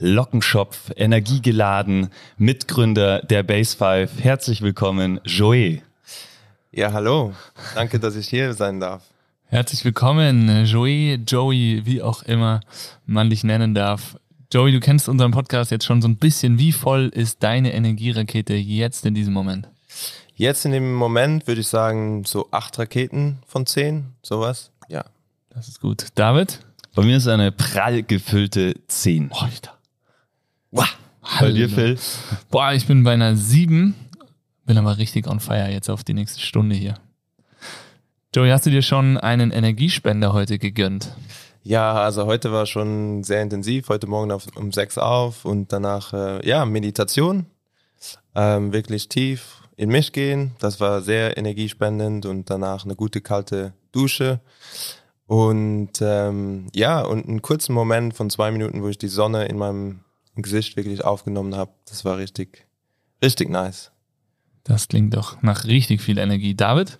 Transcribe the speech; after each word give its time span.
Lockenschopf, 0.00 0.90
energiegeladen, 0.96 2.08
Mitgründer 2.38 3.20
der 3.20 3.42
Base 3.42 3.76
5. 3.76 4.24
Herzlich 4.24 4.62
willkommen, 4.62 5.20
Joey. 5.24 5.82
Ja, 6.72 6.92
hallo. 6.92 7.34
Danke, 7.74 8.00
dass 8.00 8.16
ich 8.16 8.28
hier 8.28 8.54
sein 8.54 8.80
darf. 8.80 9.02
Herzlich 9.46 9.84
willkommen, 9.84 10.64
Joey, 10.64 11.20
Joey, 11.26 11.82
wie 11.84 12.00
auch 12.00 12.22
immer 12.22 12.60
man 13.04 13.28
dich 13.28 13.44
nennen 13.44 13.74
darf. 13.74 14.16
Joey, 14.50 14.72
du 14.72 14.80
kennst 14.80 15.06
unseren 15.06 15.32
Podcast 15.32 15.70
jetzt 15.70 15.84
schon 15.84 16.00
so 16.00 16.08
ein 16.08 16.16
bisschen. 16.16 16.58
Wie 16.58 16.72
voll 16.72 17.10
ist 17.14 17.42
deine 17.42 17.74
Energierakete 17.74 18.54
jetzt 18.54 19.04
in 19.04 19.14
diesem 19.14 19.34
Moment? 19.34 19.68
Jetzt 20.34 20.64
in 20.64 20.72
dem 20.72 20.94
Moment 20.94 21.46
würde 21.46 21.60
ich 21.60 21.68
sagen, 21.68 22.24
so 22.24 22.48
acht 22.52 22.78
Raketen 22.78 23.40
von 23.46 23.66
zehn, 23.66 24.06
sowas. 24.22 24.70
Ja. 24.88 25.04
Das 25.50 25.68
ist 25.68 25.80
gut. 25.80 26.06
David? 26.14 26.60
Bei 26.94 27.02
mir 27.02 27.18
ist 27.18 27.28
eine 27.28 27.52
prall 27.52 28.02
gefüllte 28.02 28.74
10. 28.88 29.30
Alter. 29.32 29.79
Wow. 30.70 30.88
Bei 31.40 31.52
dir, 31.52 31.68
Phil? 31.68 31.98
Boah, 32.50 32.72
ich 32.72 32.86
bin 32.86 33.04
bei 33.04 33.12
einer 33.12 33.36
7. 33.36 33.94
Bin 34.64 34.78
aber 34.78 34.98
richtig 34.98 35.26
on 35.26 35.40
fire 35.40 35.70
jetzt 35.70 35.88
auf 35.88 36.04
die 36.04 36.14
nächste 36.14 36.40
Stunde 36.40 36.74
hier. 36.74 36.94
Joey, 38.34 38.50
hast 38.50 38.66
du 38.66 38.70
dir 38.70 38.82
schon 38.82 39.18
einen 39.18 39.50
Energiespender 39.50 40.32
heute 40.32 40.58
gegönnt? 40.58 41.12
Ja, 41.62 41.94
also 41.94 42.26
heute 42.26 42.52
war 42.52 42.66
schon 42.66 43.24
sehr 43.24 43.42
intensiv. 43.42 43.88
Heute 43.88 44.06
Morgen 44.06 44.30
auf, 44.30 44.46
um 44.54 44.72
sechs 44.72 44.96
auf 44.96 45.44
und 45.44 45.72
danach, 45.72 46.12
äh, 46.12 46.46
ja, 46.46 46.64
Meditation. 46.64 47.46
Ähm, 48.34 48.72
wirklich 48.72 49.08
tief 49.08 49.62
in 49.76 49.90
mich 49.90 50.12
gehen. 50.12 50.52
Das 50.60 50.78
war 50.78 51.02
sehr 51.02 51.36
energiespendend 51.36 52.26
und 52.26 52.48
danach 52.48 52.84
eine 52.84 52.94
gute 52.94 53.20
kalte 53.20 53.72
Dusche. 53.92 54.40
Und 55.26 56.00
ähm, 56.00 56.68
ja, 56.74 57.00
und 57.02 57.28
einen 57.28 57.42
kurzen 57.42 57.72
Moment 57.72 58.14
von 58.14 58.30
zwei 58.30 58.50
Minuten, 58.50 58.82
wo 58.82 58.88
ich 58.88 58.98
die 58.98 59.08
Sonne 59.08 59.46
in 59.46 59.58
meinem 59.58 60.00
Gesicht 60.36 60.76
wirklich 60.76 61.04
aufgenommen 61.04 61.54
habe. 61.54 61.72
Das 61.86 62.04
war 62.04 62.18
richtig, 62.18 62.66
richtig 63.22 63.48
nice. 63.50 63.92
Das 64.64 64.88
klingt 64.88 65.14
doch 65.14 65.42
nach 65.42 65.64
richtig 65.64 66.00
viel 66.00 66.18
Energie. 66.18 66.54
David, 66.54 66.98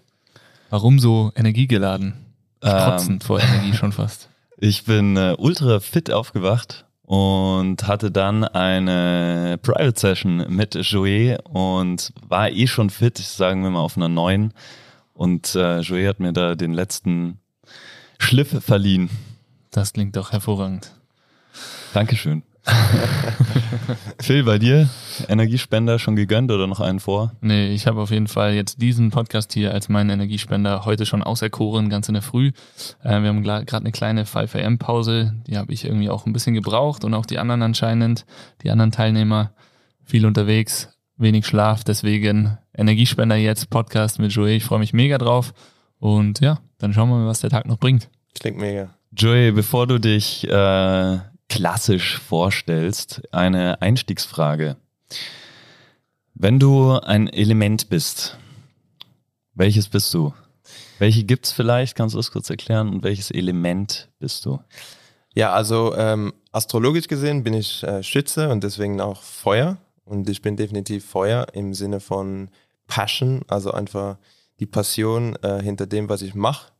warum 0.71 0.99
so 0.99 1.33
energiegeladen? 1.37 2.15
Strotzend 2.59 3.23
ähm, 3.23 3.27
vor 3.27 3.41
Energie 3.41 3.75
schon 3.75 3.93
fast. 3.93 4.29
Ich 4.63 4.85
bin 4.85 5.17
äh, 5.17 5.35
ultra 5.39 5.81
fit 5.81 6.11
aufgewacht 6.11 6.85
und 7.11 7.89
hatte 7.89 8.11
dann 8.11 8.45
eine 8.45 9.59
Private 9.63 9.99
Session 9.99 10.45
mit 10.55 10.75
Joey 10.75 11.39
und 11.45 12.13
war 12.29 12.51
eh 12.51 12.67
schon 12.67 12.91
fit, 12.91 13.17
sagen 13.17 13.63
wir 13.63 13.71
mal 13.71 13.81
auf 13.81 13.97
einer 13.97 14.11
neuen. 14.11 14.53
Und 15.15 15.55
äh, 15.55 15.81
Joey 15.81 16.05
hat 16.05 16.21
mir 16.21 16.35
da 16.35 16.55
den 16.57 16.75
letzten 16.75 17.41
Schliff 18.19 18.63
verliehen. 18.63 19.09
Das 19.71 19.95
klingt 19.95 20.15
doch 20.15 20.33
hervorragend. 20.33 20.93
Dankeschön. 21.95 22.43
Phil, 24.21 24.45
bei 24.45 24.59
dir 24.59 24.89
Energiespender 25.29 25.99
schon 25.99 26.17
gegönnt 26.17 26.51
oder 26.51 26.67
noch 26.67 26.81
einen 26.81 27.01
vor? 27.01 27.33
Nee, 27.41 27.69
ich 27.69 27.87
habe 27.87 28.01
auf 28.01 28.11
jeden 28.11 28.29
Fall 28.29 28.55
jetzt 28.55 28.81
diesen 28.81 29.11
Podcast 29.11 29.53
hier 29.53 29.73
als 29.73 29.89
meinen 29.89 30.11
Energiespender 30.11 30.85
heute 30.85 31.07
schon 31.07 31.23
auserkoren, 31.23 31.89
ganz 31.89 32.09
in 32.09 32.15
der 32.15 32.23
Früh. 32.23 32.53
Äh, 33.03 33.23
wir 33.23 33.29
haben 33.29 33.43
gerade 33.43 33.77
eine 33.77 33.93
kleine 33.93 34.27
5 34.27 34.55
am 34.57 34.79
Pause, 34.79 35.35
die 35.47 35.57
habe 35.57 35.73
ich 35.73 35.85
irgendwie 35.85 36.11
auch 36.11 36.27
ein 36.27 36.33
bisschen 36.33 36.55
gebraucht 36.55 37.05
und 37.05 37.15
auch 37.15 37.27
die 37.27 37.39
anderen 37.39 37.63
anscheinend, 37.63 38.27
die 38.63 38.71
anderen 38.71 38.93
Teilnehmer, 38.93 39.53
viel 40.05 40.27
unterwegs, 40.27 40.89
wenig 41.17 41.47
Schlaf, 41.47 41.85
deswegen 41.85 42.59
Energiespender 42.75 43.37
jetzt, 43.37 43.71
Podcast 43.71 44.19
mit 44.19 44.33
Joey, 44.33 44.57
ich 44.57 44.65
freue 44.65 44.79
mich 44.79 44.93
mega 44.93 45.19
drauf 45.19 45.53
und 45.99 46.41
ja, 46.41 46.61
dann 46.79 46.93
schauen 46.93 47.09
wir 47.09 47.17
mal, 47.17 47.27
was 47.27 47.41
der 47.41 47.51
Tag 47.51 47.67
noch 47.67 47.79
bringt. 47.79 48.09
Klingt 48.39 48.59
mega. 48.59 48.91
Joey, 49.13 49.51
bevor 49.51 49.87
du 49.87 49.99
dich 49.99 50.47
äh, 50.49 51.19
klassisch 51.51 52.19
vorstellst, 52.19 53.23
eine 53.33 53.83
Einstiegsfrage. 53.83 54.77
Wenn 56.35 56.59
du 56.59 56.93
ein 56.93 57.29
Element 57.29 57.91
bist, 57.91 58.39
welches 59.53 59.89
bist 59.89 60.15
du? 60.15 60.33
Welche 60.99 61.25
gibt's 61.25 61.53
vielleicht? 61.53 61.97
Kannst 61.97 62.15
du 62.15 62.19
das 62.19 62.31
kurz 62.31 62.49
erklären? 62.49 62.89
Und 62.89 63.03
welches 63.03 63.31
Element 63.31 64.09
bist 64.21 64.47
du? 64.47 64.61
Ja, 65.35 65.53
also 65.53 65.95
ähm, 65.97 66.33
astrologisch 66.53 67.09
gesehen 67.09 67.43
bin 67.43 67.55
ich 67.55 67.83
äh, 67.83 68.03
Schütze 68.03 68.49
und 68.49 68.65
deswegen 68.65 69.01
auch 69.01 69.21
Feuer. 69.21 69.77
Und 70.05 70.29
ich 70.31 70.43
bin 70.43 70.57
definitiv 70.57 71.05
Feuer 71.05 71.47
im 71.53 71.75
Sinne 71.75 72.01
von 72.01 72.49
Passion, 72.87 73.43
also 73.49 73.73
einfach 73.73 74.19
die 74.61 74.67
Passion 74.67 75.37
äh, 75.43 75.63
hinter 75.63 75.87
dem, 75.87 76.09
was 76.09 76.23
ich 76.23 76.35
mache. 76.35 76.73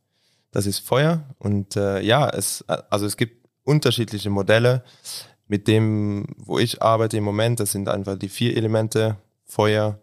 Das 0.51 0.65
ist 0.65 0.79
Feuer. 0.79 1.23
Und 1.39 1.75
äh, 1.75 2.01
ja, 2.01 2.29
es, 2.29 2.63
also 2.67 3.05
es 3.05 3.17
gibt 3.17 3.40
unterschiedliche 3.63 4.29
Modelle. 4.29 4.83
Mit 5.47 5.67
dem, 5.67 6.25
wo 6.37 6.59
ich 6.59 6.81
arbeite 6.81 7.17
im 7.17 7.23
Moment, 7.23 7.59
das 7.59 7.71
sind 7.71 7.89
einfach 7.89 8.17
die 8.17 8.29
vier 8.29 8.55
Elemente, 8.55 9.17
Feuer, 9.45 9.99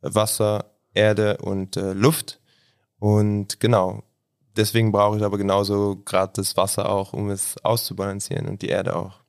Wasser, 0.00 0.72
Erde 0.94 1.38
und 1.38 1.76
äh, 1.76 1.92
Luft. 1.92 2.40
Und 2.98 3.60
genau, 3.60 4.02
deswegen 4.56 4.92
brauche 4.92 5.16
ich 5.16 5.22
aber 5.22 5.38
genauso 5.38 6.02
gerade 6.04 6.32
das 6.34 6.56
Wasser 6.56 6.88
auch, 6.88 7.12
um 7.12 7.30
es 7.30 7.56
auszubalancieren 7.64 8.48
und 8.48 8.62
die 8.62 8.68
Erde 8.68 8.96
auch. 8.96 9.20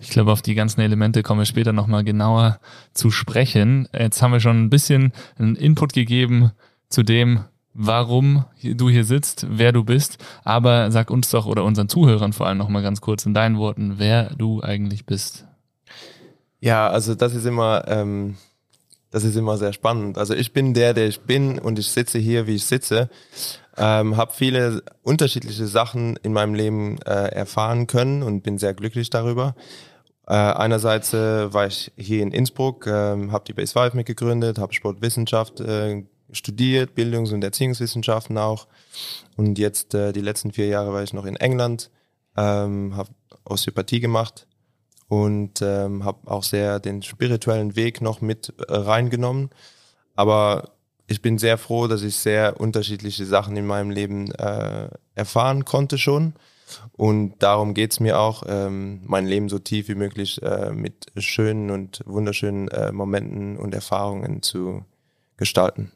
Ich 0.00 0.10
glaube, 0.10 0.32
auf 0.32 0.42
die 0.42 0.54
ganzen 0.54 0.80
Elemente 0.80 1.22
kommen 1.22 1.40
wir 1.40 1.46
später 1.46 1.72
nochmal 1.72 2.04
genauer 2.04 2.60
zu 2.92 3.10
sprechen. 3.10 3.88
Jetzt 3.92 4.20
haben 4.20 4.32
wir 4.32 4.40
schon 4.40 4.64
ein 4.64 4.70
bisschen 4.70 5.12
einen 5.38 5.56
Input 5.56 5.94
gegeben 5.94 6.52
zu 6.90 7.02
dem, 7.02 7.44
warum 7.74 8.44
du 8.62 8.88
hier 8.88 9.04
sitzt, 9.04 9.46
wer 9.48 9.72
du 9.72 9.84
bist. 9.84 10.18
Aber 10.44 10.90
sag 10.90 11.10
uns 11.10 11.30
doch 11.30 11.46
oder 11.46 11.64
unseren 11.64 11.88
Zuhörern 11.88 12.32
vor 12.32 12.46
allem 12.46 12.58
nochmal 12.58 12.82
ganz 12.82 13.00
kurz 13.00 13.26
in 13.26 13.34
deinen 13.34 13.58
Worten, 13.58 13.94
wer 13.98 14.34
du 14.34 14.62
eigentlich 14.62 15.06
bist. 15.06 15.46
Ja, 16.60 16.88
also 16.88 17.14
das 17.14 17.34
ist 17.34 17.44
immer, 17.44 17.84
ähm, 17.88 18.36
das 19.10 19.24
ist 19.24 19.36
immer 19.36 19.58
sehr 19.58 19.72
spannend. 19.72 20.16
Also 20.16 20.34
ich 20.34 20.52
bin 20.52 20.74
der, 20.74 20.94
der 20.94 21.08
ich 21.08 21.20
bin 21.22 21.58
und 21.58 21.78
ich 21.78 21.88
sitze 21.88 22.18
hier, 22.18 22.46
wie 22.46 22.54
ich 22.54 22.64
sitze. 22.64 23.10
Ähm, 23.76 24.16
habe 24.16 24.32
viele 24.34 24.82
unterschiedliche 25.02 25.66
Sachen 25.66 26.16
in 26.22 26.32
meinem 26.32 26.54
Leben 26.54 26.98
äh, 27.02 27.28
erfahren 27.32 27.86
können 27.86 28.22
und 28.22 28.42
bin 28.42 28.58
sehr 28.58 28.74
glücklich 28.74 29.10
darüber. 29.10 29.54
Äh, 30.26 30.34
einerseits 30.34 31.12
äh, 31.14 31.52
war 31.52 31.66
ich 31.66 31.90
hier 31.96 32.22
in 32.22 32.30
Innsbruck, 32.30 32.86
äh, 32.86 32.90
habe 32.90 33.44
die 33.46 33.54
Base 33.54 33.72
5 33.72 33.94
mitgegründet, 33.94 34.58
habe 34.58 34.72
Sportwissenschaft 34.72 35.60
äh, 35.60 36.04
studiert, 36.32 36.94
Bildungs- 36.94 37.32
und 37.32 37.44
Erziehungswissenschaften 37.44 38.38
auch. 38.38 38.66
Und 39.36 39.58
jetzt 39.58 39.94
äh, 39.94 40.12
die 40.12 40.20
letzten 40.20 40.52
vier 40.52 40.66
Jahre 40.66 40.92
war 40.92 41.02
ich 41.02 41.12
noch 41.12 41.24
in 41.24 41.36
England, 41.36 41.90
ähm, 42.36 42.96
habe 42.96 43.10
Osteopathie 43.44 44.00
gemacht 44.00 44.46
und 45.08 45.60
ähm, 45.62 46.04
habe 46.04 46.30
auch 46.30 46.42
sehr 46.42 46.80
den 46.80 47.02
spirituellen 47.02 47.76
Weg 47.76 48.00
noch 48.00 48.20
mit 48.20 48.52
äh, 48.68 48.74
reingenommen. 48.74 49.50
Aber 50.14 50.70
ich 51.06 51.20
bin 51.20 51.38
sehr 51.38 51.58
froh, 51.58 51.86
dass 51.86 52.02
ich 52.02 52.16
sehr 52.16 52.60
unterschiedliche 52.60 53.26
Sachen 53.26 53.56
in 53.56 53.66
meinem 53.66 53.90
Leben 53.90 54.30
äh, 54.32 54.88
erfahren 55.14 55.64
konnte 55.64 55.98
schon. 55.98 56.34
Und 56.92 57.34
darum 57.40 57.74
geht's 57.74 58.00
mir 58.00 58.18
auch, 58.18 58.44
ähm, 58.46 59.02
mein 59.04 59.26
Leben 59.26 59.48
so 59.48 59.58
tief 59.58 59.88
wie 59.88 59.94
möglich 59.94 60.40
äh, 60.42 60.72
mit 60.72 61.06
schönen 61.18 61.70
und 61.70 62.00
wunderschönen 62.06 62.68
äh, 62.68 62.92
Momenten 62.92 63.58
und 63.58 63.74
Erfahrungen 63.74 64.42
zu 64.42 64.84
gestalten. 65.36 65.92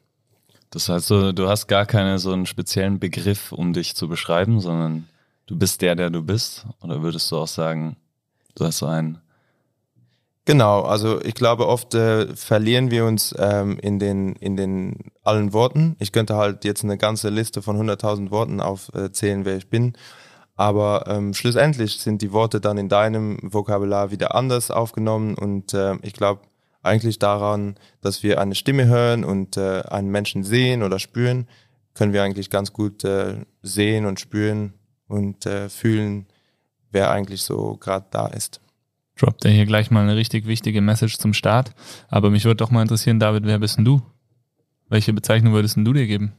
Das 0.71 0.89
heißt, 0.89 1.11
du, 1.11 1.33
du 1.33 1.49
hast 1.49 1.67
gar 1.67 1.87
keinen 1.87 2.19
so 2.19 2.33
einen 2.33 2.47
speziellen 2.47 2.99
Begriff, 2.99 3.53
um 3.53 3.73
dich 3.73 3.95
zu 3.95 4.09
beschreiben, 4.09 4.61
sondern 4.61 5.09
du 5.47 5.57
bist 5.57 5.83
der, 5.83 5.95
der 5.95 6.11
du 6.11 6.23
bist? 6.23 6.67
Oder 6.83 7.03
würdest 7.03 7.31
du 7.31 7.37
auch 7.37 7.49
sagen, 7.49 7.97
du 8.55 8.65
hast 8.65 8.79
so 8.79 8.87
einen? 8.87 9.19
Genau, 10.45 10.83
also 10.83 11.21
ich 11.23 11.35
glaube, 11.35 11.67
oft 11.67 11.95
äh, 11.95 12.35
verlieren 12.37 12.93
wir 12.93 13.05
uns 13.05 13.35
ähm, 13.37 13.79
in 13.81 13.99
den 13.99 14.37
in 14.37 14.57
den 14.57 15.11
allen 15.25 15.53
Worten. 15.53 15.97
Ich 15.99 16.13
könnte 16.13 16.37
halt 16.37 16.65
jetzt 16.65 16.85
eine 16.85 16.97
ganze 16.97 17.31
Liste 17.31 17.63
von 17.63 17.77
100.000 17.77 18.31
Worten 18.31 18.61
aufzählen, 18.61 19.45
wer 19.45 19.57
ich 19.57 19.69
bin. 19.69 19.95
Aber 20.55 21.05
ähm, 21.09 21.35
schlussendlich 21.35 22.01
sind 22.01 22.23
die 22.23 22.33
Worte 22.33 22.61
dann 22.61 22.79
in 22.79 22.89
deinem 22.89 23.39
Vokabular 23.43 24.13
wieder 24.13 24.37
anders 24.37 24.71
aufgenommen 24.71 25.35
und 25.35 25.75
äh, 25.75 25.97
ich 26.03 26.13
glaube, 26.13 26.43
eigentlich 26.87 27.19
daran, 27.19 27.77
dass 28.01 28.23
wir 28.23 28.41
eine 28.41 28.55
Stimme 28.55 28.87
hören 28.87 29.25
und 29.25 29.57
äh, 29.57 29.83
einen 29.83 30.11
Menschen 30.11 30.45
sehen 30.45 30.83
oder 30.83 30.99
spüren, 30.99 31.47
können 31.95 32.13
wir 32.13 32.23
eigentlich 32.23 32.51
ganz 32.51 32.73
gut 32.73 33.05
äh, 33.05 33.45
sehen 33.63 34.07
und 34.07 34.21
spüren 34.21 34.75
und 35.09 35.47
äh, 35.47 35.69
fühlen, 35.69 36.27
wer 36.91 37.11
eigentlich 37.11 37.43
so 37.43 37.77
gerade 37.77 38.07
da 38.11 38.27
ist. 38.27 38.61
droppt 39.17 39.45
er 39.45 39.51
hier 39.51 39.67
gleich 39.67 39.91
mal 39.91 40.03
eine 40.03 40.17
richtig 40.17 40.47
wichtige 40.47 40.81
Message 40.81 41.19
zum 41.19 41.33
Start. 41.33 41.73
Aber 42.09 42.31
mich 42.31 42.45
würde 42.45 42.57
doch 42.57 42.71
mal 42.71 42.83
interessieren, 42.83 43.19
David, 43.19 43.45
wer 43.45 43.59
bist 43.59 43.79
denn 43.79 43.85
du? 43.85 44.03
Welche 44.89 45.13
Bezeichnung 45.13 45.53
würdest 45.53 45.77
denn 45.77 45.85
du 45.85 45.93
dir 45.93 46.07
geben? 46.07 46.33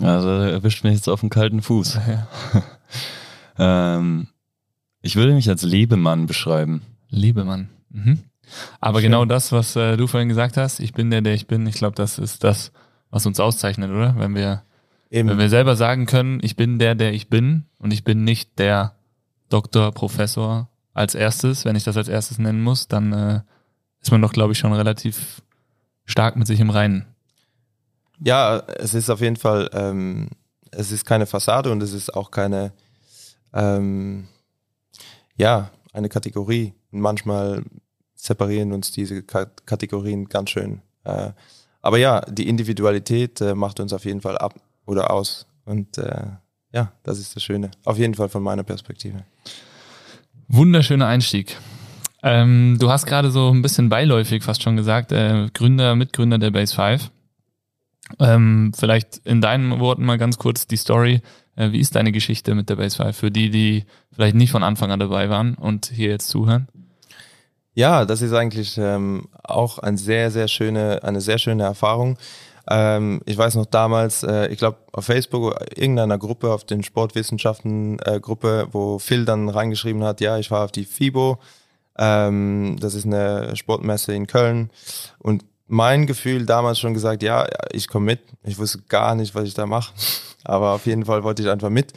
Also 0.00 0.28
erwischt 0.28 0.82
mich 0.82 0.94
jetzt 0.94 1.08
auf 1.08 1.20
dem 1.20 1.30
kalten 1.30 1.62
Fuß. 1.62 1.98
Ja. 2.08 2.28
ähm, 3.98 4.28
ich 5.02 5.16
würde 5.16 5.34
mich 5.34 5.48
als 5.48 5.62
Lebemann 5.62 6.26
beschreiben. 6.26 6.82
Lebemann. 7.10 7.68
Mhm. 7.90 8.20
Aber 8.80 9.00
Schön. 9.00 9.10
genau 9.10 9.24
das, 9.24 9.52
was 9.52 9.76
äh, 9.76 9.96
du 9.96 10.06
vorhin 10.06 10.28
gesagt 10.28 10.56
hast, 10.56 10.80
ich 10.80 10.92
bin 10.92 11.10
der, 11.10 11.20
der 11.22 11.34
ich 11.34 11.46
bin, 11.46 11.66
ich 11.66 11.76
glaube, 11.76 11.96
das 11.96 12.18
ist 12.18 12.44
das, 12.44 12.72
was 13.10 13.26
uns 13.26 13.40
auszeichnet, 13.40 13.90
oder? 13.90 14.14
Wenn 14.18 14.34
wir, 14.34 14.62
Eben. 15.10 15.28
wenn 15.28 15.38
wir 15.38 15.48
selber 15.48 15.76
sagen 15.76 16.06
können, 16.06 16.40
ich 16.42 16.56
bin 16.56 16.78
der, 16.78 16.94
der 16.94 17.12
ich 17.12 17.28
bin 17.28 17.64
und 17.78 17.92
ich 17.92 18.04
bin 18.04 18.24
nicht 18.24 18.58
der 18.58 18.94
Doktor, 19.48 19.92
Professor 19.92 20.68
als 20.94 21.14
erstes, 21.14 21.64
wenn 21.64 21.76
ich 21.76 21.84
das 21.84 21.96
als 21.96 22.08
erstes 22.08 22.38
nennen 22.38 22.62
muss, 22.62 22.88
dann 22.88 23.12
äh, 23.12 23.40
ist 24.00 24.10
man 24.10 24.22
doch, 24.22 24.32
glaube 24.32 24.52
ich, 24.52 24.58
schon 24.58 24.72
relativ 24.72 25.42
stark 26.04 26.36
mit 26.36 26.46
sich 26.46 26.60
im 26.60 26.70
Reinen. 26.70 27.06
Ja, 28.20 28.58
es 28.58 28.94
ist 28.94 29.10
auf 29.10 29.20
jeden 29.20 29.36
Fall, 29.36 29.68
ähm, 29.72 30.28
es 30.70 30.92
ist 30.92 31.04
keine 31.04 31.26
Fassade 31.26 31.70
und 31.70 31.82
es 31.82 31.92
ist 31.92 32.14
auch 32.14 32.30
keine, 32.30 32.72
ähm, 33.52 34.28
ja, 35.36 35.70
eine 35.92 36.08
Kategorie. 36.08 36.74
Und 36.92 37.00
manchmal 37.00 37.64
separieren 38.24 38.72
uns 38.72 38.90
diese 38.90 39.22
Ka 39.22 39.46
Kategorien 39.66 40.28
ganz 40.28 40.50
schön. 40.50 40.80
Äh, 41.04 41.30
aber 41.82 41.98
ja, 41.98 42.22
die 42.22 42.48
Individualität 42.48 43.40
äh, 43.40 43.54
macht 43.54 43.80
uns 43.80 43.92
auf 43.92 44.04
jeden 44.06 44.22
Fall 44.22 44.38
ab 44.38 44.54
oder 44.86 45.10
aus. 45.10 45.46
Und 45.66 45.98
äh, 45.98 46.26
ja, 46.72 46.92
das 47.02 47.18
ist 47.18 47.36
das 47.36 47.42
Schöne. 47.42 47.70
Auf 47.84 47.98
jeden 47.98 48.14
Fall 48.14 48.30
von 48.30 48.42
meiner 48.42 48.62
Perspektive. 48.62 49.24
Wunderschöner 50.48 51.06
Einstieg. 51.06 51.56
Ähm, 52.22 52.78
du 52.80 52.90
hast 52.90 53.04
gerade 53.04 53.30
so 53.30 53.50
ein 53.50 53.60
bisschen 53.60 53.90
beiläufig 53.90 54.42
fast 54.42 54.62
schon 54.62 54.76
gesagt, 54.76 55.12
äh, 55.12 55.48
Gründer, 55.52 55.94
Mitgründer 55.94 56.38
der 56.38 56.50
Base 56.50 56.74
5. 56.74 57.10
Ähm, 58.18 58.72
vielleicht 58.74 59.18
in 59.24 59.42
deinen 59.42 59.78
Worten 59.80 60.04
mal 60.04 60.16
ganz 60.16 60.38
kurz 60.38 60.66
die 60.66 60.76
Story. 60.76 61.20
Äh, 61.56 61.72
wie 61.72 61.80
ist 61.80 61.94
deine 61.94 62.12
Geschichte 62.12 62.54
mit 62.54 62.70
der 62.70 62.76
Base 62.76 62.96
5 62.96 63.14
für 63.14 63.30
die, 63.30 63.50
die 63.50 63.84
vielleicht 64.12 64.34
nicht 64.34 64.50
von 64.50 64.62
Anfang 64.62 64.90
an 64.90 65.00
dabei 65.00 65.28
waren 65.28 65.54
und 65.54 65.86
hier 65.86 66.08
jetzt 66.08 66.28
zuhören? 66.28 66.68
Ja, 67.74 68.04
das 68.04 68.22
ist 68.22 68.32
eigentlich 68.32 68.78
ähm, 68.78 69.28
auch 69.42 69.78
ein 69.78 69.96
sehr, 69.96 70.30
sehr 70.30 70.46
schöne, 70.48 71.02
eine 71.02 71.20
sehr 71.20 71.38
schöne 71.38 71.64
Erfahrung. 71.64 72.16
Ähm, 72.70 73.20
ich 73.26 73.36
weiß 73.36 73.56
noch 73.56 73.66
damals, 73.66 74.22
äh, 74.22 74.46
ich 74.48 74.58
glaube 74.58 74.78
auf 74.92 75.04
Facebook 75.04 75.54
irgendeiner 75.76 76.16
Gruppe, 76.16 76.52
auf 76.52 76.64
den 76.64 76.82
Sportwissenschaften 76.82 77.98
äh, 78.04 78.20
Gruppe, 78.20 78.68
wo 78.72 78.98
Phil 78.98 79.24
dann 79.24 79.48
reingeschrieben 79.48 80.04
hat, 80.04 80.20
ja, 80.20 80.38
ich 80.38 80.50
war 80.50 80.64
auf 80.64 80.72
die 80.72 80.84
FIBO, 80.84 81.38
ähm, 81.98 82.76
das 82.80 82.94
ist 82.94 83.04
eine 83.04 83.54
Sportmesse 83.56 84.14
in 84.14 84.26
Köln 84.26 84.70
und 85.18 85.44
mein 85.66 86.06
Gefühl 86.06 86.46
damals 86.46 86.78
schon 86.78 86.94
gesagt, 86.94 87.22
ja, 87.22 87.46
ich 87.72 87.88
komme 87.88 88.06
mit. 88.06 88.20
Ich 88.44 88.58
wusste 88.58 88.82
gar 88.88 89.14
nicht, 89.14 89.34
was 89.34 89.44
ich 89.44 89.54
da 89.54 89.66
mache, 89.66 89.92
aber 90.44 90.72
auf 90.72 90.86
jeden 90.86 91.04
Fall 91.04 91.24
wollte 91.24 91.42
ich 91.42 91.48
einfach 91.50 91.70
mit. 91.70 91.92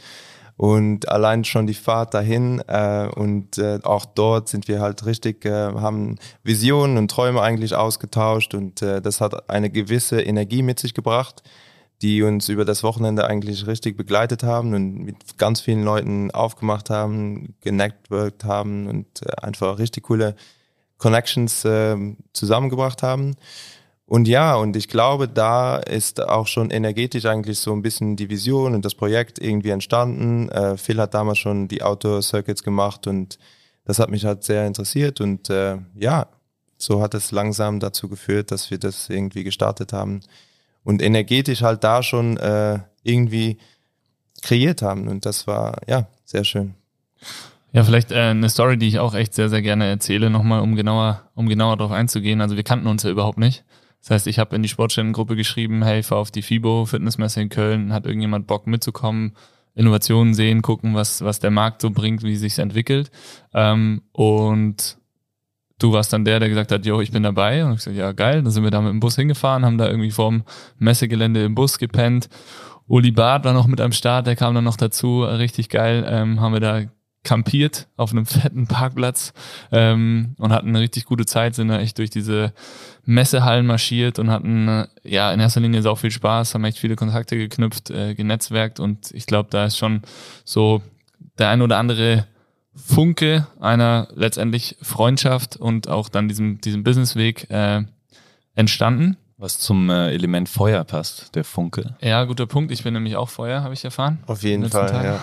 Und 0.58 1.08
allein 1.08 1.44
schon 1.44 1.68
die 1.68 1.74
Fahrt 1.74 2.14
dahin 2.14 2.60
äh, 2.66 3.08
und 3.14 3.58
äh, 3.58 3.78
auch 3.84 4.04
dort 4.04 4.48
sind 4.48 4.66
wir 4.66 4.80
halt 4.80 5.06
richtig, 5.06 5.44
äh, 5.44 5.72
haben 5.72 6.16
Visionen 6.42 6.98
und 6.98 7.08
Träume 7.12 7.40
eigentlich 7.40 7.76
ausgetauscht 7.76 8.54
und 8.54 8.82
äh, 8.82 9.00
das 9.00 9.20
hat 9.20 9.48
eine 9.48 9.70
gewisse 9.70 10.20
Energie 10.20 10.64
mit 10.64 10.80
sich 10.80 10.94
gebracht, 10.94 11.44
die 12.02 12.24
uns 12.24 12.48
über 12.48 12.64
das 12.64 12.82
Wochenende 12.82 13.28
eigentlich 13.28 13.68
richtig 13.68 13.96
begleitet 13.96 14.42
haben 14.42 14.74
und 14.74 15.04
mit 15.04 15.38
ganz 15.38 15.60
vielen 15.60 15.84
Leuten 15.84 16.32
aufgemacht 16.32 16.90
haben, 16.90 17.54
genetworked 17.60 18.42
haben 18.42 18.88
und 18.88 19.06
äh, 19.24 19.40
einfach 19.40 19.78
richtig 19.78 20.02
coole 20.02 20.34
Connections 20.96 21.64
äh, 21.64 21.96
zusammengebracht 22.32 23.04
haben. 23.04 23.36
Und 24.08 24.26
ja, 24.26 24.56
und 24.56 24.74
ich 24.74 24.88
glaube, 24.88 25.28
da 25.28 25.76
ist 25.76 26.26
auch 26.26 26.46
schon 26.46 26.70
energetisch 26.70 27.26
eigentlich 27.26 27.58
so 27.58 27.74
ein 27.74 27.82
bisschen 27.82 28.16
die 28.16 28.30
Vision 28.30 28.74
und 28.74 28.82
das 28.86 28.94
Projekt 28.94 29.38
irgendwie 29.38 29.68
entstanden. 29.68 30.48
Äh, 30.48 30.78
Phil 30.78 30.98
hat 30.98 31.12
damals 31.12 31.36
schon 31.36 31.68
die 31.68 31.82
Outdoor-Circuits 31.82 32.62
gemacht 32.62 33.06
und 33.06 33.38
das 33.84 33.98
hat 33.98 34.08
mich 34.08 34.24
halt 34.24 34.44
sehr 34.44 34.66
interessiert. 34.66 35.20
Und 35.20 35.50
äh, 35.50 35.76
ja, 35.94 36.26
so 36.78 37.02
hat 37.02 37.12
es 37.12 37.32
langsam 37.32 37.80
dazu 37.80 38.08
geführt, 38.08 38.50
dass 38.50 38.70
wir 38.70 38.78
das 38.78 39.10
irgendwie 39.10 39.44
gestartet 39.44 39.92
haben 39.92 40.20
und 40.84 41.02
energetisch 41.02 41.60
halt 41.60 41.84
da 41.84 42.02
schon 42.02 42.38
äh, 42.38 42.78
irgendwie 43.02 43.58
kreiert 44.40 44.80
haben. 44.80 45.08
Und 45.08 45.26
das 45.26 45.46
war 45.46 45.82
ja 45.86 46.06
sehr 46.24 46.44
schön. 46.44 46.76
Ja, 47.72 47.84
vielleicht 47.84 48.10
äh, 48.10 48.30
eine 48.30 48.48
Story, 48.48 48.78
die 48.78 48.88
ich 48.88 49.00
auch 49.00 49.14
echt 49.14 49.34
sehr, 49.34 49.50
sehr 49.50 49.60
gerne 49.60 49.86
erzähle, 49.86 50.30
nochmal, 50.30 50.62
um 50.62 50.76
genauer, 50.76 51.28
um 51.34 51.46
genauer 51.46 51.76
darauf 51.76 51.92
einzugehen. 51.92 52.40
Also 52.40 52.56
wir 52.56 52.62
kannten 52.62 52.86
uns 52.86 53.02
ja 53.02 53.10
überhaupt 53.10 53.36
nicht. 53.36 53.64
Das 54.00 54.10
heißt, 54.10 54.26
ich 54.26 54.38
habe 54.38 54.54
in 54.56 54.62
die 54.62 54.68
Sportständengruppe 54.68 55.36
geschrieben, 55.36 55.82
hey, 55.82 56.02
fahr 56.02 56.18
auf 56.18 56.30
die 56.30 56.42
FIBO 56.42 56.86
Fitnessmesse 56.86 57.40
in 57.40 57.48
Köln, 57.48 57.92
hat 57.92 58.06
irgendjemand 58.06 58.46
Bock 58.46 58.66
mitzukommen, 58.66 59.34
Innovationen 59.74 60.34
sehen, 60.34 60.62
gucken, 60.62 60.94
was, 60.94 61.22
was 61.22 61.38
der 61.38 61.50
Markt 61.50 61.82
so 61.82 61.90
bringt, 61.90 62.22
wie 62.22 62.36
sich's 62.36 62.58
entwickelt. 62.58 63.10
Ähm, 63.54 64.02
und 64.12 64.98
du 65.78 65.92
warst 65.92 66.12
dann 66.12 66.24
der, 66.24 66.40
der 66.40 66.48
gesagt 66.48 66.72
hat, 66.72 66.84
jo, 66.84 67.00
ich 67.00 67.12
bin 67.12 67.22
dabei. 67.22 67.64
Und 67.64 67.72
ich 67.72 67.78
gesagt, 67.78 67.96
ja, 67.96 68.12
geil. 68.12 68.42
Dann 68.42 68.50
sind 68.50 68.64
wir 68.64 68.70
da 68.70 68.80
mit 68.80 68.90
dem 68.90 69.00
Bus 69.00 69.16
hingefahren, 69.16 69.64
haben 69.64 69.78
da 69.78 69.88
irgendwie 69.88 70.10
vorm 70.10 70.44
Messegelände 70.78 71.44
im 71.44 71.54
Bus 71.54 71.78
gepennt. 71.78 72.28
Uli 72.86 73.10
Barth 73.10 73.44
war 73.44 73.52
noch 73.52 73.66
mit 73.66 73.80
am 73.80 73.92
Start, 73.92 74.26
der 74.26 74.34
kam 74.34 74.54
dann 74.54 74.64
noch 74.64 74.76
dazu, 74.76 75.22
richtig 75.22 75.68
geil. 75.68 76.04
Ähm, 76.08 76.40
haben 76.40 76.54
wir 76.54 76.60
da 76.60 76.82
kampiert 77.22 77.88
auf 77.96 78.12
einem 78.12 78.26
fetten 78.26 78.66
Parkplatz 78.66 79.32
ähm, 79.70 80.34
und 80.38 80.52
hatten 80.52 80.68
eine 80.68 80.80
richtig 80.80 81.04
gute 81.04 81.26
Zeit, 81.26 81.54
sind 81.54 81.68
da 81.68 81.78
echt 81.78 81.98
durch 81.98 82.10
diese 82.10 82.52
Messehallen 83.08 83.64
marschiert 83.64 84.18
und 84.18 84.30
hatten 84.30 84.68
äh, 84.68 84.86
ja 85.02 85.32
in 85.32 85.40
erster 85.40 85.60
Linie 85.60 85.80
sau 85.80 85.94
viel 85.94 86.10
Spaß, 86.10 86.54
haben 86.54 86.64
echt 86.64 86.76
viele 86.76 86.94
Kontakte 86.94 87.38
geknüpft, 87.38 87.88
äh, 87.88 88.14
genetzwerkt 88.14 88.80
und 88.80 89.10
ich 89.12 89.24
glaube, 89.24 89.48
da 89.50 89.64
ist 89.64 89.78
schon 89.78 90.02
so 90.44 90.82
der 91.38 91.48
ein 91.48 91.62
oder 91.62 91.78
andere 91.78 92.26
Funke 92.74 93.46
einer 93.60 94.08
letztendlich 94.14 94.76
Freundschaft 94.82 95.56
und 95.56 95.88
auch 95.88 96.10
dann 96.10 96.28
diesem, 96.28 96.60
diesem 96.60 96.84
Businessweg 96.84 97.50
äh, 97.50 97.82
entstanden. 98.54 99.16
Was 99.38 99.58
zum 99.58 99.88
äh, 99.88 100.12
Element 100.12 100.50
Feuer 100.50 100.84
passt, 100.84 101.34
der 101.34 101.44
Funke. 101.44 101.96
Ja, 102.02 102.24
guter 102.24 102.46
Punkt. 102.46 102.70
Ich 102.72 102.82
bin 102.82 102.92
nämlich 102.92 103.16
auch 103.16 103.30
Feuer, 103.30 103.62
habe 103.62 103.72
ich 103.72 103.84
erfahren. 103.84 104.18
Auf 104.26 104.42
jeden 104.42 104.68
Fall, 104.68 104.90
Tagen. 104.90 105.04
ja. 105.04 105.20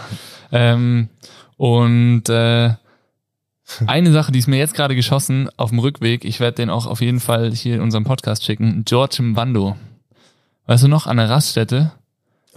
Ähm, 0.51 1.09
und 1.57 2.29
äh, 2.29 2.73
eine 3.87 4.11
Sache, 4.11 4.31
die 4.31 4.39
ist 4.39 4.47
mir 4.47 4.57
jetzt 4.57 4.75
gerade 4.75 4.95
geschossen 4.95 5.49
auf 5.57 5.69
dem 5.71 5.79
Rückweg, 5.79 6.23
ich 6.25 6.39
werde 6.39 6.55
den 6.55 6.69
auch 6.69 6.85
auf 6.85 7.01
jeden 7.01 7.19
Fall 7.19 7.51
hier 7.51 7.75
in 7.75 7.81
unserem 7.81 8.03
Podcast 8.03 8.43
schicken, 8.43 8.83
George 8.85 9.21
Mbando. 9.21 9.75
Weißt 10.67 10.83
du 10.83 10.87
noch, 10.87 11.07
an 11.07 11.17
der 11.17 11.29
Raststätte 11.29 11.91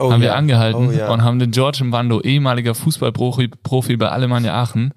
Oh, 0.01 0.13
haben 0.13 0.21
wir 0.21 0.29
ja. 0.29 0.35
angehalten 0.37 0.89
Oh, 0.89 0.93
ja. 0.93 1.11
und 1.11 1.23
haben 1.25 1.41
den 1.41 1.51
George 1.51 1.83
Mbando, 1.83 2.21
ehemaliger 2.21 2.77
Fußballprofi 2.77 3.49
Profi 3.49 3.97
bei 3.97 4.09
Alemannia 4.09 4.55
Aachen, 4.55 4.95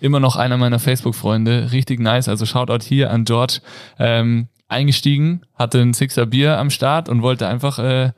immer 0.00 0.20
noch 0.20 0.36
einer 0.36 0.56
meiner 0.56 0.78
Facebook-Freunde, 0.78 1.72
richtig 1.72 1.98
nice, 1.98 2.28
also 2.28 2.46
Shoutout 2.46 2.84
hier 2.84 3.10
an 3.10 3.24
George, 3.24 3.60
ähm, 3.98 4.46
eingestiegen, 4.68 5.42
hatte 5.56 5.80
ein 5.80 5.92
Sixer 5.92 6.26
Bier 6.26 6.58
am 6.58 6.70
Start 6.70 7.08
und 7.08 7.20
wollte 7.22 7.48
einfach 7.48 7.80
äh, 7.80 8.12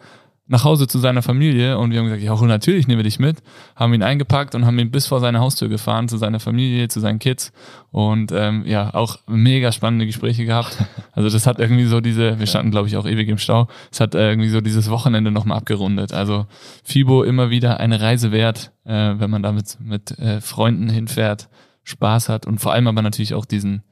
nach 0.49 0.65
Hause 0.65 0.87
zu 0.87 0.99
seiner 0.99 1.23
Familie 1.23 1.77
und 1.79 1.91
wir 1.91 1.99
haben 1.99 2.07
gesagt, 2.07 2.23
ja, 2.23 2.47
natürlich 2.47 2.87
nehmen 2.87 3.01
wir 3.01 3.05
dich 3.05 3.19
mit, 3.19 3.43
haben 3.75 3.93
ihn 3.95 4.03
eingepackt 4.03 4.55
und 4.55 4.65
haben 4.65 4.79
ihn 4.79 4.91
bis 4.91 5.07
vor 5.07 5.21
seine 5.21 5.41
Haustür 5.41 5.69
gefahren, 5.69 6.09
zu 6.09 6.19
seiner 6.19 6.39
Familie, 6.39 6.89
zu 6.89 7.01
seinen 7.01 7.19
Kids 7.19 7.53
und 7.91 8.31
ähm, 8.33 8.65
ja, 8.65 8.95
auch 8.95 9.19
mega 9.27 9.73
spannende 9.73 10.07
Gespräche 10.07 10.45
gehabt. 10.45 10.79
Also 11.13 11.31
das 11.31 11.47
hat 11.47 11.59
irgendwie 11.59 11.87
so 11.87 12.01
diese, 12.01 12.39
wir 12.39 12.47
standen 12.47 12.71
glaube 12.71 12.89
ich 12.89 12.97
auch 12.99 13.07
ewig 13.07 13.29
im 13.29 13.39
Stau, 13.39 13.69
es 13.91 14.01
hat 14.01 14.15
äh, 14.15 14.31
irgendwie 14.31 14.51
so 14.51 14.61
dieses 14.61 14.91
Wochenende 14.91 15.31
nochmal 15.31 15.57
abgerundet. 15.57 16.13
Also 16.13 16.47
FIBO 16.85 17.23
immer 17.23 17.49
wieder 17.49 17.81
eine 17.81 18.01
Reise 18.01 18.33
wert, 18.33 18.73
äh, 18.85 19.15
wenn 19.17 19.31
man 19.31 19.43
damit 19.43 19.79
mit 19.81 20.19
äh, 20.19 20.41
Freunden 20.43 20.91
hinfährt, 20.91 21.49
Spaß 21.85 22.29
hat 22.29 22.47
und 22.47 22.59
vor 22.61 22.73
allem 22.73 22.87
aber 22.87 23.01
natürlich 23.01 23.35
auch 23.35 23.47
diesen 23.47 23.83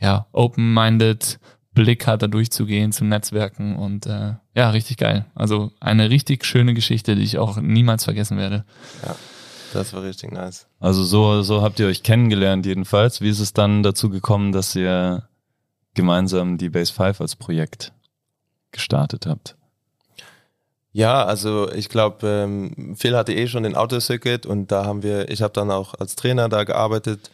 ja, 0.00 0.26
open-minded 0.32 1.38
Blick 1.74 2.06
hat, 2.06 2.22
da 2.22 2.26
durchzugehen, 2.26 2.92
zum 2.92 3.08
Netzwerken 3.08 3.76
und 3.76 4.06
äh, 4.06 4.34
ja, 4.54 4.70
richtig 4.70 4.98
geil. 4.98 5.26
Also 5.34 5.72
eine 5.80 6.10
richtig 6.10 6.44
schöne 6.44 6.74
Geschichte, 6.74 7.16
die 7.16 7.22
ich 7.22 7.38
auch 7.38 7.56
niemals 7.56 8.04
vergessen 8.04 8.36
werde. 8.36 8.64
Das 9.72 9.94
war 9.94 10.02
richtig 10.02 10.32
nice. 10.32 10.66
Also 10.80 11.02
so, 11.02 11.42
so 11.42 11.62
habt 11.62 11.80
ihr 11.80 11.86
euch 11.86 12.02
kennengelernt 12.02 12.66
jedenfalls. 12.66 13.22
Wie 13.22 13.30
ist 13.30 13.40
es 13.40 13.54
dann 13.54 13.82
dazu 13.82 14.10
gekommen, 14.10 14.52
dass 14.52 14.76
ihr 14.76 15.28
gemeinsam 15.94 16.58
die 16.58 16.68
Base 16.68 16.92
5 16.92 17.20
als 17.20 17.36
Projekt 17.36 17.92
gestartet 18.70 19.26
habt? 19.26 19.56
Ja, 20.92 21.24
also 21.24 21.72
ich 21.72 21.88
glaube, 21.88 22.26
ähm, 22.26 22.94
Phil 22.96 23.16
hatte 23.16 23.32
eh 23.32 23.48
schon 23.48 23.62
den 23.62 23.76
Autocircuit 23.76 24.44
und 24.44 24.70
da 24.70 24.84
haben 24.84 25.02
wir, 25.02 25.30
ich 25.30 25.40
habe 25.40 25.54
dann 25.54 25.70
auch 25.70 25.94
als 25.94 26.16
Trainer 26.16 26.50
da 26.50 26.64
gearbeitet. 26.64 27.30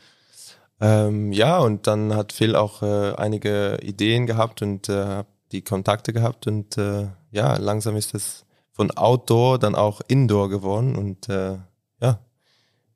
Ähm, 0.81 1.33
ja, 1.33 1.59
und 1.59 1.87
dann 1.87 2.15
hat 2.15 2.33
Phil 2.33 2.55
auch 2.55 2.83
äh, 2.83 3.15
einige 3.15 3.79
Ideen 3.83 4.27
gehabt 4.27 4.63
und 4.63 4.89
äh, 4.89 5.25
die 5.51 5.63
Kontakte 5.63 6.13
gehabt 6.13 6.47
und 6.47 6.79
äh, 6.79 7.09
ja, 7.31 7.57
langsam 7.57 7.97
ist 7.97 8.15
es 8.15 8.45
von 8.73 8.91
Outdoor 8.93 9.59
dann 9.59 9.75
auch 9.75 10.01
Indoor 10.07 10.49
geworden 10.49 10.95
und 10.95 11.29
äh, 11.29 11.57
ja, 12.01 12.21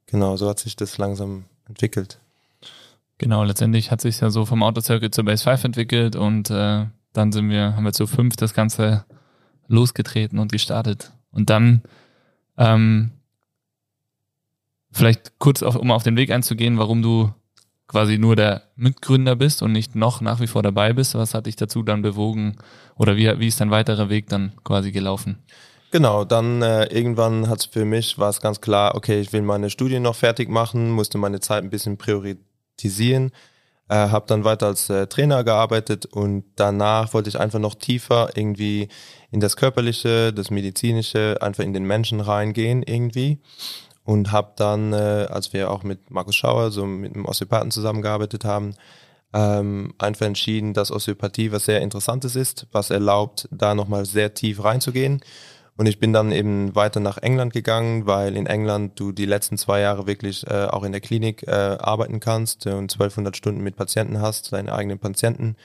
genau, 0.06 0.36
so 0.36 0.48
hat 0.48 0.60
sich 0.60 0.76
das 0.76 0.98
langsam 0.98 1.44
entwickelt. 1.66 2.20
Genau, 3.18 3.42
letztendlich 3.44 3.90
hat 3.90 4.00
sich 4.00 4.20
ja 4.20 4.30
so 4.30 4.46
vom 4.46 4.62
Autocircle 4.62 5.10
zur 5.10 5.24
Base 5.24 5.44
5 5.44 5.64
entwickelt 5.64 6.16
und 6.16 6.50
äh, 6.50 6.86
dann 7.12 7.32
sind 7.32 7.50
wir, 7.50 7.76
haben 7.76 7.84
wir 7.84 7.92
zu 7.92 8.06
fünf 8.06 8.36
das 8.36 8.54
Ganze 8.54 9.04
losgetreten 9.68 10.38
und 10.38 10.52
gestartet. 10.52 11.12
Und 11.30 11.50
dann 11.50 11.82
ähm, 12.56 13.12
vielleicht 14.90 15.38
kurz, 15.38 15.62
auf, 15.62 15.76
um 15.76 15.90
auf 15.90 16.02
den 16.02 16.16
Weg 16.16 16.30
einzugehen, 16.30 16.78
warum 16.78 17.02
du 17.02 17.32
quasi 17.88 18.18
nur 18.18 18.36
der 18.36 18.62
Mitgründer 18.76 19.36
bist 19.36 19.62
und 19.62 19.72
nicht 19.72 19.94
noch 19.94 20.20
nach 20.20 20.40
wie 20.40 20.46
vor 20.46 20.62
dabei 20.62 20.92
bist. 20.92 21.14
Was 21.14 21.34
hat 21.34 21.46
dich 21.46 21.56
dazu 21.56 21.82
dann 21.82 22.02
bewogen 22.02 22.56
oder 22.96 23.16
wie, 23.16 23.38
wie 23.38 23.48
ist 23.48 23.60
dein 23.60 23.70
weiterer 23.70 24.08
Weg 24.08 24.28
dann 24.28 24.52
quasi 24.64 24.92
gelaufen? 24.92 25.42
Genau, 25.90 26.24
dann 26.24 26.62
äh, 26.62 26.84
irgendwann 26.84 27.50
hat 27.50 27.60
es 27.60 27.66
für 27.66 27.84
mich, 27.84 28.18
war 28.18 28.30
es 28.30 28.40
ganz 28.40 28.62
klar, 28.62 28.94
okay, 28.94 29.20
ich 29.20 29.32
will 29.34 29.42
meine 29.42 29.68
Studien 29.68 30.02
noch 30.02 30.16
fertig 30.16 30.48
machen, 30.48 30.90
musste 30.90 31.18
meine 31.18 31.40
Zeit 31.40 31.62
ein 31.62 31.68
bisschen 31.68 31.98
priorisieren, 31.98 33.30
äh, 33.90 33.94
habe 33.96 34.24
dann 34.26 34.42
weiter 34.44 34.68
als 34.68 34.88
äh, 34.88 35.06
Trainer 35.06 35.44
gearbeitet 35.44 36.06
und 36.06 36.44
danach 36.56 37.12
wollte 37.12 37.28
ich 37.28 37.38
einfach 37.38 37.58
noch 37.58 37.74
tiefer 37.74 38.30
irgendwie 38.34 38.88
in 39.30 39.40
das 39.40 39.56
Körperliche, 39.56 40.32
das 40.32 40.50
Medizinische, 40.50 41.36
einfach 41.42 41.62
in 41.62 41.74
den 41.74 41.84
Menschen 41.84 42.20
reingehen 42.20 42.82
irgendwie 42.82 43.38
und 44.04 44.32
habe 44.32 44.52
dann, 44.56 44.92
äh, 44.92 45.26
als 45.30 45.52
wir 45.52 45.70
auch 45.70 45.82
mit 45.82 46.10
Markus 46.10 46.36
Schauer, 46.36 46.70
so 46.70 46.86
mit 46.86 47.14
einem 47.14 47.26
Osteopathen 47.26 47.70
zusammengearbeitet 47.70 48.44
haben, 48.44 48.74
ähm, 49.32 49.94
einfach 49.98 50.26
entschieden, 50.26 50.74
dass 50.74 50.90
Osteopathie 50.90 51.52
was 51.52 51.64
sehr 51.64 51.80
Interessantes 51.80 52.36
ist, 52.36 52.66
was 52.72 52.90
erlaubt, 52.90 53.48
da 53.50 53.74
nochmal 53.74 54.04
sehr 54.04 54.34
tief 54.34 54.62
reinzugehen 54.62 55.22
und 55.76 55.86
ich 55.86 55.98
bin 55.98 56.12
dann 56.12 56.32
eben 56.32 56.74
weiter 56.74 57.00
nach 57.00 57.18
England 57.18 57.52
gegangen, 57.52 58.06
weil 58.06 58.36
in 58.36 58.46
England 58.46 59.00
du 59.00 59.10
die 59.10 59.24
letzten 59.24 59.56
zwei 59.56 59.80
Jahre 59.80 60.06
wirklich 60.06 60.46
äh, 60.46 60.66
auch 60.66 60.84
in 60.84 60.92
der 60.92 61.00
Klinik 61.00 61.46
äh, 61.46 61.50
arbeiten 61.50 62.20
kannst 62.20 62.66
und 62.66 62.92
1200 62.92 63.36
Stunden 63.36 63.62
mit 63.62 63.76
Patienten 63.76 64.20
hast, 64.20 64.52
deine 64.52 64.72
eigenen 64.74 64.98
Patienten. 64.98 65.56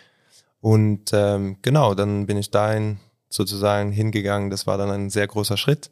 Und 0.62 1.12
ähm, 1.13 1.58
genau, 1.62 1.94
dann 1.94 2.25
bin 2.25 2.38
ich 2.38 2.51
dahin 2.51 3.00
sozusagen 3.29 3.91
hingegangen. 3.91 4.50
Das 4.50 4.65
war 4.65 4.77
dann 4.77 4.91
ein 4.91 5.10
sehr 5.10 5.27
großer 5.27 5.58
Schritt, 5.58 5.91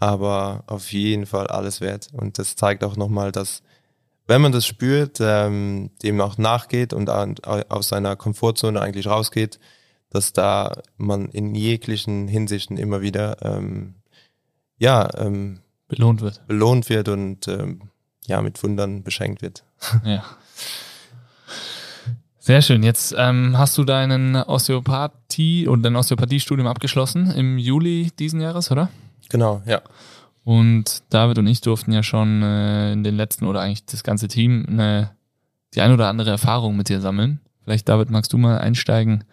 aber 0.00 0.64
auf 0.66 0.92
jeden 0.92 1.26
Fall 1.26 1.46
alles 1.46 1.82
wert. 1.82 2.08
Und 2.12 2.38
das 2.38 2.56
zeigt 2.56 2.82
auch 2.82 2.96
nochmal, 2.96 3.32
dass 3.32 3.62
wenn 4.26 4.40
man 4.40 4.50
das 4.50 4.66
spürt, 4.66 5.18
ähm, 5.20 5.90
dem 6.02 6.20
auch 6.22 6.38
nachgeht 6.38 6.94
und 6.94 7.10
aus 7.10 7.88
seiner 7.88 8.16
Komfortzone 8.16 8.80
eigentlich 8.80 9.06
rausgeht, 9.06 9.60
dass 10.08 10.32
da 10.32 10.80
man 10.96 11.28
in 11.28 11.54
jeglichen 11.54 12.28
Hinsichten 12.28 12.78
immer 12.78 13.02
wieder 13.02 13.36
ähm, 13.42 13.94
ja 14.78 15.08
ähm, 15.18 15.60
belohnt 15.86 16.22
wird. 16.22 16.46
Belohnt 16.46 16.88
wird 16.88 17.08
und 17.08 17.46
ähm, 17.48 17.82
ja 18.24 18.40
mit 18.40 18.62
Wundern 18.62 19.02
beschenkt 19.02 19.42
wird. 19.42 19.64
Ja. 20.04 20.24
Sehr 22.38 22.62
schön. 22.62 22.82
Jetzt 22.82 23.14
ähm, 23.18 23.58
hast 23.58 23.76
du 23.76 23.84
deinen 23.84 24.34
Osteopathie 24.34 25.68
und 25.68 25.82
dein 25.82 25.94
Osteopathiestudium 25.94 26.66
abgeschlossen 26.66 27.30
im 27.32 27.58
Juli 27.58 28.10
diesen 28.18 28.40
Jahres, 28.40 28.70
oder? 28.70 28.88
Genau, 29.30 29.62
ja. 29.64 29.80
Und 30.44 31.02
David 31.10 31.38
und 31.38 31.46
ich 31.46 31.60
durften 31.60 31.92
ja 31.92 32.02
schon 32.02 32.42
äh, 32.42 32.92
in 32.92 33.04
den 33.04 33.16
letzten 33.16 33.46
oder 33.46 33.60
eigentlich 33.60 33.84
das 33.86 34.02
ganze 34.02 34.28
Team 34.28 34.66
eine, 34.68 35.10
die 35.74 35.80
ein 35.80 35.92
oder 35.92 36.08
andere 36.08 36.30
Erfahrung 36.30 36.76
mit 36.76 36.88
dir 36.88 37.00
sammeln. 37.00 37.40
Vielleicht, 37.64 37.88
David, 37.88 38.10
magst 38.10 38.32
du 38.32 38.38
mal 38.38 38.58
einsteigen, 38.58 39.24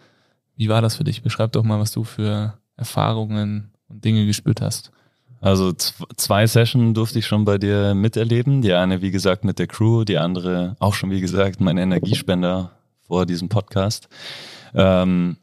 wie 0.56 0.68
war 0.68 0.82
das 0.82 0.96
für 0.96 1.04
dich? 1.04 1.22
Beschreib 1.22 1.52
doch 1.52 1.64
mal, 1.64 1.80
was 1.80 1.92
du 1.92 2.04
für 2.04 2.54
Erfahrungen 2.76 3.72
und 3.88 4.04
Dinge 4.04 4.26
gespürt 4.26 4.60
hast. 4.60 4.92
Also 5.40 5.72
zwei 5.72 6.46
Sessions 6.46 6.94
durfte 6.94 7.20
ich 7.20 7.26
schon 7.26 7.44
bei 7.44 7.58
dir 7.58 7.94
miterleben. 7.94 8.60
Die 8.60 8.72
eine, 8.72 9.02
wie 9.02 9.12
gesagt, 9.12 9.44
mit 9.44 9.58
der 9.58 9.68
Crew, 9.68 10.04
die 10.04 10.18
andere 10.18 10.76
auch 10.80 10.94
schon, 10.94 11.10
wie 11.10 11.20
gesagt, 11.20 11.60
mein 11.60 11.78
Energiespender 11.78 12.72
vor 13.06 13.24
diesem 13.24 13.48
Podcast. 13.48 14.08
Ähm, 14.74 15.36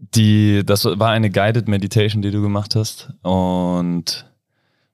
die, 0.00 0.62
das 0.64 0.84
war 0.84 1.10
eine 1.10 1.30
Guided 1.30 1.68
Meditation, 1.68 2.22
die 2.22 2.30
du 2.30 2.40
gemacht 2.42 2.74
hast. 2.74 3.12
Und 3.22 4.26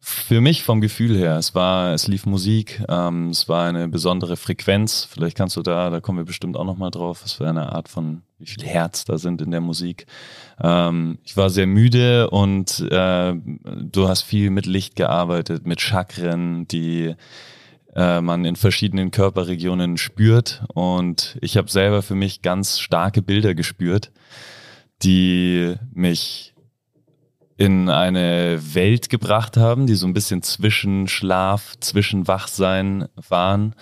für 0.00 0.40
mich 0.40 0.62
vom 0.62 0.80
Gefühl 0.80 1.16
her, 1.16 1.36
es 1.36 1.54
war, 1.54 1.92
es 1.92 2.06
lief 2.06 2.26
Musik, 2.26 2.80
ähm, 2.88 3.30
es 3.30 3.48
war 3.48 3.66
eine 3.66 3.88
besondere 3.88 4.36
Frequenz. 4.36 5.08
Vielleicht 5.10 5.36
kannst 5.36 5.56
du 5.56 5.62
da, 5.62 5.90
da 5.90 6.00
kommen 6.00 6.18
wir 6.18 6.24
bestimmt 6.24 6.56
auch 6.56 6.64
nochmal 6.64 6.90
drauf, 6.90 7.24
was 7.24 7.32
für 7.32 7.48
eine 7.48 7.72
Art 7.72 7.88
von, 7.88 8.22
wie 8.38 8.46
viel 8.46 8.64
Herz 8.64 9.04
da 9.04 9.18
sind 9.18 9.42
in 9.42 9.50
der 9.50 9.60
Musik. 9.60 10.06
Ähm, 10.60 11.18
ich 11.24 11.36
war 11.36 11.50
sehr 11.50 11.66
müde 11.66 12.30
und 12.30 12.80
äh, 12.90 13.34
du 13.34 14.08
hast 14.08 14.22
viel 14.22 14.50
mit 14.50 14.66
Licht 14.66 14.94
gearbeitet, 14.94 15.66
mit 15.66 15.80
Chakren, 15.80 16.68
die 16.68 17.14
äh, 17.96 18.20
man 18.20 18.44
in 18.44 18.54
verschiedenen 18.54 19.10
Körperregionen 19.10 19.96
spürt. 19.96 20.62
Und 20.72 21.36
ich 21.40 21.56
habe 21.56 21.68
selber 21.68 22.02
für 22.02 22.14
mich 22.14 22.42
ganz 22.42 22.78
starke 22.78 23.22
Bilder 23.22 23.54
gespürt, 23.56 24.12
die 25.02 25.74
mich 25.92 26.54
in 27.56 27.88
eine 27.88 28.60
Welt 28.74 29.08
gebracht 29.08 29.56
haben, 29.56 29.86
die 29.86 29.94
so 29.94 30.06
ein 30.06 30.12
bisschen 30.12 30.42
zwischen 30.42 31.08
Schlaf, 31.08 31.74
zwischen 31.80 32.28
Wachsein 32.28 33.08
waren. 33.28 33.74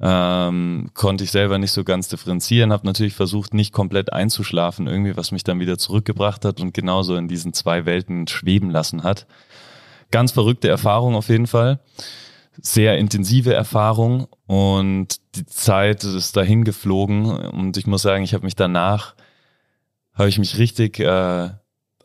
Ähm, 0.00 0.90
konnte 0.94 1.24
ich 1.24 1.32
selber 1.32 1.58
nicht 1.58 1.72
so 1.72 1.82
ganz 1.82 2.08
differenzieren, 2.08 2.72
habe 2.72 2.86
natürlich 2.86 3.14
versucht, 3.14 3.52
nicht 3.52 3.72
komplett 3.72 4.12
einzuschlafen, 4.12 4.86
irgendwie, 4.86 5.16
was 5.16 5.32
mich 5.32 5.42
dann 5.42 5.58
wieder 5.58 5.76
zurückgebracht 5.76 6.44
hat 6.44 6.60
und 6.60 6.72
genauso 6.72 7.16
in 7.16 7.26
diesen 7.26 7.52
zwei 7.52 7.84
Welten 7.84 8.28
schweben 8.28 8.70
lassen 8.70 9.02
hat. 9.02 9.26
Ganz 10.12 10.30
verrückte 10.32 10.68
Erfahrung 10.68 11.16
auf 11.16 11.28
jeden 11.28 11.48
Fall. 11.48 11.80
Sehr 12.60 12.96
intensive 12.98 13.54
Erfahrung 13.54 14.28
und 14.46 15.16
die 15.34 15.46
Zeit 15.46 16.04
ist 16.04 16.36
dahin 16.36 16.62
geflogen 16.62 17.26
und 17.26 17.76
ich 17.76 17.86
muss 17.86 18.02
sagen, 18.02 18.22
ich 18.22 18.34
habe 18.34 18.44
mich 18.44 18.56
danach, 18.56 19.14
habe 20.18 20.28
ich 20.28 20.38
mich 20.38 20.58
richtig 20.58 20.98
äh, 20.98 21.50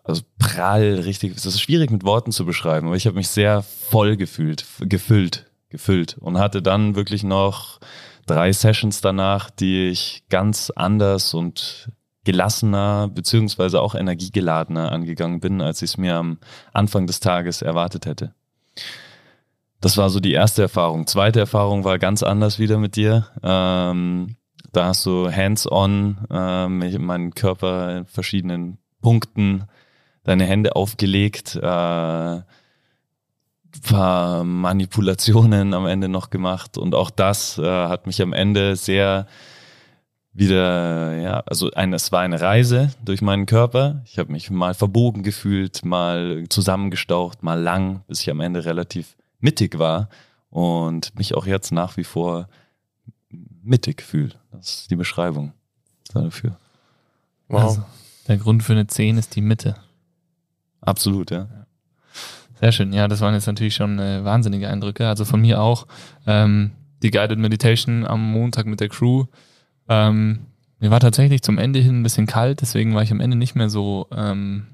also 0.03 0.21
prall, 0.37 0.99
richtig, 1.05 1.33
das 1.33 1.45
ist 1.45 1.61
schwierig 1.61 1.89
mit 1.89 2.03
Worten 2.03 2.31
zu 2.31 2.45
beschreiben, 2.45 2.87
aber 2.87 2.95
ich 2.95 3.07
habe 3.07 3.15
mich 3.15 3.29
sehr 3.29 3.63
voll 3.63 4.17
gefühlt, 4.17 4.65
gefüllt, 4.79 5.49
gefüllt 5.69 6.17
und 6.19 6.37
hatte 6.37 6.61
dann 6.61 6.95
wirklich 6.95 7.23
noch 7.23 7.79
drei 8.25 8.51
Sessions 8.51 9.01
danach, 9.01 9.49
die 9.49 9.87
ich 9.87 10.23
ganz 10.29 10.69
anders 10.69 11.33
und 11.33 11.89
gelassener 12.25 13.09
beziehungsweise 13.09 13.81
auch 13.81 13.95
energiegeladener 13.95 14.91
angegangen 14.91 15.39
bin, 15.39 15.61
als 15.61 15.81
ich 15.81 15.91
es 15.91 15.97
mir 15.97 16.15
am 16.15 16.37
Anfang 16.73 17.07
des 17.07 17.19
Tages 17.19 17.61
erwartet 17.61 18.05
hätte. 18.05 18.33
Das 19.81 19.97
war 19.97 20.09
so 20.09 20.21
die 20.21 20.31
erste 20.31 20.61
Erfahrung. 20.61 21.07
Zweite 21.07 21.41
Erfahrung 21.41 21.83
war 21.83 21.99
ganz 21.99 22.23
anders 22.23 22.59
wieder 22.59 22.77
mit 22.77 22.95
dir. 22.95 23.27
Ähm, 23.41 24.37
da 24.73 24.87
hast 24.87 25.05
du 25.05 25.31
hands-on 25.31 26.17
ähm, 26.29 27.05
meinen 27.05 27.33
Körper 27.33 27.97
in 27.97 28.05
verschiedenen 28.05 28.77
Punkten 29.01 29.65
deine 30.23 30.45
Hände 30.45 30.75
aufgelegt, 30.75 31.55
äh, 31.55 32.41
paar 33.81 34.43
Manipulationen 34.43 35.73
am 35.73 35.87
Ende 35.87 36.07
noch 36.07 36.29
gemacht 36.29 36.77
und 36.77 36.95
auch 36.95 37.09
das 37.09 37.57
äh, 37.57 37.63
hat 37.63 38.05
mich 38.07 38.21
am 38.21 38.33
Ende 38.33 38.75
sehr 38.75 39.27
wieder, 40.35 41.15
ja, 41.17 41.43
also 41.45 41.69
ein, 41.71 41.93
es 41.93 42.11
war 42.11 42.21
eine 42.21 42.41
Reise 42.41 42.89
durch 43.05 43.21
meinen 43.21 43.45
Körper. 43.45 44.01
Ich 44.05 44.17
habe 44.17 44.31
mich 44.31 44.49
mal 44.49 44.73
verbogen 44.73 45.21
gefühlt, 45.21 45.85
mal 45.85 46.45
zusammengestaucht, 46.49 47.43
mal 47.43 47.59
lang, 47.59 48.01
bis 48.07 48.21
ich 48.21 48.31
am 48.31 48.39
Ende 48.39 48.65
relativ 48.65 49.15
mittig 49.39 49.77
war 49.77 50.09
und 50.49 51.15
mich 51.17 51.35
auch 51.35 51.45
jetzt 51.45 51.71
nach 51.71 51.97
wie 51.97 52.03
vor 52.03 52.47
mittig 53.63 54.01
fühle. 54.01 54.33
Das 54.51 54.69
ist 54.69 54.91
die 54.91 54.95
Beschreibung 54.95 55.53
dafür. 56.13 56.57
Wow. 57.47 57.63
Also, 57.63 57.83
der 58.27 58.37
Grund 58.37 58.63
für 58.63 58.73
eine 58.73 58.87
10 58.87 59.17
ist 59.17 59.35
die 59.35 59.41
Mitte. 59.41 59.75
Absolut, 60.81 61.31
ja. 61.31 61.47
Sehr 62.59 62.71
schön. 62.71 62.93
Ja, 62.93 63.07
das 63.07 63.21
waren 63.21 63.33
jetzt 63.33 63.47
natürlich 63.47 63.75
schon 63.75 63.99
äh, 63.99 64.23
wahnsinnige 64.23 64.69
Eindrücke. 64.69 65.07
Also 65.07 65.25
von 65.25 65.41
mir 65.41 65.61
auch. 65.61 65.87
Ähm, 66.25 66.71
die 67.01 67.11
Guided 67.11 67.37
Meditation 67.37 68.05
am 68.05 68.31
Montag 68.31 68.65
mit 68.65 68.79
der 68.79 68.89
Crew. 68.89 69.25
Ähm, 69.89 70.39
mir 70.79 70.89
war 70.89 70.99
tatsächlich 70.99 71.41
zum 71.41 71.57
Ende 71.57 71.79
hin 71.79 71.99
ein 71.99 72.03
bisschen 72.03 72.25
kalt, 72.25 72.61
deswegen 72.61 72.95
war 72.95 73.03
ich 73.03 73.11
am 73.11 73.19
Ende 73.19 73.37
nicht 73.37 73.55
mehr 73.55 73.69
so, 73.69 74.07
ähm, 74.15 74.67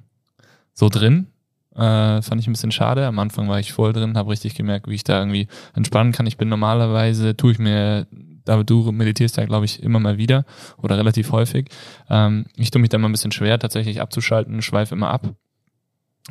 so 0.74 0.90
drin. 0.90 1.28
Äh, 1.76 2.22
fand 2.22 2.40
ich 2.40 2.48
ein 2.48 2.54
bisschen 2.54 2.72
schade. 2.72 3.06
Am 3.06 3.20
Anfang 3.20 3.48
war 3.48 3.60
ich 3.60 3.74
voll 3.74 3.94
drin, 3.94 4.18
habe 4.18 4.32
richtig 4.32 4.56
gemerkt, 4.56 4.88
wie 4.88 4.96
ich 4.96 5.04
da 5.04 5.20
irgendwie 5.20 5.48
entspannen 5.74 6.12
kann. 6.12 6.28
Ich 6.28 6.38
bin 6.38 6.50
normalerweise, 6.50 7.36
tue 7.36 7.52
ich 7.52 7.60
mir, 7.60 8.08
David, 8.50 8.68
du 8.68 8.92
meditierst 8.92 9.38
ja, 9.38 9.46
glaube 9.46 9.66
ich, 9.66 9.84
immer 9.84 10.00
mal 10.00 10.18
wieder 10.18 10.44
oder 10.78 10.98
relativ 10.98 11.32
häufig. 11.32 11.70
Ähm, 12.10 12.46
ich 12.56 12.72
tue 12.72 12.82
mich 12.82 12.90
da 12.90 12.98
mal 12.98 13.08
ein 13.08 13.12
bisschen 13.12 13.32
schwer, 13.32 13.60
tatsächlich 13.60 14.02
abzuschalten, 14.02 14.64
schweife 14.64 14.96
immer 14.96 15.12
ab 15.12 15.36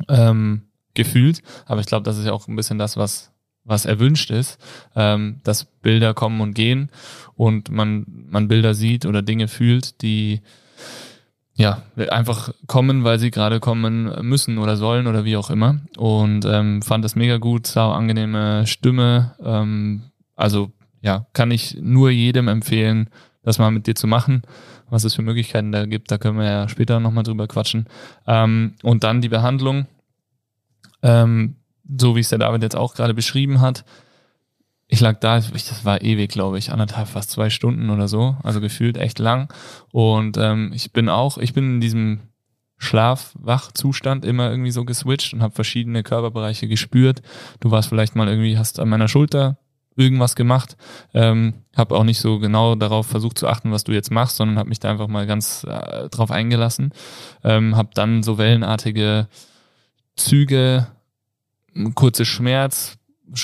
ähm, 0.09 0.63
gefühlt. 0.95 1.41
Aber 1.65 1.79
ich 1.79 1.87
glaube, 1.87 2.03
das 2.03 2.17
ist 2.17 2.25
ja 2.25 2.33
auch 2.33 2.49
ein 2.49 2.57
bisschen 2.57 2.77
das, 2.77 2.97
was 2.97 3.31
was 3.63 3.85
erwünscht 3.85 4.31
ist, 4.31 4.57
ähm, 4.95 5.39
dass 5.43 5.63
Bilder 5.63 6.13
kommen 6.13 6.41
und 6.41 6.55
gehen 6.55 6.89
und 7.35 7.71
man 7.71 8.05
man 8.29 8.49
Bilder 8.49 8.73
sieht 8.73 9.05
oder 9.05 9.21
Dinge 9.21 9.47
fühlt, 9.47 10.01
die 10.01 10.41
ja 11.53 11.83
einfach 12.09 12.53
kommen, 12.67 13.05
weil 13.05 13.19
sie 13.19 13.31
gerade 13.31 13.61
kommen 13.61 14.11
müssen 14.27 14.57
oder 14.57 14.75
sollen 14.75 15.07
oder 15.07 15.23
wie 15.23 15.37
auch 15.37 15.49
immer. 15.49 15.79
Und 15.95 16.43
ähm, 16.45 16.81
fand 16.81 17.05
das 17.05 17.15
mega 17.15 17.37
gut, 17.37 17.65
sau 17.65 17.91
angenehme 17.91 18.67
Stimme. 18.67 19.35
Ähm, 19.41 20.03
also 20.35 20.71
ja, 21.01 21.27
kann 21.33 21.51
ich 21.51 21.77
nur 21.79 22.09
jedem 22.09 22.47
empfehlen, 22.47 23.09
das 23.43 23.59
mal 23.59 23.71
mit 23.71 23.87
dir 23.87 23.95
zu 23.95 24.07
machen. 24.07 24.43
Was 24.89 25.03
es 25.03 25.13
für 25.13 25.21
Möglichkeiten 25.21 25.71
da 25.71 25.85
gibt, 25.85 26.09
da 26.11 26.17
können 26.17 26.39
wir 26.39 26.45
ja 26.45 26.67
später 26.67 26.99
nochmal 26.99 27.23
drüber 27.23 27.47
quatschen. 27.47 27.87
Ähm, 28.25 28.73
und 28.81 29.03
dann 29.03 29.21
die 29.21 29.29
Behandlung, 29.29 29.85
ähm, 31.03 31.55
so 31.97 32.15
wie 32.15 32.21
es 32.21 32.29
der 32.29 32.39
David 32.39 32.63
jetzt 32.63 32.75
auch 32.75 32.95
gerade 32.95 33.13
beschrieben 33.13 33.61
hat. 33.61 33.85
Ich 34.87 34.99
lag 34.99 35.19
da, 35.19 35.39
das 35.39 35.85
war 35.85 36.01
ewig, 36.01 36.31
glaube 36.31 36.57
ich, 36.57 36.71
anderthalb, 36.71 37.07
fast 37.07 37.29
zwei 37.29 37.51
Stunden 37.51 37.91
oder 37.91 38.07
so, 38.07 38.37
also 38.41 38.59
gefühlt 38.59 38.97
echt 38.97 39.19
lang. 39.19 39.53
Und 39.91 40.37
ähm, 40.37 40.71
ich 40.73 40.91
bin 40.91 41.07
auch, 41.07 41.37
ich 41.37 41.53
bin 41.53 41.75
in 41.75 41.81
diesem 41.81 42.21
Schlaf-Wach-Zustand 42.79 44.25
immer 44.25 44.49
irgendwie 44.49 44.71
so 44.71 44.85
geswitcht 44.85 45.33
und 45.33 45.43
habe 45.43 45.53
verschiedene 45.53 46.01
Körperbereiche 46.01 46.67
gespürt. 46.67 47.21
Du 47.59 47.69
warst 47.69 47.89
vielleicht 47.89 48.15
mal 48.15 48.27
irgendwie, 48.27 48.57
hast 48.57 48.79
an 48.79 48.89
meiner 48.89 49.07
Schulter 49.07 49.57
irgendwas 49.95 50.35
gemacht. 50.35 50.77
Ähm, 51.13 51.53
habe 51.75 51.95
auch 51.95 52.03
nicht 52.03 52.19
so 52.19 52.39
genau 52.39 52.75
darauf 52.75 53.07
versucht 53.07 53.37
zu 53.37 53.47
achten, 53.47 53.71
was 53.71 53.83
du 53.83 53.91
jetzt 53.91 54.11
machst, 54.11 54.37
sondern 54.37 54.57
habe 54.57 54.69
mich 54.69 54.79
da 54.79 54.89
einfach 54.89 55.07
mal 55.07 55.27
ganz 55.27 55.65
äh, 55.67 56.09
drauf 56.09 56.31
eingelassen. 56.31 56.93
Ähm, 57.43 57.75
habe 57.75 57.89
dann 57.93 58.23
so 58.23 58.37
wellenartige 58.37 59.27
Züge, 60.15 60.87
kurze 61.95 62.25
Schmerz, 62.25 62.97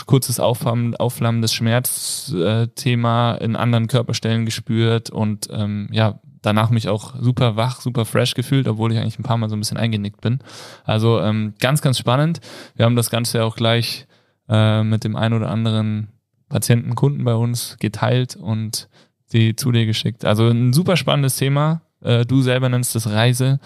kurzes 0.06 0.40
Aufflammen, 0.40 0.96
Aufflammen 0.96 1.42
des 1.42 1.54
Schmerzthema 1.54 3.36
äh, 3.36 3.44
in 3.44 3.56
anderen 3.56 3.88
Körperstellen 3.88 4.46
gespürt 4.46 5.10
und 5.10 5.48
ähm, 5.52 5.90
ja, 5.92 6.20
danach 6.42 6.70
mich 6.70 6.88
auch 6.90 7.16
super 7.20 7.56
wach, 7.56 7.82
super 7.82 8.06
fresh 8.06 8.34
gefühlt, 8.34 8.68
obwohl 8.68 8.92
ich 8.92 9.00
eigentlich 9.00 9.20
ein 9.20 9.24
paar 9.24 9.38
Mal 9.38 9.50
so 9.50 9.56
ein 9.56 9.60
bisschen 9.60 9.78
eingenickt 9.78 10.22
bin. 10.22 10.40
Also 10.84 11.20
ähm, 11.20 11.54
ganz, 11.60 11.82
ganz 11.82 11.98
spannend. 11.98 12.40
Wir 12.76 12.86
haben 12.86 12.96
das 12.96 13.10
Ganze 13.10 13.44
auch 13.44 13.56
gleich 13.56 14.08
äh, 14.48 14.84
mit 14.84 15.04
dem 15.04 15.16
einen 15.16 15.36
oder 15.36 15.50
anderen 15.50 16.10
Patienten, 16.50 16.96
Kunden 16.96 17.24
bei 17.24 17.36
uns 17.36 17.78
geteilt 17.80 18.36
und 18.36 18.90
die 19.34 19.56
zu 19.56 19.72
dir 19.72 19.86
geschickt. 19.86 20.26
Also 20.26 20.48
ein 20.48 20.74
super 20.74 20.98
spannendes 20.98 21.36
Thema. 21.36 21.82
Äh, 22.02 22.26
du 22.26 22.42
selber 22.42 22.70
nennst 22.70 22.96
es 22.96 23.10
Reise, 23.10 23.60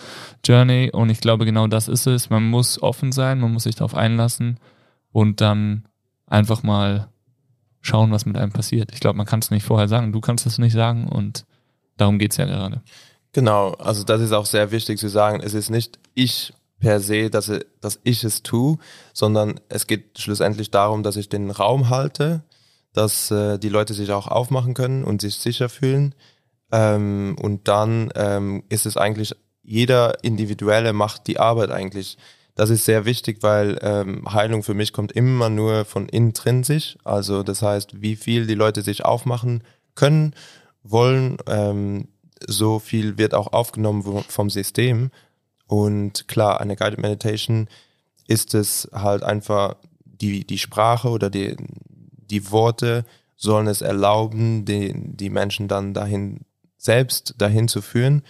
Journey 0.45 0.89
und 0.91 1.09
ich 1.09 1.19
glaube 1.19 1.45
genau 1.45 1.67
das 1.67 1.87
ist 1.87 2.07
es. 2.07 2.29
Man 2.29 2.49
muss 2.49 2.81
offen 2.81 3.11
sein, 3.11 3.39
man 3.39 3.51
muss 3.51 3.63
sich 3.63 3.75
darauf 3.75 3.95
einlassen 3.95 4.59
und 5.11 5.41
dann 5.41 5.85
einfach 6.25 6.63
mal 6.63 7.09
schauen, 7.81 8.11
was 8.11 8.25
mit 8.25 8.37
einem 8.37 8.51
passiert. 8.51 8.91
Ich 8.93 8.99
glaube, 8.99 9.17
man 9.17 9.25
kann 9.25 9.39
es 9.39 9.51
nicht 9.51 9.63
vorher 9.63 9.87
sagen. 9.87 10.11
Du 10.11 10.21
kannst 10.21 10.45
es 10.45 10.57
nicht 10.57 10.73
sagen 10.73 11.07
und 11.07 11.45
darum 11.97 12.19
geht 12.19 12.31
es 12.31 12.37
ja 12.37 12.45
gerade. 12.45 12.81
Genau, 13.31 13.73
also 13.73 14.03
das 14.03 14.21
ist 14.21 14.31
auch 14.31 14.45
sehr 14.45 14.71
wichtig 14.71 14.99
zu 14.99 15.07
sagen. 15.07 15.41
Es 15.41 15.53
ist 15.53 15.69
nicht 15.69 15.99
ich 16.13 16.53
per 16.79 16.99
se, 16.99 17.29
dass 17.29 17.51
ich 18.03 18.23
es 18.23 18.41
tue, 18.41 18.77
sondern 19.13 19.59
es 19.69 19.85
geht 19.85 20.17
schlussendlich 20.17 20.71
darum, 20.71 21.03
dass 21.03 21.17
ich 21.17 21.29
den 21.29 21.51
Raum 21.51 21.89
halte, 21.89 22.43
dass 22.93 23.31
äh, 23.31 23.57
die 23.59 23.69
Leute 23.69 23.93
sich 23.93 24.11
auch 24.11 24.27
aufmachen 24.27 24.73
können 24.73 25.03
und 25.03 25.21
sich 25.21 25.35
sicher 25.35 25.69
fühlen. 25.69 26.15
Ähm, 26.71 27.35
und 27.41 27.67
dann 27.67 28.11
ähm, 28.15 28.63
ist 28.69 28.85
es 28.85 28.97
eigentlich, 28.97 29.35
jeder 29.63 30.23
Individuelle 30.23 30.93
macht 30.93 31.27
die 31.27 31.39
Arbeit 31.39 31.71
eigentlich. 31.71 32.17
Das 32.55 32.69
ist 32.69 32.85
sehr 32.85 33.05
wichtig, 33.05 33.37
weil 33.41 33.79
ähm, 33.81 34.33
Heilung 34.33 34.63
für 34.63 34.73
mich 34.73 34.91
kommt 34.91 35.11
immer 35.11 35.49
nur 35.49 35.85
von 35.85 36.09
intrinsisch. 36.09 36.97
Also 37.03 37.43
das 37.43 37.61
heißt, 37.61 38.01
wie 38.01 38.15
viel 38.15 38.47
die 38.47 38.55
Leute 38.55 38.81
sich 38.81 39.05
aufmachen 39.05 39.63
können, 39.95 40.33
wollen, 40.83 41.37
ähm, 41.47 42.07
so 42.45 42.79
viel 42.79 43.17
wird 43.17 43.33
auch 43.33 43.53
aufgenommen 43.53 44.23
vom 44.27 44.49
System. 44.49 45.11
Und 45.67 46.27
klar, 46.27 46.61
eine 46.61 46.75
Guided 46.75 46.99
Meditation 46.99 47.67
ist 48.27 48.53
es 48.53 48.89
halt 48.91 49.23
einfach 49.23 49.75
die, 50.03 50.45
die 50.45 50.57
Sprache 50.57 51.09
oder 51.09 51.29
die, 51.29 51.55
die 52.29 52.51
Worte 52.51 53.05
sollen 53.35 53.67
es 53.67 53.81
erlauben, 53.81 54.65
die, 54.65 54.93
die 54.95 55.29
Menschen 55.29 55.67
dann 55.67 55.93
dahin 55.93 56.41
selbst 56.79 57.35
dahin 57.37 57.67
zu 57.67 57.81
führen, 57.81 58.23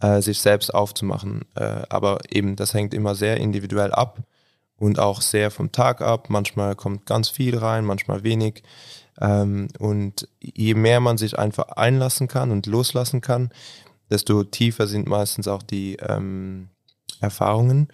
äh, 0.00 0.20
sich 0.20 0.40
selbst 0.40 0.72
aufzumachen. 0.72 1.46
Äh, 1.54 1.82
aber 1.88 2.18
eben, 2.30 2.54
das 2.54 2.74
hängt 2.74 2.94
immer 2.94 3.14
sehr 3.14 3.38
individuell 3.38 3.90
ab 3.92 4.22
und 4.76 4.98
auch 4.98 5.22
sehr 5.22 5.50
vom 5.50 5.72
Tag 5.72 6.02
ab. 6.02 6.28
Manchmal 6.28 6.76
kommt 6.76 7.06
ganz 7.06 7.30
viel 7.30 7.56
rein, 7.56 7.84
manchmal 7.84 8.22
wenig. 8.22 8.62
Ähm, 9.18 9.68
und 9.78 10.28
je 10.40 10.74
mehr 10.74 11.00
man 11.00 11.16
sich 11.16 11.38
einfach 11.38 11.68
einlassen 11.68 12.28
kann 12.28 12.50
und 12.50 12.66
loslassen 12.66 13.22
kann, 13.22 13.50
desto 14.10 14.44
tiefer 14.44 14.86
sind 14.86 15.08
meistens 15.08 15.48
auch 15.48 15.62
die 15.62 15.96
ähm, 15.96 16.68
Erfahrungen. 17.20 17.88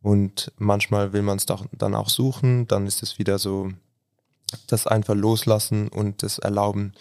Und 0.00 0.52
manchmal 0.58 1.12
will 1.14 1.22
man 1.22 1.38
es 1.38 1.46
dann 1.46 1.94
auch 1.94 2.10
suchen, 2.10 2.68
dann 2.68 2.86
ist 2.86 3.02
es 3.02 3.18
wieder 3.18 3.38
so 3.38 3.70
das 4.66 4.86
einfach 4.86 5.14
loslassen 5.14 5.88
und 5.88 6.22
das 6.22 6.38
erlauben. 6.38 6.92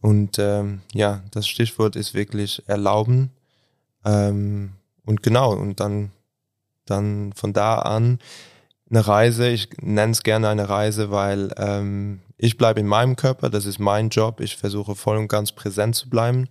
Und 0.00 0.38
ähm, 0.38 0.80
ja, 0.92 1.22
das 1.30 1.48
Stichwort 1.48 1.96
ist 1.96 2.14
wirklich 2.14 2.62
erlauben. 2.66 3.30
Ähm, 4.04 4.72
und 5.04 5.22
genau, 5.22 5.52
und 5.52 5.80
dann, 5.80 6.12
dann 6.86 7.32
von 7.34 7.52
da 7.52 7.80
an 7.80 8.18
eine 8.90 9.06
Reise, 9.06 9.48
ich 9.48 9.68
nenne 9.80 10.12
es 10.12 10.22
gerne 10.22 10.48
eine 10.48 10.68
Reise, 10.68 11.10
weil 11.10 11.52
ähm, 11.56 12.20
ich 12.38 12.56
bleibe 12.56 12.80
in 12.80 12.86
meinem 12.86 13.16
Körper, 13.16 13.50
das 13.50 13.66
ist 13.66 13.78
mein 13.78 14.08
Job, 14.08 14.40
ich 14.40 14.56
versuche 14.56 14.94
voll 14.94 15.18
und 15.18 15.28
ganz 15.28 15.52
präsent 15.52 15.96
zu 15.96 16.08
bleiben, 16.08 16.48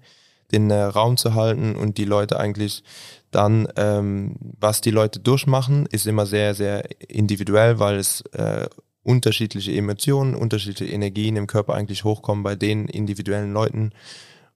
den 0.51 0.69
äh, 0.69 0.83
Raum 0.83 1.17
zu 1.17 1.33
halten 1.33 1.75
und 1.75 1.97
die 1.97 2.05
Leute 2.05 2.39
eigentlich 2.39 2.83
dann, 3.31 3.67
ähm, 3.75 4.35
was 4.59 4.81
die 4.81 4.91
Leute 4.91 5.19
durchmachen, 5.19 5.85
ist 5.87 6.07
immer 6.07 6.25
sehr, 6.25 6.53
sehr 6.53 6.87
individuell, 7.09 7.79
weil 7.79 7.97
es 7.97 8.21
äh, 8.33 8.67
unterschiedliche 9.07 9.71
Emotionen, 9.71 10.35
unterschiedliche 10.35 10.93
Energien 10.93 11.37
im 11.37 11.47
Körper 11.47 11.73
eigentlich 11.73 12.03
hochkommen 12.03 12.43
bei 12.43 12.55
den 12.55 12.87
individuellen 12.87 13.53
Leuten. 13.53 13.91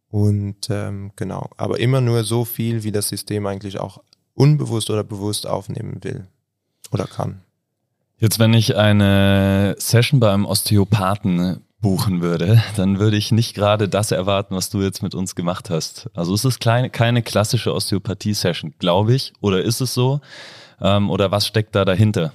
Und 0.09 0.69
ähm, 0.69 1.11
genau, 1.15 1.49
aber 1.55 1.79
immer 1.79 2.01
nur 2.01 2.25
so 2.25 2.43
viel, 2.43 2.83
wie 2.83 2.91
das 2.91 3.07
System 3.07 3.45
eigentlich 3.45 3.79
auch 3.79 4.03
unbewusst 4.33 4.89
oder 4.89 5.05
bewusst 5.05 5.47
aufnehmen 5.47 6.03
will 6.03 6.27
oder 6.91 7.05
kann. 7.05 7.41
Jetzt, 8.17 8.39
wenn 8.39 8.53
ich 8.53 8.75
eine 8.75 9.75
Session 9.79 10.19
bei 10.19 10.33
einem 10.33 10.45
Osteopathen 10.45 11.61
buchen 11.79 12.21
würde, 12.21 12.61
dann 12.75 12.99
würde 12.99 13.15
ich 13.15 13.31
nicht 13.31 13.55
gerade 13.55 13.87
das 13.87 14.11
erwarten, 14.11 14.53
was 14.53 14.69
du 14.69 14.81
jetzt 14.81 15.01
mit 15.01 15.15
uns 15.15 15.33
gemacht 15.33 15.69
hast. 15.69 16.09
Also 16.13 16.35
ist 16.35 16.43
es 16.43 16.59
kleine, 16.59 16.89
keine 16.89 17.23
klassische 17.23 17.73
Osteopathie-Session, 17.73 18.73
glaube 18.79 19.15
ich, 19.15 19.31
oder 19.39 19.63
ist 19.63 19.79
es 19.79 19.93
so? 19.93 20.19
Ähm, 20.81 21.09
oder 21.09 21.31
was 21.31 21.47
steckt 21.47 21.73
da 21.73 21.85
dahinter? 21.85 22.33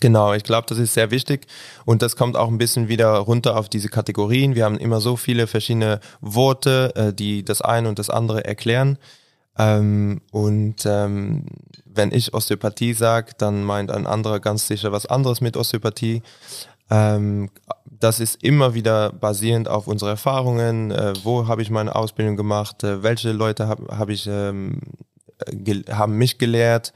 Genau, 0.00 0.32
ich 0.32 0.44
glaube, 0.44 0.66
das 0.68 0.78
ist 0.78 0.94
sehr 0.94 1.10
wichtig 1.10 1.46
und 1.84 2.02
das 2.02 2.14
kommt 2.14 2.36
auch 2.36 2.48
ein 2.48 2.58
bisschen 2.58 2.88
wieder 2.88 3.16
runter 3.16 3.56
auf 3.56 3.68
diese 3.68 3.88
Kategorien. 3.88 4.54
Wir 4.54 4.64
haben 4.64 4.78
immer 4.78 5.00
so 5.00 5.16
viele 5.16 5.48
verschiedene 5.48 6.00
Worte, 6.20 6.92
äh, 6.94 7.12
die 7.12 7.44
das 7.44 7.62
eine 7.62 7.88
und 7.88 7.98
das 7.98 8.08
andere 8.08 8.44
erklären. 8.44 8.98
Ähm, 9.58 10.20
und 10.30 10.86
ähm, 10.86 11.46
wenn 11.84 12.12
ich 12.12 12.32
Osteopathie 12.32 12.92
sage, 12.92 13.32
dann 13.38 13.64
meint 13.64 13.90
ein 13.90 14.06
anderer 14.06 14.38
ganz 14.38 14.68
sicher 14.68 14.92
was 14.92 15.06
anderes 15.06 15.40
mit 15.40 15.56
Osteopathie. 15.56 16.22
Ähm, 16.90 17.50
das 17.84 18.20
ist 18.20 18.40
immer 18.44 18.74
wieder 18.74 19.12
basierend 19.12 19.68
auf 19.68 19.88
unsere 19.88 20.12
Erfahrungen. 20.12 20.92
Äh, 20.92 21.14
wo 21.24 21.48
habe 21.48 21.62
ich 21.62 21.70
meine 21.70 21.96
Ausbildung 21.96 22.36
gemacht? 22.36 22.84
Äh, 22.84 23.02
welche 23.02 23.32
Leute 23.32 23.66
habe 23.66 23.98
hab 23.98 24.10
ich 24.10 24.28
ähm, 24.28 24.80
haben 25.90 26.16
mich 26.16 26.38
gelehrt? 26.38 26.92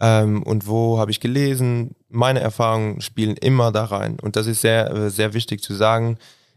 ähm, 0.00 0.42
und 0.42 0.66
wo 0.66 0.98
habe 0.98 1.10
ich 1.10 1.20
gelesen. 1.20 1.95
Meine 2.16 2.40
Erfahrungen 2.40 3.02
spielen 3.02 3.36
immer 3.36 3.72
da 3.72 3.84
rein. 3.84 4.18
Und 4.20 4.36
das 4.36 4.46
ist 4.46 4.62
sehr, 4.62 4.90
äh, 4.90 5.10
sehr 5.10 5.34
wichtig 5.34 5.62
zu 5.62 5.74
sagen. 5.74 6.16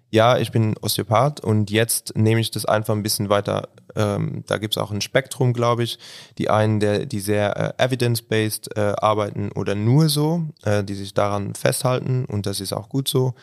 Ja, 0.09 0.37
ich 0.37 0.51
bin 0.51 0.75
Osteopath 0.81 1.43
und 1.43 1.69
jetzt 1.69 2.17
nehme 2.17 2.39
ich 2.39 2.49
das 2.49 2.65
einfach 2.65 2.95
ein 2.95 3.03
bisschen 3.03 3.29
weiter. 3.29 3.67
Ähm, 3.95 4.43
da 4.47 4.57
gibt 4.57 4.75
es 4.75 4.81
auch 4.81 4.89
ein 4.89 5.01
Spektrum, 5.01 5.51
glaube 5.51 5.83
ich. 5.83 5.99
Die 6.37 6.49
einen, 6.49 6.79
der, 6.79 7.05
die 7.05 7.19
sehr 7.19 7.75
äh, 7.77 7.83
evidence-based 7.83 8.75
äh, 8.77 8.93
arbeiten 8.97 9.51
oder 9.51 9.75
nur 9.75 10.07
so, 10.07 10.45
äh, 10.63 10.81
die 10.83 10.95
sich 10.95 11.13
daran 11.13 11.53
festhalten 11.53 12.23
und 12.25 12.45
das 12.45 12.61
ist 12.61 12.71
auch 12.71 12.87
gut 12.87 13.09
so. 13.09 13.35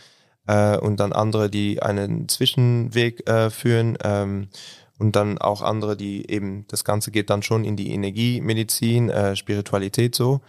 Äh, 0.46 0.78
und 0.78 0.98
dann 0.98 1.12
andere, 1.12 1.50
die 1.50 1.82
einen 1.82 2.28
Zwischenweg 2.28 3.28
äh, 3.28 3.50
führen. 3.50 3.98
Ähm, 4.02 4.48
und 4.98 5.14
dann 5.14 5.36
auch 5.36 5.60
andere, 5.60 5.96
die 5.96 6.30
eben, 6.30 6.64
das 6.68 6.82
Ganze 6.82 7.10
geht 7.10 7.28
dann 7.28 7.42
schon 7.42 7.64
in 7.64 7.76
die 7.76 7.92
Energiemedizin, 7.92 9.10
äh, 9.10 9.36
Spiritualität 9.36 10.14
so. 10.14 10.40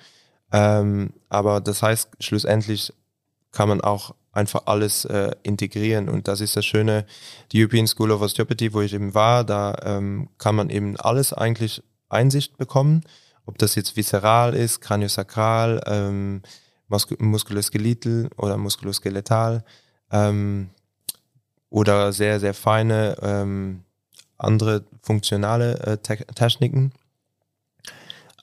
Ähm, 0.52 1.14
aber 1.30 1.62
das 1.62 1.84
heißt, 1.84 2.12
schlussendlich 2.20 2.94
kann 3.52 3.70
man 3.70 3.82
auch 3.82 4.16
einfach 4.32 4.64
alles 4.66 5.04
äh, 5.06 5.32
integrieren 5.44 6.10
und 6.10 6.28
das 6.28 6.42
ist 6.42 6.56
das 6.56 6.66
Schöne, 6.66 7.06
die 7.52 7.62
European 7.62 7.88
School 7.88 8.12
of 8.12 8.22
Osteopathy, 8.22 8.74
wo 8.74 8.82
ich 8.82 8.94
eben 8.94 9.14
war, 9.14 9.44
da 9.44 9.76
ähm, 9.84 10.30
kann 10.38 10.56
man 10.56 10.70
eben 10.70 10.96
alles 10.98 11.34
eigentlich 11.34 11.84
Einsicht 12.10 12.58
bekommen, 12.58 13.02
ob 13.46 13.58
das 13.58 13.76
jetzt 13.76 13.96
visceral 13.98 14.54
ist, 14.54 14.80
kraniosakral, 14.82 15.82
ähm, 15.88 16.42
muskuloskeletal 16.88 18.30
oder 18.38 18.58
muskuloskeletal 18.58 19.64
ähm, 20.12 20.70
oder 21.70 22.14
sehr, 22.14 22.40
sehr 22.40 22.54
feine 22.54 23.18
ähm, 23.22 23.84
andere 24.38 24.86
funktionale 25.02 25.80
äh, 25.80 25.98
Te 25.98 26.18
Techniken. 26.36 26.94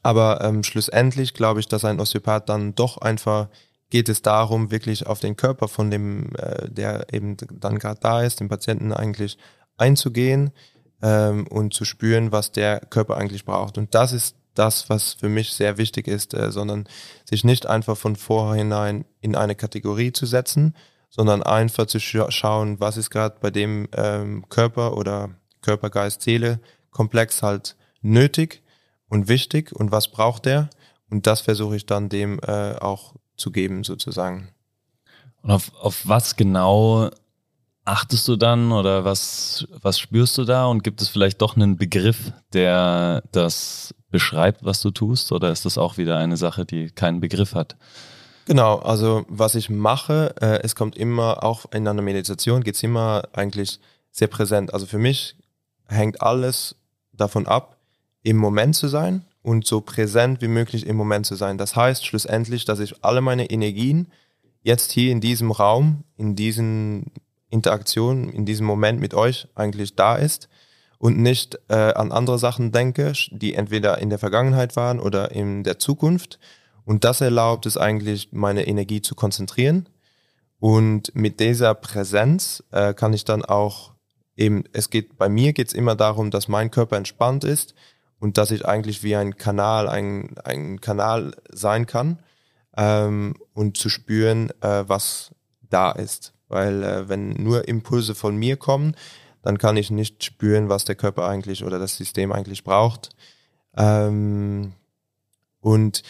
Aber 0.05 0.43
ähm, 0.43 0.63
schlussendlich 0.63 1.33
glaube 1.33 1.61
ich, 1.61 1.67
dass 1.67 1.85
ein 1.85 1.99
Osteopath 1.99 2.49
dann 2.51 2.75
doch 2.75 2.99
einfach 2.99 3.49
geht 3.89 4.09
es 4.09 4.23
darum, 4.23 4.71
wirklich 4.71 5.07
auf 5.07 5.21
den 5.21 5.37
Körper 5.37 5.67
von 5.67 5.91
dem, 5.91 6.31
äh, 6.37 6.69
der 6.69 7.07
eben 7.13 7.37
dann 7.51 7.79
gerade 7.79 8.01
da 8.01 8.23
ist, 8.23 8.41
dem 8.41 8.49
Patienten 8.49 8.93
eigentlich 8.93 9.39
einzugehen 9.79 10.53
ähm, 11.01 11.47
und 11.47 11.73
zu 11.73 11.87
spüren, 11.87 12.33
was 12.33 12.53
der 12.53 12.81
Körper 12.81 13.17
eigentlich 13.17 13.47
braucht. 13.47 13.79
Und 13.79 13.95
das 13.95 14.13
ist 14.13 14.37
das, 14.55 14.91
was 14.91 15.15
für 15.15 15.31
mich 15.31 15.53
sehr 15.53 15.79
wichtig 15.79 16.07
ist, 16.07 16.35
äh, 16.35 16.51
sondern 16.51 16.87
sich 17.25 17.43
nicht 17.43 17.67
einfach 17.67 17.97
von 17.97 18.15
vorhinein 18.15 19.07
in 19.23 19.35
eine 19.37 19.55
Kategorie 19.55 20.13
zu 20.13 20.27
setzen, 20.27 20.75
sondern 21.09 21.43
einfach 21.43 21.87
zu 21.87 21.99
scha 21.99 22.31
schauen, 22.31 22.79
was 22.79 22.99
ist 22.99 23.09
gerade 23.09 23.37
bei 23.41 23.51
dem 23.51 23.89
ähm, 23.97 24.45
Körper 24.51 24.99
oder 24.99 25.31
Körper, 25.63 25.89
Geist, 25.89 26.21
Seele 26.21 26.61
Komplex 26.91 27.43
halt 27.43 27.77
nötig 28.03 28.64
und 29.09 29.29
wichtig 29.29 29.73
und 29.73 29.93
was 29.93 30.09
braucht 30.09 30.47
der 30.47 30.71
und 31.11 31.27
das 31.27 31.41
versuche 31.41 31.77
ich 31.77 31.87
dann 31.87 32.09
dem 32.09 32.41
äh, 32.41 32.75
auch 32.77 33.15
zu 33.37 33.51
geben 33.51 33.85
sozusagen. 33.85 34.49
Und 35.43 35.51
auf, 35.51 35.73
auf 35.81 36.07
was 36.07 36.37
genau 36.37 37.11
achtest 37.85 38.27
du 38.29 38.37
dann 38.37 38.73
oder 38.73 39.05
was, 39.05 39.67
was 39.83 39.99
spürst 39.99 40.39
du 40.39 40.45
da 40.45 40.67
und 40.67 40.83
gibt 40.83 41.03
es 41.03 41.09
vielleicht 41.09 41.43
doch 41.43 41.57
einen 41.57 41.77
Begriff, 41.77 42.33
der 42.53 43.23
das 43.33 43.95
beschreibt, 44.11 44.65
was 44.65 44.81
du 44.81 44.91
tust 44.91 45.33
oder 45.33 45.51
ist 45.51 45.67
das 45.67 45.77
auch 45.77 45.99
wieder 45.99 46.17
eine 46.17 46.37
Sache, 46.37 46.65
die 46.65 46.91
keinen 46.91 47.21
Begriff 47.21 47.55
hat? 47.55 47.77
Genau, 48.47 48.79
also 48.79 49.25
was 49.29 49.55
ich 49.55 49.71
mache, 49.71 50.35
äh, 50.41 50.61
es 50.63 50.75
kommt 50.75 50.97
immer, 50.97 51.45
auch 51.45 51.67
in 51.73 51.87
einer 51.89 52.03
Meditation 52.03 52.63
geht 52.63 52.75
es 52.75 52.83
immer 52.83 53.25
eigentlich 53.33 53.81
sehr 54.11 54.29
präsent. 54.29 54.73
Also 54.73 54.87
für 54.87 54.99
mich 54.99 55.37
hängt 55.89 56.23
alles 56.23 56.77
davon 57.13 57.47
ab, 57.47 57.74
im 58.25 58.39
Moment 58.39 58.75
zu 58.75 58.89
sein 58.89 59.23
und 59.43 59.67
so 59.67 59.81
präsent 59.81 60.41
wie 60.41 60.49
möglich 60.49 60.87
im 60.87 60.97
Moment 60.97 61.27
zu 61.27 61.37
sein. 61.37 61.59
Das 61.59 61.77
heißt 61.77 62.05
schlussendlich, 62.05 62.65
dass 62.65 62.81
ich 62.81 63.05
alle 63.05 63.21
meine 63.21 63.51
Energien 63.51 64.09
jetzt 64.63 64.91
hier 64.91 65.13
in 65.13 65.21
diesem 65.21 65.53
Raum, 65.53 66.03
in 66.17 66.35
diesen 66.35 67.13
Interaktionen, 67.51 68.31
in 68.31 68.47
diesem 68.47 68.67
Moment 68.67 68.99
mit 68.99 69.15
euch 69.15 69.47
eigentlich 69.55 69.95
da 69.95 70.17
ist 70.17 70.49
und 70.99 71.19
nicht 71.19 71.59
äh, 71.69 71.75
an 71.75 72.11
andere 72.11 72.39
Sachen 72.39 72.73
denke, 72.73 73.13
die 73.31 73.55
entweder 73.55 73.99
in 73.99 74.09
der 74.09 74.19
Vergangenheit 74.19 74.75
waren 74.75 74.99
oder 74.99 75.31
in 75.31 75.63
der 75.63 75.79
Zukunft. 75.79 76.41
Und 76.87 77.05
das 77.05 77.21
erlaubt 77.21 77.67
es 77.67 77.77
eigentlich, 77.77 78.33
meine 78.33 78.67
Energie 78.67 79.03
zu 79.03 79.15
konzentrieren. 79.15 79.89
Und 80.59 81.15
mit 81.15 81.41
dieser 81.41 81.75
Präsenz 81.75 82.65
äh, 82.71 82.95
kann 82.95 83.13
ich 83.13 83.27
dann 83.27 83.45
auch 83.45 83.93
eben, 84.35 84.65
es 84.73 84.89
geht, 84.89 85.19
bei 85.19 85.29
mir 85.29 85.53
geht 85.53 85.69
es 85.69 85.75
immer 85.75 85.95
darum, 85.95 86.31
dass 86.31 86.49
mein 86.49 86.71
Körper 86.71 86.97
entspannt 86.97 87.45
ist 87.45 87.75
und 88.25 88.39
dass 88.39 88.51
ich 88.53 88.65
eigentlich 88.65 89.03
wie 89.03 89.17
ein 89.17 89.37
Kanal, 89.37 89.87
ein, 89.87 90.35
ein 90.45 90.81
Kanal 90.81 91.37
sein 91.51 91.85
kann 91.85 92.21
ähm, 92.75 93.35
und 93.53 93.77
zu 93.77 93.91
spüren, 93.91 94.49
äh, 94.63 94.85
was 94.87 95.33
da 95.69 95.93
ist. 95.93 96.33
Weil 96.49 96.83
äh, 96.83 97.09
wenn 97.11 97.35
nur 97.35 97.69
Impulse 97.69 98.15
von 98.15 98.35
mir 98.35 98.57
kommen, 98.57 98.97
dann 99.43 99.59
kann 99.59 99.77
ich 99.77 99.91
nicht 99.91 100.25
spüren, 100.25 100.71
was 100.71 100.87
der 100.87 100.95
Körper 100.95 101.29
eigentlich 101.29 101.65
oder 101.65 101.79
das 101.79 101.99
System 101.99 102.33
eigentlich 102.33 102.65
braucht. 102.65 103.11
Ähm, 103.77 104.73
und 105.61 106.03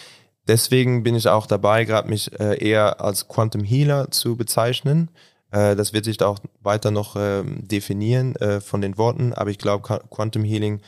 deswegen 0.47 1.03
bin 1.03 1.17
ich 1.17 1.27
auch 1.27 1.49
dabei, 1.49 1.85
gerade 1.85 2.09
mich 2.09 2.39
äh, 2.39 2.65
eher 2.65 3.01
als 3.01 3.27
Quantum 3.27 3.65
Healer 3.65 4.13
zu 4.13 4.37
bezeichnen. 4.37 5.11
Äh, 5.51 5.75
das 5.75 5.93
wird 5.93 6.05
sich 6.05 6.23
auch 6.23 6.39
weiter 6.61 6.93
noch 6.93 7.17
äh, 7.17 7.43
definieren 7.45 8.37
äh, 8.37 8.61
von 8.61 8.81
den 8.81 8.99
Worten, 8.99 9.33
aber 9.33 9.51
ich 9.51 9.59
glaube, 9.59 10.01
Quantum 10.11 10.45
Healing 10.45 10.81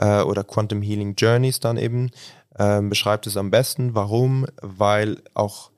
äh, 0.00 0.22
oder 0.22 0.42
Quantum 0.42 0.82
Healing 0.82 1.14
Journeys 1.14 1.60
dann 1.60 1.76
eben 1.76 2.10
ähm, 2.58 2.88
beschreibt 2.88 3.26
es 3.26 3.36
am 3.36 3.50
besten. 3.50 3.94
Warum? 3.94 4.46
Weil 4.60 5.22
auch 5.34 5.70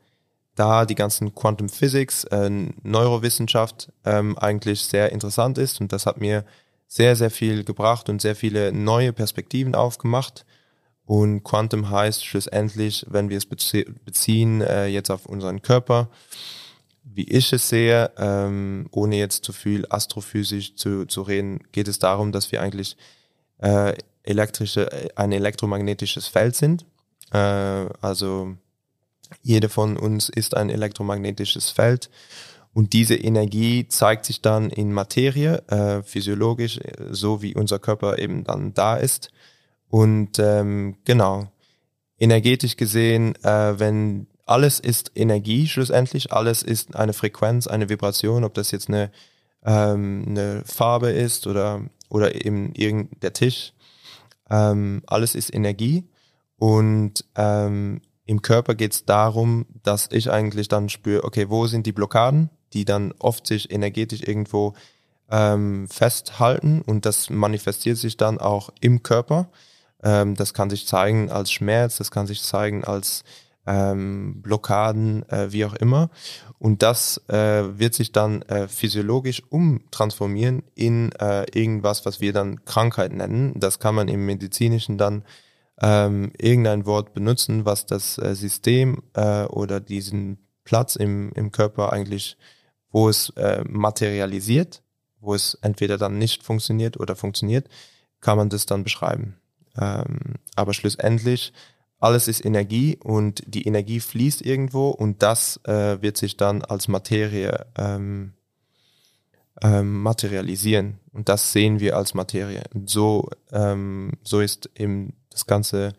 da 0.55 0.87
die 0.87 0.95
ganzen 0.95 1.35
Quantum 1.35 1.69
Physics, 1.69 2.25
äh, 2.25 2.49
Neurowissenschaft 2.83 3.91
ähm, 4.05 4.39
eigentlich 4.39 4.83
sehr 4.83 5.13
interessant 5.13 5.59
ist 5.59 5.81
und 5.81 5.93
das 5.93 6.07
hat 6.07 6.21
mir 6.21 6.45
sehr, 6.87 7.17
sehr 7.17 7.31
viel 7.31 7.65
gebracht 7.65 8.09
und 8.09 8.21
sehr 8.21 8.37
viele 8.37 8.71
neue 8.71 9.13
Perspektiven 9.15 9.75
aufgemacht. 9.75 10.45
Und 11.07 11.43
Quantum 11.43 11.91
heißt 11.91 12.25
schlussendlich, 12.25 13.07
wenn 13.09 13.31
wir 13.31 13.39
es 13.39 13.47
beziehen, 13.47 14.61
äh, 14.61 14.87
jetzt 14.87 15.11
auf 15.11 15.25
unseren 15.25 15.63
Körper, 15.63 16.11
wie 17.03 17.29
ich 17.29 17.53
es 17.53 17.71
sehe, 17.71 18.11
ähm, 18.19 18.87
ohne 18.91 19.17
jetzt 19.17 19.45
zu 19.45 19.53
viel 19.55 19.87
astrophysisch 19.89 20.77
zu, 20.77 21.07
zu 21.07 21.23
reden, 21.23 21.61
geht 21.73 21.89
es 21.89 21.99
darum, 21.99 22.31
dass 22.31 22.53
wir 22.53 22.61
eigentlich 22.61 22.97
äh, 23.59 23.95
elektrische, 24.23 25.11
ein 25.17 25.33
elektromagnetisches 25.33 26.27
Feld 26.29 26.57
sind. 26.57 26.85
Äh, 27.33 27.39
also 27.39 28.57
jeder 29.43 29.69
von 29.69 29.97
uns 29.97 30.29
ist 30.29 30.57
ein 30.57 30.71
elektromagnetisches 30.71 31.71
Feld 31.71 32.11
und 32.75 32.93
diese 32.93 33.15
Energie 33.15 33.87
zeigt 33.89 34.25
sich 34.25 34.41
dann 34.41 34.71
in 34.71 34.93
Materie, 34.93 35.63
äh, 35.69 36.03
physiologisch, 36.03 36.81
so 37.11 37.43
wie 37.43 37.55
unser 37.55 37.79
Körper 37.79 38.19
eben 38.19 38.45
dann 38.45 38.73
da 38.73 38.97
ist. 38.97 39.31
Und 39.89 40.39
ähm, 40.39 40.97
genau, 41.05 41.53
energetisch 42.19 42.77
gesehen, 42.77 43.35
äh, 43.45 43.79
wenn 43.79 44.27
alles 44.47 44.81
ist 44.81 45.13
Energie 45.15 45.69
schlussendlich, 45.69 46.33
alles 46.33 46.63
ist 46.63 46.97
eine 46.97 47.13
Frequenz, 47.13 47.67
eine 47.67 47.91
Vibration, 47.91 48.43
ob 48.43 48.55
das 48.55 48.71
jetzt 48.71 48.89
eine, 48.89 49.11
ähm, 49.65 50.25
eine 50.29 50.63
Farbe 50.65 51.11
ist 51.11 51.47
oder, 51.47 51.83
oder 52.09 52.45
eben 52.45 52.73
irgend 52.75 53.23
der 53.23 53.35
Tisch. 53.35 53.75
Ähm, 54.53 55.03
alles 55.07 55.35
ist 55.35 55.53
Energie 55.53 56.05
und 56.59 57.25
ähm, 57.35 58.03
im 58.27 58.43
Körper 58.43 58.75
geht 58.75 58.93
es 58.93 59.05
darum, 59.05 59.67
dass 59.83 60.09
ich 60.13 60.31
eigentlich 60.31 60.69
dann 60.69 60.89
spüre, 60.91 61.25
okay, 61.25 61.49
wo 61.49 61.67
sind 61.67 61.87
die 61.87 61.93
Blockaden, 61.93 62.51
die 62.73 62.85
dann 62.85 63.13
oft 63.19 63.47
sich 63.47 63.73
energetisch 63.73 64.23
irgendwo 64.23 64.75
ähm, 65.31 65.89
festhalten 65.89 66.83
und 66.83 67.07
das 67.07 67.31
manifestiert 67.31 67.97
sich 67.97 68.17
dann 68.19 68.39
auch 68.39 68.71
im 68.81 69.03
Körper. 69.03 69.49
Ähm, 70.03 70.35
das 70.35 70.53
kann 70.53 70.71
sich 70.71 70.87
zeigen 70.87 71.31
als 71.31 71.51
Schmerz, 71.51 71.97
das 71.97 72.11
kann 72.11 72.27
sich 72.27 72.43
zeigen 72.43 72.85
als 72.85 73.25
ähm, 73.67 74.43
Blockaden, 74.43 75.29
äh, 75.29 75.53
wie 75.53 75.65
auch 75.65 75.75
immer. 75.75 76.11
Und 76.59 76.83
das 76.83 77.21
äh, 77.29 77.79
wird 77.79 77.95
sich 77.95 78.13
dann 78.13 78.43
äh, 78.43 78.69
physiologisch 78.69 79.43
umtransformieren 79.49 80.63
in 80.75 81.13
äh, 81.13 81.45
irgendwas, 81.53 82.05
was 82.07 82.21
wir 82.21 82.33
dann 82.33 82.65
Krankheit 82.65 83.13
nennen. 83.13 83.59
Das 83.59 83.79
kann 83.79 83.95
man 83.95 84.09
im 84.09 84.27
medizinischen 84.27 84.99
dann 84.99 85.25
ähm, 85.81 86.33
irgendein 86.39 86.87
Wort 86.87 87.15
benutzen, 87.15 87.65
was 87.65 87.87
das 87.87 88.19
äh, 88.19 88.35
System 88.35 89.03
äh, 89.15 89.45
oder 89.45 89.81
diesen 89.81 90.39
Platz 90.65 90.97
im, 90.97 91.33
im 91.33 91.51
Körper 91.51 91.93
eigentlich, 91.93 92.37
wo 92.91 93.09
es 93.09 93.33
materialisiert, 93.65 94.83
wo 95.19 95.35
es 95.35 95.55
entweder 95.63 95.97
dann 95.97 96.19
nicht 96.19 96.45
funktioniert 96.45 97.01
oder 97.01 97.17
funktioniert, 97.17 97.69
kann 98.21 98.37
man 98.37 98.49
das 98.49 98.67
dann 98.67 98.85
beschreiben. 98.85 99.39
Ähm, 99.77 100.35
aber 100.55 100.75
schlussendlich 100.75 101.53
alles 102.03 102.27
ist 102.27 102.45
Energie 102.45 102.99
und 103.03 103.43
die 103.47 103.67
Energie 103.67 104.01
fließt 104.01 104.43
irgendwo 104.43 104.89
und 104.89 105.23
das 105.23 105.61
äh, 105.65 106.03
wird 106.03 106.17
sich 106.17 106.37
dann 106.37 106.63
als 106.63 106.89
Materie 106.89 107.67
ähm, 107.79 108.33
ähm, 109.63 110.03
materialisieren 110.03 110.99
und 111.13 111.29
das 111.29 111.53
sehen 111.53 111.79
wir 111.79 111.97
als 111.97 112.15
Materie. 112.15 112.65
Und 112.75 112.91
so, 112.91 113.31
ähm, 113.53 114.13
so 114.25 114.41
ist 114.41 114.69
eben 114.77 115.15
das 115.31 115.47
ganze, 115.47 115.93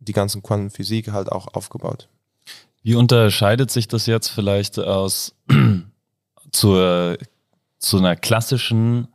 die 0.00 0.12
ganzen 0.12 0.42
Quantenphysik 0.42 1.12
halt 1.12 1.32
auch 1.32 1.54
aufgebaut. 1.54 2.08
Wie 2.82 2.94
unterscheidet 2.94 3.70
sich 3.70 3.88
das 3.88 4.04
jetzt 4.04 4.28
vielleicht 4.28 4.78
aus 4.78 5.34
zur, 6.52 7.16
zu 7.78 7.96
einer 7.96 8.16
klassischen 8.16 9.08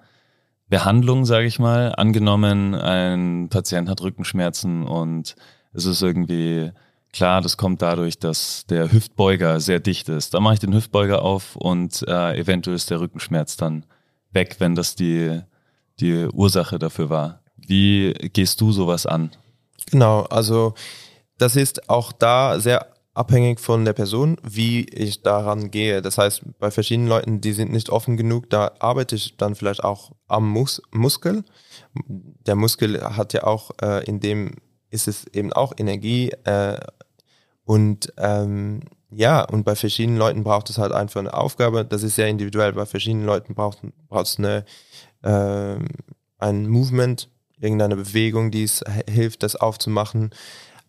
Behandlung, 0.67 1.25
sage 1.25 1.45
ich 1.45 1.59
mal? 1.59 1.93
Angenommen, 1.95 2.73
ein 2.73 3.49
Patient 3.49 3.87
hat 3.87 4.01
Rückenschmerzen 4.01 4.83
und 4.83 5.35
es 5.73 5.85
ist 5.85 6.01
irgendwie 6.01 6.71
klar, 7.11 7.41
das 7.41 7.57
kommt 7.57 7.81
dadurch, 7.81 8.19
dass 8.19 8.65
der 8.65 8.91
Hüftbeuger 8.91 9.59
sehr 9.59 9.79
dicht 9.79 10.09
ist. 10.09 10.33
Da 10.33 10.39
mache 10.39 10.55
ich 10.55 10.59
den 10.59 10.73
Hüftbeuger 10.73 11.21
auf 11.21 11.55
und 11.55 12.03
äh, 12.07 12.37
eventuell 12.37 12.75
ist 12.75 12.89
der 12.89 12.99
Rückenschmerz 12.99 13.55
dann 13.55 13.85
weg, 14.31 14.57
wenn 14.59 14.75
das 14.75 14.95
die, 14.95 15.41
die 15.99 16.27
Ursache 16.33 16.79
dafür 16.79 17.09
war. 17.09 17.41
Wie 17.55 18.13
gehst 18.13 18.59
du 18.61 18.71
sowas 18.71 19.05
an? 19.05 19.31
Genau, 19.91 20.21
also 20.23 20.73
das 21.37 21.55
ist 21.55 21.89
auch 21.89 22.11
da 22.11 22.59
sehr 22.59 22.87
abhängig 23.13 23.59
von 23.59 23.85
der 23.85 23.93
Person, 23.93 24.37
wie 24.41 24.85
ich 24.85 25.21
daran 25.21 25.69
gehe. 25.69 26.01
Das 26.01 26.17
heißt, 26.17 26.41
bei 26.59 26.71
verschiedenen 26.71 27.09
Leuten, 27.09 27.41
die 27.41 27.53
sind 27.53 27.71
nicht 27.71 27.89
offen 27.89 28.17
genug, 28.17 28.49
da 28.49 28.71
arbeite 28.79 29.15
ich 29.15 29.37
dann 29.37 29.55
vielleicht 29.55 29.83
auch 29.83 30.11
am 30.27 30.49
Mus 30.49 30.81
Muskel. 30.91 31.43
Der 31.95 32.55
Muskel 32.55 33.01
hat 33.01 33.33
ja 33.33 33.43
auch 33.43 33.71
äh, 33.81 34.03
in 34.05 34.19
dem 34.19 34.55
ist 34.93 35.07
es 35.07 35.25
eben 35.33 35.51
auch 35.51 35.73
Energie. 35.77 36.29
Äh, 36.45 36.79
und 37.65 38.13
ähm, 38.17 38.81
ja, 39.11 39.41
und 39.43 39.63
bei 39.63 39.75
verschiedenen 39.75 40.17
Leuten 40.17 40.43
braucht 40.43 40.69
es 40.69 40.77
halt 40.77 40.91
einfach 40.91 41.19
eine 41.19 41.33
Aufgabe. 41.33 41.85
Das 41.85 42.03
ist 42.03 42.15
sehr 42.15 42.27
individuell. 42.27 42.73
Bei 42.73 42.85
verschiedenen 42.85 43.25
Leuten 43.25 43.53
braucht, 43.55 43.79
braucht 44.07 44.27
es 44.27 44.37
eine, 44.37 44.65
äh, 45.23 45.77
ein 46.39 46.67
Movement, 46.67 47.29
irgendeine 47.59 47.95
Bewegung, 47.95 48.51
die 48.51 48.63
es 48.63 48.83
hilft, 49.09 49.43
das 49.43 49.55
aufzumachen. 49.55 50.31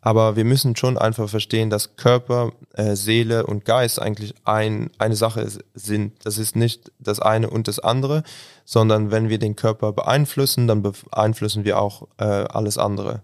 Aber 0.00 0.36
wir 0.36 0.44
müssen 0.44 0.76
schon 0.76 0.98
einfach 0.98 1.30
verstehen, 1.30 1.70
dass 1.70 1.96
Körper, 1.96 2.52
äh, 2.74 2.94
Seele 2.94 3.46
und 3.46 3.64
Geist 3.64 4.00
eigentlich 4.00 4.34
ein, 4.44 4.90
eine 4.98 5.16
Sache 5.16 5.48
sind. 5.72 6.26
Das 6.26 6.36
ist 6.36 6.56
nicht 6.56 6.92
das 6.98 7.20
eine 7.20 7.48
und 7.48 7.68
das 7.68 7.78
andere, 7.78 8.22
sondern 8.66 9.10
wenn 9.10 9.30
wir 9.30 9.38
den 9.38 9.56
Körper 9.56 9.92
beeinflussen, 9.92 10.66
dann 10.66 10.82
beeinflussen 10.82 11.64
wir 11.64 11.78
auch 11.80 12.06
äh, 12.18 12.24
alles 12.24 12.76
andere. 12.76 13.22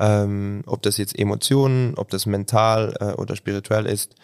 Ähm, 0.00 0.62
ob 0.66 0.82
das 0.82 0.96
jetzt 0.96 1.16
Emotionen, 1.18 1.94
ob 1.96 2.08
das 2.08 2.26
mental 2.26 2.96
äh, 3.00 3.12
oder 3.20 3.36
spirituell 3.36 3.86
ist, 3.86 4.14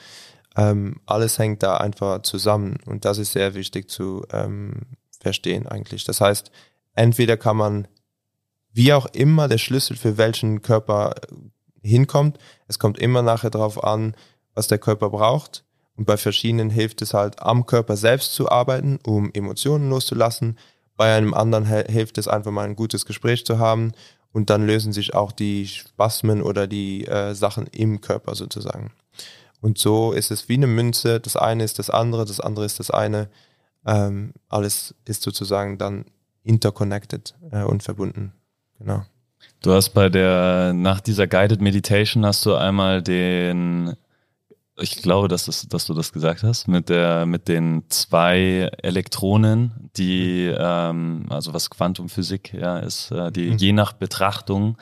ähm, 0.56 1.00
alles 1.04 1.38
hängt 1.38 1.62
da 1.62 1.76
einfach 1.76 2.22
zusammen 2.22 2.78
und 2.86 3.04
das 3.04 3.18
ist 3.18 3.32
sehr 3.32 3.54
wichtig 3.54 3.90
zu 3.90 4.24
ähm, 4.32 4.86
verstehen 5.20 5.66
eigentlich. 5.66 6.04
Das 6.04 6.20
heißt, 6.20 6.50
entweder 6.94 7.36
kann 7.36 7.58
man 7.58 7.88
wie 8.72 8.92
auch 8.92 9.06
immer 9.06 9.48
der 9.48 9.58
Schlüssel 9.58 9.96
für 9.96 10.18
welchen 10.18 10.62
Körper 10.62 11.14
hinkommt. 11.82 12.38
Es 12.68 12.78
kommt 12.78 12.98
immer 12.98 13.22
nachher 13.22 13.50
darauf 13.50 13.82
an, 13.82 14.14
was 14.54 14.68
der 14.68 14.78
Körper 14.78 15.10
braucht. 15.10 15.64
Und 15.96 16.04
bei 16.04 16.16
verschiedenen 16.16 16.68
hilft 16.70 17.00
es 17.00 17.14
halt, 17.14 17.40
am 17.40 17.64
Körper 17.64 17.96
selbst 17.96 18.34
zu 18.34 18.50
arbeiten, 18.50 18.98
um 19.06 19.30
Emotionen 19.32 19.88
loszulassen. 19.88 20.58
Bei 20.96 21.14
einem 21.16 21.32
anderen 21.32 21.64
hilft 21.64 22.18
es 22.18 22.28
einfach 22.28 22.50
mal 22.50 22.64
ein 22.64 22.76
gutes 22.76 23.06
Gespräch 23.06 23.46
zu 23.46 23.58
haben. 23.58 23.92
Und 24.36 24.50
dann 24.50 24.66
lösen 24.66 24.92
sich 24.92 25.14
auch 25.14 25.32
die 25.32 25.66
Spasmen 25.66 26.42
oder 26.42 26.66
die 26.66 27.06
äh, 27.06 27.34
Sachen 27.34 27.68
im 27.68 28.02
Körper 28.02 28.34
sozusagen. 28.34 28.92
Und 29.62 29.78
so 29.78 30.12
ist 30.12 30.30
es 30.30 30.50
wie 30.50 30.58
eine 30.58 30.66
Münze. 30.66 31.20
Das 31.20 31.36
eine 31.36 31.64
ist 31.64 31.78
das 31.78 31.88
andere, 31.88 32.26
das 32.26 32.40
andere 32.40 32.66
ist 32.66 32.78
das 32.78 32.90
eine. 32.90 33.30
Ähm, 33.86 34.34
alles 34.50 34.94
ist 35.06 35.22
sozusagen 35.22 35.78
dann 35.78 36.04
interconnected 36.44 37.34
äh, 37.50 37.62
und 37.62 37.82
verbunden. 37.82 38.34
Genau. 38.78 39.06
Du 39.62 39.72
hast 39.72 39.94
bei 39.94 40.10
der, 40.10 40.74
nach 40.74 41.00
dieser 41.00 41.26
Guided 41.26 41.62
Meditation 41.62 42.26
hast 42.26 42.44
du 42.44 42.56
einmal 42.56 43.00
den, 43.00 43.96
ich 44.78 45.02
glaube, 45.02 45.28
dass, 45.28 45.46
das, 45.46 45.66
dass 45.68 45.86
du 45.86 45.94
das 45.94 46.12
gesagt 46.12 46.42
hast, 46.42 46.68
mit 46.68 46.88
der, 46.88 47.24
mit 47.26 47.48
den 47.48 47.84
zwei 47.88 48.70
Elektronen, 48.82 49.90
die, 49.96 50.52
ähm, 50.56 51.26
also 51.30 51.54
was 51.54 51.70
Quantumphysik 51.70 52.52
ja 52.52 52.78
ist, 52.78 53.10
äh, 53.10 53.32
die 53.32 53.50
mhm. 53.50 53.56
je 53.56 53.72
nach 53.72 53.94
Betrachtung 53.94 54.76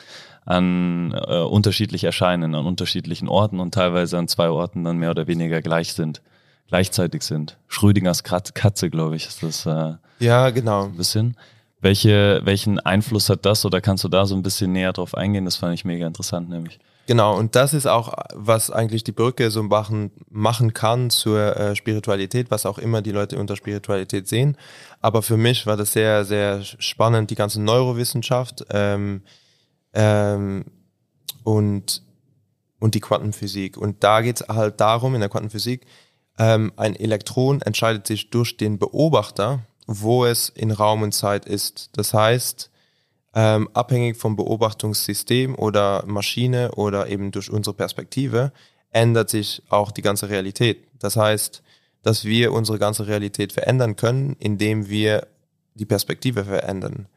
an 0.44 1.12
äh, 1.12 1.38
unterschiedlich 1.38 2.04
erscheinen, 2.04 2.54
an 2.54 2.66
unterschiedlichen 2.66 3.28
Orten 3.28 3.60
und 3.60 3.72
teilweise 3.72 4.18
an 4.18 4.28
zwei 4.28 4.50
Orten 4.50 4.84
dann 4.84 4.98
mehr 4.98 5.10
oder 5.10 5.26
weniger 5.26 5.62
gleich 5.62 5.92
sind, 5.92 6.22
gleichzeitig 6.68 7.22
sind. 7.22 7.56
Schrödingers 7.68 8.24
Katze, 8.24 8.90
glaube 8.90 9.16
ich, 9.16 9.26
ist 9.26 9.42
das. 9.42 9.64
Äh, 9.64 9.94
ja, 10.18 10.50
genau. 10.50 10.84
Ein 10.84 10.96
bisschen. 10.96 11.36
Welche, 11.80 12.40
welchen 12.44 12.80
Einfluss 12.80 13.28
hat 13.28 13.44
das 13.44 13.64
oder 13.64 13.80
kannst 13.80 14.04
du 14.04 14.08
da 14.08 14.26
so 14.26 14.34
ein 14.34 14.42
bisschen 14.42 14.72
näher 14.72 14.92
drauf 14.92 15.14
eingehen? 15.14 15.44
Das 15.44 15.56
fand 15.56 15.74
ich 15.74 15.84
mega 15.84 16.06
interessant, 16.06 16.48
nämlich. 16.48 16.78
Genau, 17.06 17.36
und 17.36 17.54
das 17.54 17.74
ist 17.74 17.86
auch, 17.86 18.14
was 18.32 18.70
eigentlich 18.70 19.04
die 19.04 19.12
Brücke 19.12 19.50
so 19.50 19.62
machen, 19.62 20.10
machen 20.30 20.72
kann 20.72 21.10
zur 21.10 21.54
äh, 21.56 21.76
Spiritualität, 21.76 22.50
was 22.50 22.64
auch 22.64 22.78
immer 22.78 23.02
die 23.02 23.10
Leute 23.12 23.38
unter 23.38 23.56
Spiritualität 23.56 24.26
sehen. 24.26 24.56
Aber 25.00 25.20
für 25.20 25.36
mich 25.36 25.66
war 25.66 25.76
das 25.76 25.92
sehr, 25.92 26.24
sehr 26.24 26.62
spannend, 26.62 27.30
die 27.30 27.34
ganze 27.34 27.60
Neurowissenschaft 27.60 28.64
ähm, 28.70 29.22
ähm, 29.92 30.64
und, 31.42 32.02
und 32.80 32.94
die 32.94 33.00
Quantenphysik. 33.00 33.76
Und 33.76 34.02
da 34.02 34.22
geht 34.22 34.40
es 34.40 34.48
halt 34.48 34.80
darum, 34.80 35.14
in 35.14 35.20
der 35.20 35.28
Quantenphysik, 35.28 35.86
ähm, 36.38 36.72
ein 36.76 36.96
Elektron 36.96 37.60
entscheidet 37.60 38.06
sich 38.06 38.30
durch 38.30 38.56
den 38.56 38.78
Beobachter, 38.78 39.60
wo 39.86 40.24
es 40.24 40.48
in 40.48 40.70
Raum 40.70 41.02
und 41.02 41.12
Zeit 41.12 41.44
ist. 41.44 41.90
Das 41.92 42.14
heißt, 42.14 42.70
ähm, 43.34 43.68
abhängig 43.74 44.16
vom 44.16 44.36
Beobachtungssystem 44.36 45.56
oder 45.56 46.04
Maschine 46.06 46.72
oder 46.72 47.08
eben 47.08 47.32
durch 47.32 47.50
unsere 47.50 47.74
Perspektive 47.74 48.52
ändert 48.90 49.28
sich 49.28 49.62
auch 49.68 49.90
die 49.90 50.02
ganze 50.02 50.28
Realität. 50.28 50.86
Das 51.00 51.16
heißt, 51.16 51.62
dass 52.02 52.24
wir 52.24 52.52
unsere 52.52 52.78
ganze 52.78 53.06
Realität 53.06 53.52
verändern 53.52 53.96
können, 53.96 54.36
indem 54.38 54.88
wir 54.88 55.26
die 55.74 55.86
Perspektive 55.86 56.44
verändern. 56.44 57.08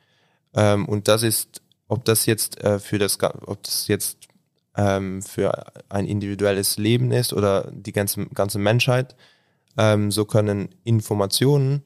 Ähm, 0.56 0.88
und 0.88 1.08
das 1.08 1.22
ist, 1.22 1.62
ob 1.88 2.04
das 2.06 2.26
jetzt 2.26 2.64
äh, 2.64 2.80
für 2.80 2.98
das, 2.98 3.20
ob 3.22 3.62
das 3.62 3.88
jetzt 3.88 4.18
ähm, 4.76 5.22
für 5.22 5.72
ein 5.90 6.08
individuelles 6.08 6.78
Leben 6.78 7.12
ist 7.12 7.32
oder 7.32 7.70
die 7.72 7.92
ganze, 7.92 8.26
ganze 8.28 8.58
Menschheit, 8.58 9.16
ähm, 9.78 10.10
so 10.10 10.26
können 10.26 10.70
Informationen 10.84 11.84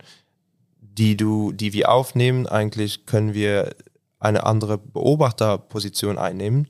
die 0.97 1.15
du, 1.15 1.51
die 1.51 1.73
wir 1.73 1.89
aufnehmen, 1.89 2.47
eigentlich 2.47 3.05
können 3.05 3.33
wir 3.33 3.75
eine 4.21 4.45
andere 4.45 4.77
Beobachterposition 4.77 6.17
einnehmen 6.17 6.67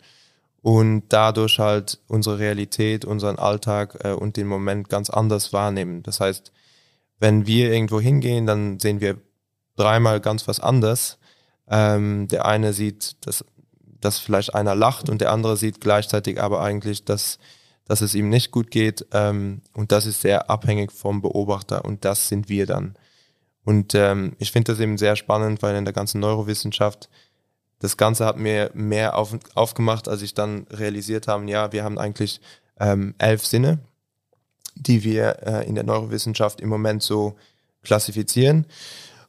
und 0.61 1.03
dadurch 1.09 1.59
halt 1.59 1.99
unsere 2.07 2.39
Realität, 2.39 3.03
unseren 3.05 3.37
Alltag 3.37 3.97
äh, 4.03 4.11
und 4.11 4.37
den 4.37 4.47
Moment 4.47 4.89
ganz 4.89 5.09
anders 5.09 5.53
wahrnehmen. 5.53 6.01
Das 6.03 6.19
heißt, 6.19 6.51
wenn 7.19 7.45
wir 7.45 7.71
irgendwo 7.71 7.99
hingehen, 7.99 8.45
dann 8.45 8.79
sehen 8.79 9.01
wir 9.01 9.17
dreimal 9.75 10.21
ganz 10.21 10.47
was 10.47 10.59
anders. 10.59 11.17
Ähm, 11.69 12.27
der 12.27 12.45
eine 12.45 12.73
sieht, 12.73 13.15
dass, 13.25 13.43
dass 13.99 14.17
vielleicht 14.17 14.55
einer 14.55 14.75
lacht 14.75 15.09
und 15.09 15.21
der 15.21 15.31
andere 15.31 15.57
sieht 15.57 15.81
gleichzeitig 15.81 16.41
aber 16.41 16.61
eigentlich, 16.61 17.05
dass, 17.05 17.37
dass 17.85 18.01
es 18.01 18.15
ihm 18.15 18.29
nicht 18.29 18.51
gut 18.51 18.71
geht. 18.71 19.05
Ähm, 19.11 19.61
und 19.73 19.91
das 19.91 20.05
ist 20.05 20.21
sehr 20.21 20.49
abhängig 20.49 20.91
vom 20.91 21.21
Beobachter 21.21 21.85
und 21.85 22.05
das 22.05 22.27
sind 22.27 22.49
wir 22.49 22.65
dann. 22.65 22.95
Und 23.63 23.93
ähm, 23.95 24.35
ich 24.39 24.51
finde 24.51 24.71
das 24.71 24.79
eben 24.79 24.97
sehr 24.97 25.15
spannend, 25.15 25.61
weil 25.61 25.75
in 25.75 25.85
der 25.85 25.93
ganzen 25.93 26.19
Neurowissenschaft 26.19 27.09
das 27.81 27.97
Ganze 27.97 28.25
hat 28.25 28.37
mir 28.37 28.71
mehr 28.73 29.17
auf, 29.17 29.37
aufgemacht, 29.53 30.07
als 30.07 30.21
ich 30.21 30.33
dann 30.33 30.65
realisiert 30.71 31.27
habe, 31.27 31.49
ja, 31.49 31.71
wir 31.71 31.83
haben 31.83 31.99
eigentlich 31.99 32.39
ähm, 32.79 33.13
elf 33.17 33.45
Sinne, 33.45 33.79
die 34.75 35.03
wir 35.03 35.37
äh, 35.45 35.67
in 35.67 35.75
der 35.75 35.83
Neurowissenschaft 35.83 36.61
im 36.61 36.69
Moment 36.69 37.03
so 37.03 37.35
klassifizieren. 37.83 38.65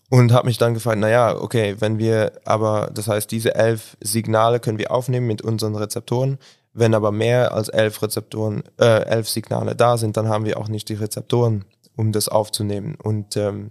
Und 0.08 0.30
habe 0.32 0.46
mich 0.46 0.58
dann 0.58 0.74
gefragt, 0.74 0.98
naja, 0.98 1.34
okay, 1.34 1.76
wenn 1.78 1.98
wir 1.98 2.32
aber, 2.44 2.90
das 2.94 3.08
heißt, 3.08 3.30
diese 3.30 3.54
elf 3.54 3.96
Signale 4.00 4.60
können 4.60 4.78
wir 4.78 4.92
aufnehmen 4.92 5.26
mit 5.26 5.40
unseren 5.40 5.74
Rezeptoren. 5.74 6.38
Wenn 6.74 6.94
aber 6.94 7.12
mehr 7.12 7.54
als 7.54 7.70
elf 7.70 8.02
Rezeptoren, 8.02 8.62
äh, 8.78 9.04
elf 9.04 9.28
Signale 9.28 9.74
da 9.74 9.96
sind, 9.96 10.18
dann 10.18 10.28
haben 10.28 10.44
wir 10.44 10.58
auch 10.58 10.68
nicht 10.68 10.90
die 10.90 10.94
Rezeptoren, 10.94 11.64
um 11.96 12.12
das 12.12 12.28
aufzunehmen. 12.28 12.96
Und 13.02 13.36
ähm, 13.38 13.70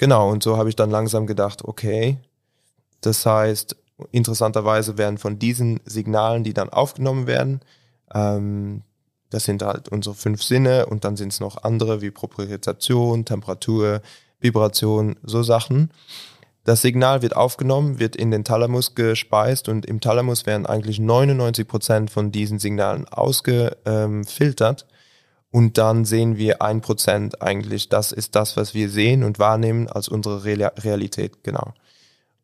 Genau, 0.00 0.30
und 0.30 0.42
so 0.42 0.56
habe 0.56 0.70
ich 0.70 0.76
dann 0.76 0.90
langsam 0.90 1.26
gedacht, 1.26 1.62
okay, 1.62 2.16
das 3.02 3.26
heißt, 3.26 3.76
interessanterweise 4.10 4.98
werden 4.98 5.18
von 5.18 5.38
diesen 5.38 5.80
Signalen, 5.84 6.44
die 6.44 6.54
dann 6.54 6.70
aufgenommen 6.70 7.26
werden, 7.26 7.60
ähm, 8.14 8.82
das 9.30 9.44
sind 9.44 9.62
halt 9.62 9.88
unsere 9.88 10.14
fünf 10.14 10.42
Sinne 10.42 10.86
und 10.86 11.04
dann 11.04 11.16
sind 11.16 11.32
es 11.32 11.40
noch 11.40 11.62
andere 11.62 12.02
wie 12.02 12.10
Propriozeption, 12.10 13.24
Temperatur, 13.24 14.02
Vibration, 14.40 15.16
so 15.22 15.42
Sachen. 15.42 15.90
Das 16.64 16.82
Signal 16.82 17.22
wird 17.22 17.36
aufgenommen, 17.36 17.98
wird 17.98 18.16
in 18.16 18.30
den 18.30 18.44
Thalamus 18.44 18.94
gespeist 18.94 19.68
und 19.68 19.86
im 19.86 20.00
Thalamus 20.00 20.46
werden 20.46 20.66
eigentlich 20.66 20.98
99 20.98 21.66
Prozent 21.66 22.10
von 22.10 22.32
diesen 22.32 22.58
Signalen 22.58 23.08
ausgefiltert. 23.08 24.86
Ähm, 24.88 24.96
und 25.52 25.78
dann 25.78 26.04
sehen 26.04 26.36
wir 26.36 26.62
ein 26.62 26.80
Prozent 26.80 27.42
eigentlich. 27.42 27.88
Das 27.88 28.12
ist 28.12 28.36
das, 28.36 28.56
was 28.56 28.72
wir 28.72 28.88
sehen 28.88 29.24
und 29.24 29.38
wahrnehmen 29.38 29.88
als 29.88 30.08
unsere 30.08 30.44
Realität, 30.44 31.42
genau. 31.42 31.72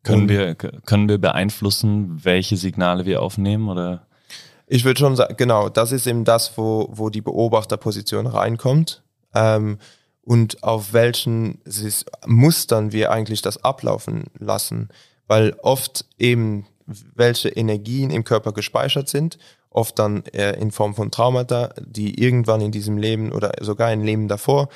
Können 0.07 0.23
und 0.23 0.29
wir, 0.29 0.55
können 0.55 1.09
wir 1.09 1.17
beeinflussen, 1.17 2.19
welche 2.23 2.57
Signale 2.57 3.05
wir 3.05 3.21
aufnehmen 3.21 3.69
oder? 3.69 4.07
Ich 4.67 4.83
würde 4.83 4.99
schon 4.99 5.15
sagen, 5.15 5.35
genau, 5.37 5.69
das 5.69 5.91
ist 5.91 6.07
eben 6.07 6.25
das, 6.25 6.57
wo, 6.57 6.89
wo 6.91 7.09
die 7.09 7.21
Beobachterposition 7.21 8.27
reinkommt. 8.27 9.03
Ähm, 9.33 9.77
und 10.23 10.61
auf 10.61 10.91
welchen 10.91 11.61
Mustern 12.25 12.91
wir 12.91 13.11
eigentlich 13.11 13.41
das 13.41 13.63
ablaufen 13.63 14.25
lassen. 14.37 14.89
Weil 15.27 15.55
oft 15.61 16.05
eben 16.17 16.65
welche 16.85 17.49
Energien 17.49 18.11
im 18.11 18.25
Körper 18.25 18.51
gespeichert 18.51 19.07
sind 19.07 19.37
oft 19.77 19.99
dann 19.99 20.25
äh, 20.33 20.59
in 20.59 20.71
Form 20.71 20.95
von 20.95 21.11
Traumata, 21.11 21.69
die 21.79 22.19
irgendwann 22.21 22.61
in 22.61 22.71
diesem 22.71 22.97
Leben 22.97 23.31
oder 23.31 23.51
sogar 23.61 23.93
im 23.93 24.03
Leben 24.03 24.27
davor 24.27 24.69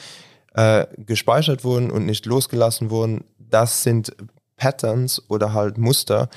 äh, 0.54 0.86
gespeichert 0.98 1.64
wurden 1.64 1.90
und 1.90 2.06
nicht 2.06 2.26
losgelassen 2.26 2.92
wurden. 2.92 3.24
Das 3.40 3.84
sind 3.84 4.16
Patterns 4.62 5.24
oder 5.28 5.54
halt 5.54 5.80
Muster, 5.80 6.30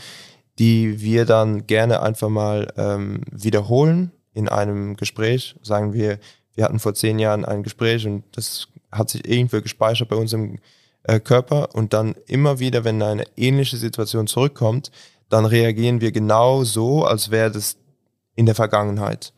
die 0.58 1.02
wir 1.02 1.26
dann 1.26 1.66
gerne 1.66 2.00
einfach 2.00 2.30
mal 2.30 2.72
ähm, 2.78 3.20
wiederholen 3.30 4.12
in 4.32 4.48
einem 4.48 4.96
Gespräch. 4.96 5.56
Sagen 5.60 5.92
wir, 5.92 6.18
wir 6.54 6.64
hatten 6.64 6.78
vor 6.78 6.94
zehn 6.94 7.18
Jahren 7.18 7.44
ein 7.44 7.62
Gespräch 7.62 8.06
und 8.06 8.24
das 8.32 8.68
hat 8.90 9.10
sich 9.10 9.28
irgendwo 9.28 9.60
gespeichert 9.60 10.08
bei 10.08 10.16
uns 10.16 10.32
im 10.32 10.58
äh, 11.02 11.20
Körper 11.20 11.74
und 11.74 11.92
dann 11.92 12.14
immer 12.26 12.60
wieder, 12.60 12.82
wenn 12.84 13.02
eine 13.02 13.24
ähnliche 13.36 13.76
Situation 13.76 14.26
zurückkommt, 14.26 14.90
dann 15.28 15.44
reagieren 15.44 16.00
wir 16.00 16.10
genau 16.10 16.64
so, 16.64 17.04
als 17.04 17.30
wäre 17.30 17.50
das 17.50 17.76
in 18.36 18.46
der 18.46 18.54
Vergangenheit. 18.54 19.34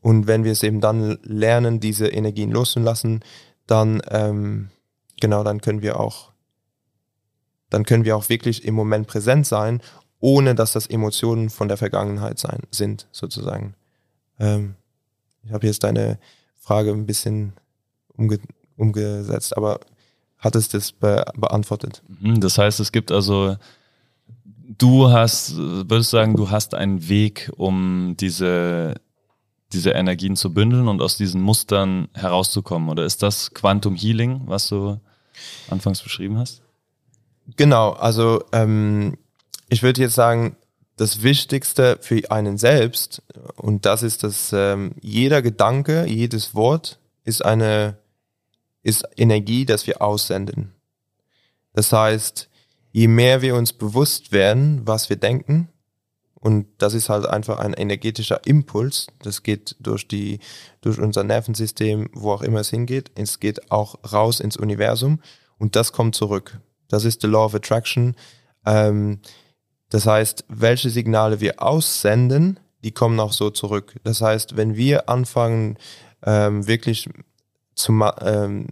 Und 0.00 0.26
wenn 0.26 0.42
wir 0.42 0.50
es 0.50 0.64
eben 0.64 0.80
dann 0.80 1.18
lernen, 1.22 1.78
diese 1.78 2.08
Energien 2.08 2.50
loszulassen, 2.50 3.20
dann 3.68 4.02
ähm, 4.10 4.70
genau, 5.20 5.44
dann 5.44 5.60
können 5.60 5.82
wir 5.82 6.00
auch, 6.00 6.33
dann 7.74 7.84
können 7.84 8.04
wir 8.04 8.16
auch 8.16 8.28
wirklich 8.28 8.64
im 8.64 8.74
Moment 8.74 9.08
präsent 9.08 9.48
sein, 9.48 9.82
ohne 10.20 10.54
dass 10.54 10.72
das 10.72 10.86
Emotionen 10.86 11.50
von 11.50 11.66
der 11.66 11.76
Vergangenheit 11.76 12.38
sein 12.38 12.60
sind, 12.70 13.08
sozusagen. 13.10 13.74
Ähm, 14.38 14.76
ich 15.42 15.52
habe 15.52 15.66
jetzt 15.66 15.82
deine 15.82 16.20
Frage 16.60 16.92
ein 16.92 17.04
bisschen 17.04 17.52
umge 18.16 18.38
umgesetzt, 18.76 19.56
aber 19.56 19.80
hat 20.38 20.54
es 20.54 20.68
das 20.68 20.92
be 20.92 21.24
beantwortet? 21.36 22.02
Mhm, 22.20 22.40
das 22.40 22.58
heißt, 22.58 22.78
es 22.78 22.92
gibt 22.92 23.10
also, 23.10 23.56
du 24.78 25.10
hast, 25.10 25.56
würdest 25.56 26.10
sagen, 26.10 26.36
du 26.36 26.50
hast 26.50 26.74
einen 26.74 27.08
Weg, 27.08 27.50
um 27.56 28.14
diese, 28.18 28.94
diese 29.72 29.90
Energien 29.90 30.36
zu 30.36 30.54
bündeln 30.54 30.86
und 30.86 31.02
aus 31.02 31.16
diesen 31.16 31.40
Mustern 31.40 32.06
herauszukommen? 32.14 32.88
Oder 32.88 33.04
ist 33.04 33.22
das 33.22 33.52
Quantum 33.52 33.96
Healing, 33.96 34.42
was 34.46 34.68
du 34.68 35.00
anfangs 35.68 36.02
beschrieben 36.02 36.38
hast? 36.38 36.63
Genau, 37.56 37.90
also 37.90 38.42
ähm, 38.52 39.18
ich 39.68 39.82
würde 39.82 40.00
jetzt 40.00 40.14
sagen, 40.14 40.56
das 40.96 41.22
Wichtigste 41.22 41.98
für 42.00 42.30
einen 42.30 42.56
selbst, 42.56 43.22
und 43.56 43.84
das 43.84 44.02
ist, 44.02 44.22
dass 44.22 44.52
ähm, 44.52 44.92
jeder 45.00 45.42
Gedanke, 45.42 46.06
jedes 46.06 46.54
Wort 46.54 46.98
ist 47.24 47.44
eine, 47.44 47.98
ist 48.82 49.04
Energie, 49.16 49.64
das 49.64 49.86
wir 49.86 50.00
aussenden. 50.00 50.72
Das 51.72 51.92
heißt, 51.92 52.48
je 52.92 53.08
mehr 53.08 53.42
wir 53.42 53.56
uns 53.56 53.72
bewusst 53.72 54.30
werden, 54.30 54.82
was 54.86 55.10
wir 55.10 55.16
denken, 55.16 55.68
und 56.44 56.66
das 56.76 56.92
ist 56.92 57.08
halt 57.08 57.26
einfach 57.26 57.58
ein 57.58 57.72
energetischer 57.72 58.46
Impuls, 58.46 59.06
das 59.22 59.42
geht 59.42 59.76
durch 59.80 60.06
die, 60.06 60.40
durch 60.82 60.98
unser 60.98 61.24
Nervensystem, 61.24 62.10
wo 62.12 62.32
auch 62.32 62.42
immer 62.42 62.60
es 62.60 62.68
hingeht, 62.68 63.10
es 63.14 63.40
geht 63.40 63.72
auch 63.72 63.96
raus 64.12 64.40
ins 64.40 64.58
Universum 64.58 65.20
und 65.58 65.74
das 65.74 65.92
kommt 65.92 66.14
zurück. 66.14 66.60
Das 66.94 67.04
ist 67.04 67.20
the 67.20 67.26
Law 67.26 67.46
of 67.46 67.54
Attraction. 67.54 68.14
Ähm, 68.64 69.20
das 69.90 70.06
heißt, 70.06 70.44
welche 70.48 70.90
Signale 70.90 71.40
wir 71.40 71.62
aussenden, 71.62 72.58
die 72.82 72.92
kommen 72.92 73.20
auch 73.20 73.32
so 73.32 73.50
zurück. 73.50 73.96
Das 74.04 74.20
heißt, 74.20 74.56
wenn 74.56 74.76
wir 74.76 75.08
anfangen, 75.08 75.78
ähm, 76.24 76.66
wirklich 76.66 77.08
zum 77.74 78.04
ähm, 78.20 78.68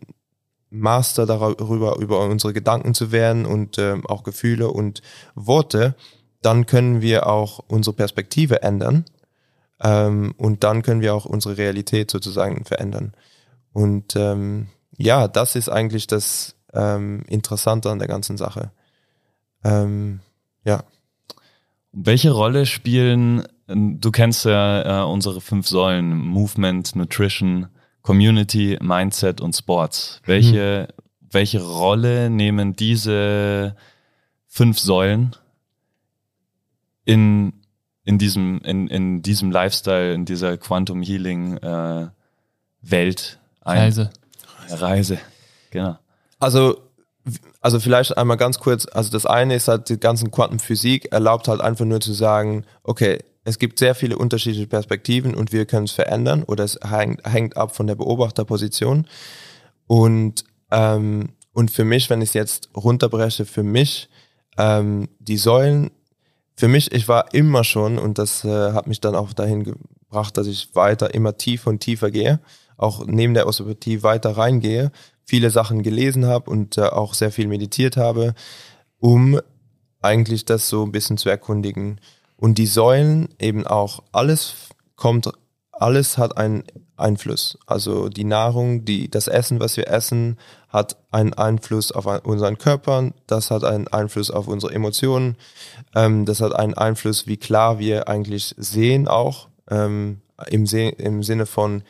Master 0.71 1.27
darüber, 1.27 1.99
über 1.99 2.21
unsere 2.21 2.53
Gedanken 2.53 2.95
zu 2.95 3.13
werden 3.13 3.45
und 3.45 3.79
ähm, 3.79 4.07
auch 4.07 4.23
Gefühle 4.23 4.69
und 4.69 5.03
Worte, 5.35 5.95
dann 6.41 6.67
können 6.67 7.03
wir 7.03 7.27
auch 7.27 7.61
unsere 7.69 7.95
Perspektive 7.95 8.63
ändern 8.63 9.05
ähm, 9.83 10.35
und 10.39 10.65
dann 10.65 10.83
können 10.83 11.03
wir 11.03 11.15
auch 11.15 11.25
unsere 11.25 11.57
Realität 11.57 12.11
sozusagen 12.11 12.65
verändern. 12.65 13.13
Und 13.73 14.17
ähm, 14.17 14.69
ja, 14.97 15.29
das 15.29 15.57
ist 15.57 15.69
eigentlich 15.69 16.07
das 16.07 16.55
ähm, 16.73 17.23
Interessante 17.27 17.91
an 17.91 17.99
der 17.99 18.09
ganzen 18.09 18.37
Sache. 18.37 18.73
Ähm, 19.65 20.21
ja. 20.65 20.85
Welche 21.93 22.31
Rolle 22.31 22.67
spielen, 22.67 23.47
du 23.67 24.11
kennst 24.11 24.45
ja 24.45 25.03
äh, 25.03 25.05
unsere 25.05 25.41
fünf 25.41 25.69
Säulen, 25.69 26.17
Movement, 26.17 26.97
Nutrition, 26.97 27.69
Community, 28.03 28.79
Mindset 28.81 29.41
und 29.41 29.55
Sports. 29.55 30.21
Welche, 30.25 30.89
hm. 30.89 31.05
welche 31.31 31.63
Rolle 31.63 32.31
nehmen 32.31 32.75
diese 32.75 33.77
fünf 34.47 34.79
Säulen 34.79 35.37
in, 37.05 37.53
in, 38.05 38.19
diesem, 38.19 38.61
in, 38.63 38.89
in 38.89 39.23
diesem 39.23 39.51
Lifestyle, 39.51 40.15
in 40.15 40.25
dieser 40.25 40.57
Quantum 40.57 41.03
Healing 41.03 41.59
äh, 41.59 42.09
Welt 42.81 43.39
ein? 43.61 43.79
Reise. 43.79 44.11
Reise, 44.69 45.19
genau. 45.71 45.99
Also 46.43 46.77
also 47.61 47.79
vielleicht 47.79 48.19
einmal 48.19 48.37
ganz 48.37 48.59
kurz, 48.59 48.87
also 48.93 49.11
das 49.11 49.27
eine 49.27 49.55
ist 49.55 49.69
halt 49.69 49.89
die 49.89 49.99
ganzen 49.99 50.33
Quantenphysik 50.33 51.13
erlaubt 51.13 51.47
halt 51.47 51.61
einfach 51.61 51.85
nur 51.85 52.01
zu 52.01 52.13
sagen, 52.13 52.65
okay, 52.83 53.19
es 53.45 53.59
gibt 53.59 53.79
sehr 53.79 53.95
viele 53.95 54.19
unterschiedliche 54.19 54.67
Perspektiven 54.67 55.35
und 55.35 55.53
wir 55.53 55.65
können 55.67 55.85
es 55.85 55.93
verändern 55.93 56.43
oder 56.43 56.65
es 56.65 56.79
hängt, 56.85 57.25
hängt 57.25 57.57
ab 57.57 57.75
von 57.75 57.87
der 57.87 57.95
Beobachterposition. 57.95 59.07
Und, 59.87 60.45
ähm, 60.71 61.31
und 61.53 61.71
für 61.71 61.85
mich, 61.85 62.11
wenn 62.11 62.23
ich 62.23 62.31
es 62.31 62.35
jetzt 62.35 62.71
runterbreche, 62.77 63.45
für 63.45 63.63
mich, 63.63 64.09
ähm, 64.59 65.09
die 65.19 65.37
Säulen, 65.37 65.91
für 66.57 66.69
mich, 66.69 66.93
ich 66.93 67.09
war 67.09 67.33
immer 67.35 67.65
schon, 67.65 67.99
und 67.99 68.19
das 68.19 68.45
äh, 68.45 68.73
hat 68.73 68.87
mich 68.87 69.01
dann 69.01 69.15
auch 69.15 69.33
dahin 69.33 69.65
gebracht, 69.65 70.37
dass 70.37 70.47
ich 70.47 70.75
weiter 70.75 71.15
immer 71.15 71.37
tiefer 71.37 71.71
und 71.71 71.81
tiefer 71.81 72.11
gehe, 72.11 72.41
auch 72.83 73.07
neben 73.07 73.35
der 73.35 73.47
Osteopathie 73.47 74.03
weiter 74.03 74.37
reingehe, 74.37 74.93
viele 75.25 75.51
Sachen 75.51 75.83
gelesen 75.83 76.27
habe 76.27 76.51
und 76.51 76.79
äh, 76.79 76.83
auch 76.83 77.15
sehr 77.15 77.31
viel 77.31 77.47
meditiert 77.47 77.97
habe, 77.97 78.35
um 78.99 79.41
eigentlich 80.01 80.45
das 80.45 80.69
so 80.69 80.85
ein 80.85 80.93
bisschen 80.93 81.17
zu 81.17 81.29
erkundigen. 81.29 82.01
Und 82.37 82.59
die 82.59 82.67
Säulen 82.67 83.29
eben 83.39 83.67
auch, 83.67 84.03
alles 84.11 84.55
kommt, 84.97 85.31
alles 85.71 86.19
hat 86.19 86.37
einen 86.37 86.65
Einfluss. 86.97 87.59
Also 87.67 88.09
die 88.09 88.25
Nahrung, 88.25 88.85
die, 88.85 89.11
das 89.11 89.29
Essen, 89.29 89.61
was 89.61 89.77
wir 89.77 89.89
essen, 89.89 90.39
hat 90.69 90.97
einen 91.11 91.35
Einfluss 91.35 91.93
auf 91.93 92.07
unseren 92.25 92.59
Körper, 92.59 93.13
das 93.27 93.51
hat 93.51 93.65
einen 93.65 93.89
Einfluss 93.89 94.31
auf 94.31 94.49
unsere 94.49 94.73
Emotionen, 94.73 95.37
ähm, 95.95 96.25
das 96.25 96.41
hat 96.41 96.55
einen 96.55 96.75
Einfluss, 96.75 97.27
wie 97.27 97.37
klar 97.37 97.79
wir 97.79 98.09
eigentlich 98.09 98.55
sehen 98.57 99.09
auch, 99.09 99.49
ähm, 99.71 100.21
im, 100.49 100.65
im 100.65 101.23
Sinne 101.23 101.47
von 101.47 101.83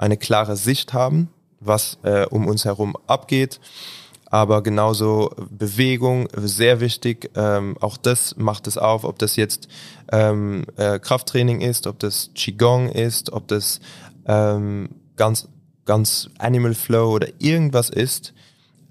eine 0.00 0.16
klare 0.16 0.56
Sicht 0.56 0.92
haben 0.92 1.28
was 1.60 1.98
äh, 2.02 2.26
um 2.26 2.46
uns 2.48 2.64
herum 2.64 2.96
abgeht. 3.06 3.60
Aber 4.26 4.62
genauso 4.62 5.34
Bewegung, 5.50 6.28
sehr 6.36 6.80
wichtig. 6.80 7.30
Ähm, 7.34 7.76
auch 7.80 7.96
das 7.96 8.36
macht 8.36 8.66
es 8.68 8.78
auf, 8.78 9.04
ob 9.04 9.18
das 9.18 9.36
jetzt 9.36 9.68
ähm, 10.12 10.64
äh, 10.76 10.98
Krafttraining 11.00 11.60
ist, 11.60 11.86
ob 11.86 11.98
das 11.98 12.30
Qigong 12.34 12.88
ist, 12.90 13.32
ob 13.32 13.48
das 13.48 13.80
ähm, 14.26 14.88
ganz, 15.16 15.48
ganz 15.84 16.30
Animal 16.38 16.74
Flow 16.74 17.12
oder 17.12 17.28
irgendwas 17.38 17.90
ist. 17.90 18.32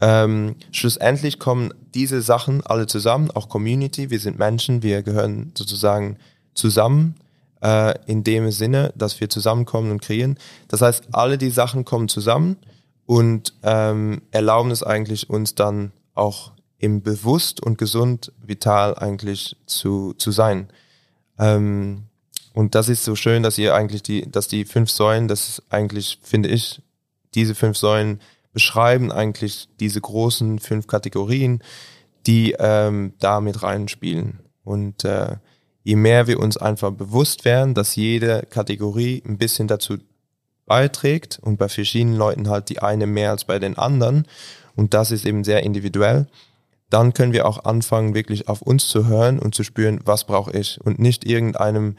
Ähm, 0.01 0.55
schlussendlich 0.71 1.39
kommen 1.39 1.73
diese 1.93 2.21
Sachen 2.21 2.65
alle 2.65 2.87
zusammen, 2.87 3.31
auch 3.31 3.47
Community. 3.47 4.09
Wir 4.09 4.19
sind 4.19 4.39
Menschen, 4.39 4.83
wir 4.83 5.03
gehören 5.03 5.53
sozusagen 5.57 6.17
zusammen 6.53 7.15
äh, 7.61 7.93
in 8.05 8.23
dem 8.23 8.51
Sinne, 8.51 8.93
dass 8.95 9.19
wir 9.19 9.29
zusammenkommen 9.29 9.91
und 9.91 10.01
kreieren. 10.01 10.37
Das 10.67 10.81
heißt, 10.81 11.09
alle 11.11 11.37
die 11.37 11.49
Sachen 11.49 11.85
kommen 11.85 12.07
zusammen 12.07 12.57
und 13.05 13.53
ähm, 13.63 14.21
erlauben 14.31 14.71
es 14.71 14.83
eigentlich 14.83 15.29
uns 15.29 15.55
dann 15.55 15.91
auch 16.13 16.51
im 16.77 17.01
bewusst 17.01 17.61
und 17.61 17.77
gesund 17.77 18.31
vital 18.41 18.95
eigentlich 18.95 19.57
zu, 19.65 20.13
zu 20.13 20.31
sein. 20.31 20.69
Ähm, 21.37 22.03
und 22.53 22.75
das 22.75 22.89
ist 22.89 23.03
so 23.03 23.15
schön, 23.15 23.43
dass 23.43 23.57
ihr 23.57 23.75
eigentlich 23.75 24.03
die, 24.03 24.29
dass 24.29 24.47
die 24.47 24.65
fünf 24.65 24.89
Säulen, 24.89 25.27
das 25.27 25.49
ist 25.49 25.63
eigentlich, 25.69 26.19
finde 26.23 26.49
ich, 26.49 26.81
diese 27.35 27.55
fünf 27.55 27.77
Säulen 27.77 28.19
beschreiben 28.53 29.11
eigentlich 29.11 29.69
diese 29.79 30.01
großen 30.01 30.59
fünf 30.59 30.87
Kategorien, 30.87 31.63
die 32.25 32.55
ähm, 32.57 33.13
da 33.19 33.41
mit 33.41 33.61
reinspielen. 33.61 34.39
Und 34.63 35.05
äh, 35.05 35.37
je 35.83 35.95
mehr 35.95 36.27
wir 36.27 36.39
uns 36.39 36.57
einfach 36.57 36.91
bewusst 36.91 37.45
werden, 37.45 37.73
dass 37.73 37.95
jede 37.95 38.45
Kategorie 38.49 39.23
ein 39.25 39.37
bisschen 39.37 39.67
dazu 39.67 39.97
beiträgt 40.65 41.39
und 41.41 41.57
bei 41.57 41.67
verschiedenen 41.67 42.15
Leuten 42.15 42.49
halt 42.49 42.69
die 42.69 42.79
eine 42.79 43.07
mehr 43.07 43.31
als 43.31 43.45
bei 43.45 43.59
den 43.59 43.77
anderen 43.77 44.27
und 44.75 44.93
das 44.93 45.11
ist 45.11 45.25
eben 45.25 45.43
sehr 45.43 45.63
individuell, 45.63 46.27
dann 46.89 47.13
können 47.13 47.33
wir 47.33 47.47
auch 47.47 47.65
anfangen, 47.65 48.15
wirklich 48.15 48.47
auf 48.47 48.61
uns 48.61 48.87
zu 48.87 49.07
hören 49.07 49.39
und 49.39 49.53
zu 49.53 49.63
spüren, 49.63 49.99
was 50.05 50.23
brauche 50.23 50.51
ich? 50.57 50.79
Und 50.81 50.99
nicht 50.99 51.25
irgendeinem 51.25 51.97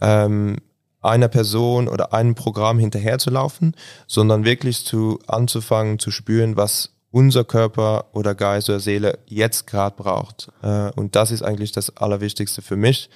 ähm, 0.00 0.56
einer 1.02 1.28
Person 1.28 1.88
oder 1.88 2.12
einem 2.12 2.34
Programm 2.34 2.78
hinterherzulaufen, 2.78 3.74
sondern 4.06 4.44
wirklich 4.44 4.84
zu 4.84 5.18
anzufangen 5.26 5.98
zu 5.98 6.10
spüren, 6.10 6.56
was 6.56 6.92
unser 7.10 7.44
Körper 7.44 8.06
oder 8.12 8.34
Geist 8.34 8.68
oder 8.68 8.80
Seele 8.80 9.18
jetzt 9.26 9.66
gerade 9.66 9.96
braucht. 9.96 10.50
Äh, 10.62 10.90
und 10.92 11.16
das 11.16 11.30
ist 11.30 11.42
eigentlich 11.42 11.72
das 11.72 11.96
Allerwichtigste 11.96 12.62
für 12.62 12.76
mich, 12.76 13.10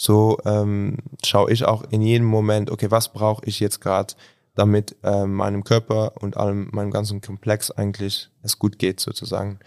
so 0.00 0.38
ähm, 0.44 0.98
schaue 1.24 1.50
ich 1.50 1.64
auch 1.64 1.82
in 1.90 2.02
jedem 2.02 2.26
Moment, 2.26 2.70
okay, 2.70 2.88
was 2.90 3.12
brauche 3.12 3.44
ich 3.46 3.58
jetzt 3.58 3.80
gerade, 3.80 4.14
damit 4.54 4.94
äh, 5.02 5.26
meinem 5.26 5.64
Körper 5.64 6.12
und 6.20 6.36
allem, 6.36 6.68
meinem 6.72 6.92
ganzen 6.92 7.20
Komplex 7.20 7.72
eigentlich 7.72 8.30
es 8.42 8.60
gut 8.60 8.78
geht 8.78 9.00
sozusagen. 9.00 9.58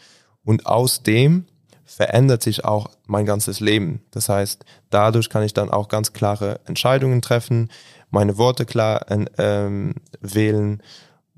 Und 0.46 0.68
aus 0.68 1.04
dem 1.04 1.48
verändert 1.84 2.44
sich 2.44 2.64
auch 2.64 2.92
mein 3.08 3.26
ganzes 3.26 3.60
Leben. 3.60 4.04
Das 4.12 4.30
heißt, 4.30 4.64
dadurch 4.90 5.30
kann 5.30 5.44
ich 5.44 5.54
dann 5.54 5.70
auch 5.70 5.90
ganz 5.90 6.14
klare 6.14 6.62
Entscheidungen 6.66 7.22
treffen, 7.22 7.70
meine 8.10 8.38
Worte 8.38 8.66
klar 8.66 9.06
ähm, 9.10 9.96
wählen 10.22 10.82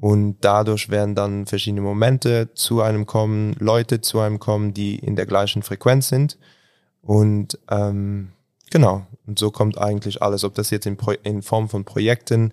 und 0.04 0.38
dadurch 0.42 0.90
werden 0.90 1.16
dann 1.16 1.46
verschiedene 1.46 1.82
Momente 1.82 2.54
zu 2.54 2.82
einem 2.82 3.06
kommen, 3.06 3.56
Leute 3.60 4.02
zu 4.02 4.20
einem 4.20 4.40
kommen, 4.40 4.74
die 4.74 4.96
in 4.96 5.16
der 5.16 5.26
gleichen 5.26 5.64
Frequenz 5.64 6.10
sind 6.10 6.38
und 7.02 7.58
ähm, 7.70 8.34
Genau. 8.74 9.06
Und 9.28 9.38
so 9.38 9.52
kommt 9.52 9.78
eigentlich 9.78 10.24
alles, 10.24 10.44
ob 10.44 10.56
das 10.56 10.72
jetzt 10.72 10.88
in, 10.88 10.98
Pro 10.98 11.12
in 11.12 11.44
Form 11.44 11.70
von 11.70 11.86
Projekten, 11.86 12.52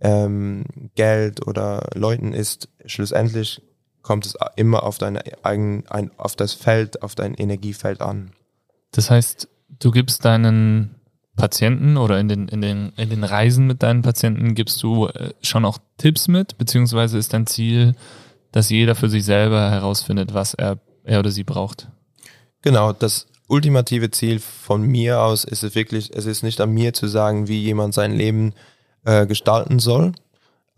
ähm, 0.00 0.64
Geld 0.94 1.44
oder 1.48 1.90
Leuten 1.94 2.32
ist, 2.32 2.68
schlussendlich 2.86 3.60
kommt 4.02 4.24
es 4.24 4.36
immer 4.54 4.84
auf 4.84 4.98
deine 4.98 5.20
eigenen, 5.42 5.84
ein, 5.88 6.12
auf 6.16 6.36
das 6.36 6.52
Feld, 6.52 7.02
auf 7.02 7.16
dein 7.16 7.34
Energiefeld 7.34 8.00
an. 8.00 8.30
Das 8.92 9.10
heißt, 9.10 9.48
du 9.80 9.90
gibst 9.90 10.24
deinen 10.24 10.94
Patienten 11.38 11.96
oder 11.96 12.18
in 12.18 12.28
den, 12.28 12.48
in 12.48 12.60
den, 12.60 12.92
in 12.96 13.08
den 13.08 13.24
Reisen 13.24 13.66
mit 13.66 13.82
deinen 13.82 14.02
Patienten 14.02 14.54
gibst 14.54 14.82
du 14.82 15.06
äh, 15.06 15.32
schon 15.40 15.64
auch 15.64 15.78
Tipps 15.96 16.28
mit, 16.28 16.58
beziehungsweise 16.58 17.16
ist 17.16 17.32
dein 17.32 17.46
Ziel, 17.46 17.94
dass 18.52 18.68
jeder 18.68 18.94
für 18.94 19.08
sich 19.08 19.24
selber 19.24 19.70
herausfindet, 19.70 20.34
was 20.34 20.54
er, 20.54 20.78
er 21.04 21.20
oder 21.20 21.30
sie 21.30 21.44
braucht? 21.44 21.88
Genau, 22.62 22.92
das 22.92 23.28
ultimative 23.46 24.10
Ziel 24.10 24.40
von 24.40 24.82
mir 24.82 25.20
aus 25.20 25.44
ist 25.44 25.62
es 25.62 25.74
wirklich, 25.74 26.10
es 26.14 26.26
ist 26.26 26.42
nicht 26.42 26.60
an 26.60 26.70
mir 26.70 26.92
zu 26.92 27.06
sagen, 27.06 27.46
wie 27.46 27.62
jemand 27.62 27.94
sein 27.94 28.12
Leben 28.12 28.52
äh, 29.04 29.24
gestalten 29.26 29.78
soll. 29.78 30.12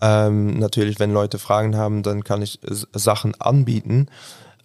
Ähm, 0.03 0.59
natürlich, 0.59 1.01
wenn 1.01 1.13
Leute 1.13 1.39
Fragen 1.39 1.77
haben, 1.77 2.03
dann 2.03 2.23
kann 2.23 2.43
ich 2.43 2.61
Sachen 2.93 3.35
anbieten. 3.41 4.09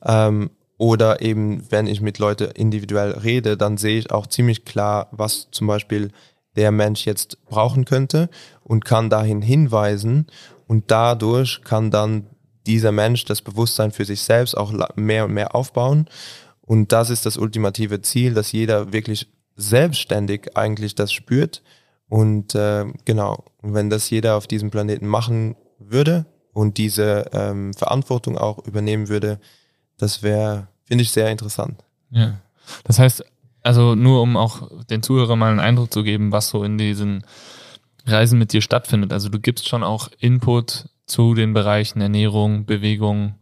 Ähm, 0.04 0.50
oder 0.78 1.22
eben, 1.22 1.64
wenn 1.70 1.88
ich 1.88 2.02
mit 2.02 2.20
Leuten 2.20 2.52
individuell 2.52 3.12
rede, 3.12 3.58
dann 3.58 3.78
sehe 3.78 3.98
ich 3.98 4.12
auch 4.12 4.28
ziemlich 4.28 4.66
klar, 4.66 5.08
was 5.12 5.48
zum 5.52 5.68
Beispiel 5.68 6.12
der 6.56 6.72
Mensch 6.72 7.06
jetzt 7.06 7.44
brauchen 7.46 7.86
könnte 7.86 8.30
und 8.64 8.86
kann 8.86 9.10
dahin 9.10 9.42
hinweisen. 9.42 10.28
Und 10.68 10.92
dadurch 10.92 11.62
kann 11.64 11.92
dann 11.92 12.28
dieser 12.66 12.92
Mensch 12.92 13.26
das 13.26 13.42
Bewusstsein 13.42 13.92
für 13.92 14.06
sich 14.06 14.22
selbst 14.22 14.56
auch 14.58 14.74
mehr 14.96 15.26
und 15.26 15.34
mehr 15.34 15.56
aufbauen. 15.56 16.08
Und 16.62 16.92
das 16.92 17.10
ist 17.10 17.26
das 17.26 17.38
ultimative 17.38 18.02
Ziel, 18.02 18.34
dass 18.34 18.52
jeder 18.52 18.92
wirklich 18.92 19.28
selbstständig 19.56 20.58
eigentlich 20.58 20.96
das 20.96 21.14
spürt. 21.14 21.62
Und 22.10 22.56
äh, 22.56 22.86
genau, 23.06 23.46
wenn 23.62 23.90
das 23.90 24.10
jeder 24.10 24.36
auf 24.36 24.48
diesem 24.48 24.72
Planeten 24.72 25.08
machen 25.08 25.56
würde 25.80 26.26
und 26.54 26.78
diese 26.78 27.30
ähm, 27.34 27.74
Verantwortung 27.74 28.38
auch 28.38 28.66
übernehmen 28.66 29.10
würde, 29.10 29.40
das 29.98 30.24
wäre, 30.24 30.68
finde 30.84 31.04
ich, 31.04 31.12
sehr 31.12 31.30
interessant. 31.30 31.84
Ja. 32.12 32.36
Das 32.84 33.00
heißt, 33.00 33.24
also 33.64 33.96
nur 33.96 34.22
um 34.22 34.38
auch 34.38 34.70
den 34.90 35.04
Zuhörern 35.04 35.40
mal 35.40 35.52
einen 35.52 35.60
Eindruck 35.60 35.92
zu 35.92 36.04
geben, 36.04 36.32
was 36.32 36.50
so 36.50 36.64
in 36.64 36.78
diesen 36.78 37.24
Reisen 38.06 38.38
mit 38.38 38.54
dir 38.54 38.62
stattfindet. 38.62 39.12
Also 39.12 39.30
du 39.30 39.40
gibst 39.40 39.68
schon 39.68 39.84
auch 39.84 40.10
Input 40.20 40.90
zu 41.06 41.34
den 41.34 41.54
Bereichen 41.54 42.02
Ernährung, 42.02 42.66
Bewegung, 42.66 43.36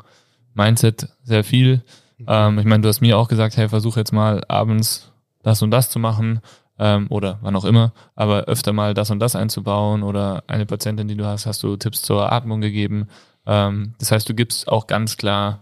Mindset 0.53 1.09
sehr 1.23 1.43
viel. 1.43 1.81
Mhm. 2.17 2.25
Ähm, 2.27 2.59
ich 2.59 2.65
meine, 2.65 2.81
du 2.81 2.89
hast 2.89 3.01
mir 3.01 3.17
auch 3.17 3.27
gesagt, 3.27 3.57
hey, 3.57 3.69
versuch 3.69 3.97
jetzt 3.97 4.13
mal 4.13 4.43
abends 4.47 5.11
das 5.41 5.61
und 5.61 5.71
das 5.71 5.89
zu 5.89 5.99
machen 5.99 6.39
ähm, 6.79 7.07
oder 7.09 7.39
wann 7.41 7.55
auch 7.55 7.65
immer, 7.65 7.91
aber 8.15 8.45
öfter 8.45 8.73
mal 8.73 8.93
das 8.93 9.11
und 9.11 9.19
das 9.19 9.35
einzubauen 9.35 10.03
oder 10.03 10.43
eine 10.47 10.65
Patientin, 10.65 11.07
die 11.07 11.17
du 11.17 11.25
hast, 11.25 11.45
hast 11.45 11.63
du 11.63 11.75
Tipps 11.75 12.01
zur 12.01 12.31
Atmung 12.31 12.61
gegeben. 12.61 13.07
Ähm, 13.45 13.93
das 13.99 14.11
heißt, 14.11 14.27
du 14.29 14.33
gibst 14.33 14.67
auch 14.67 14.87
ganz 14.87 15.17
klar 15.17 15.59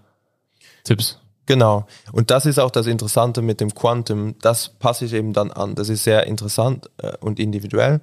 Tipps. 0.84 1.20
Genau. 1.46 1.86
Und 2.12 2.32
das 2.32 2.46
ist 2.46 2.60
auch 2.60 2.72
das 2.72 2.88
Interessante 2.88 3.42
mit 3.42 3.60
dem 3.60 3.74
Quantum. 3.74 4.36
Das 4.40 4.70
passe 4.70 5.06
ich 5.06 5.14
eben 5.14 5.34
dann 5.34 5.52
an. 5.52 5.76
Das 5.76 5.90
ist 5.90 6.04
sehr 6.04 6.28
interessant 6.28 6.90
äh, 6.98 7.14
und 7.20 7.40
individuell. 7.40 8.02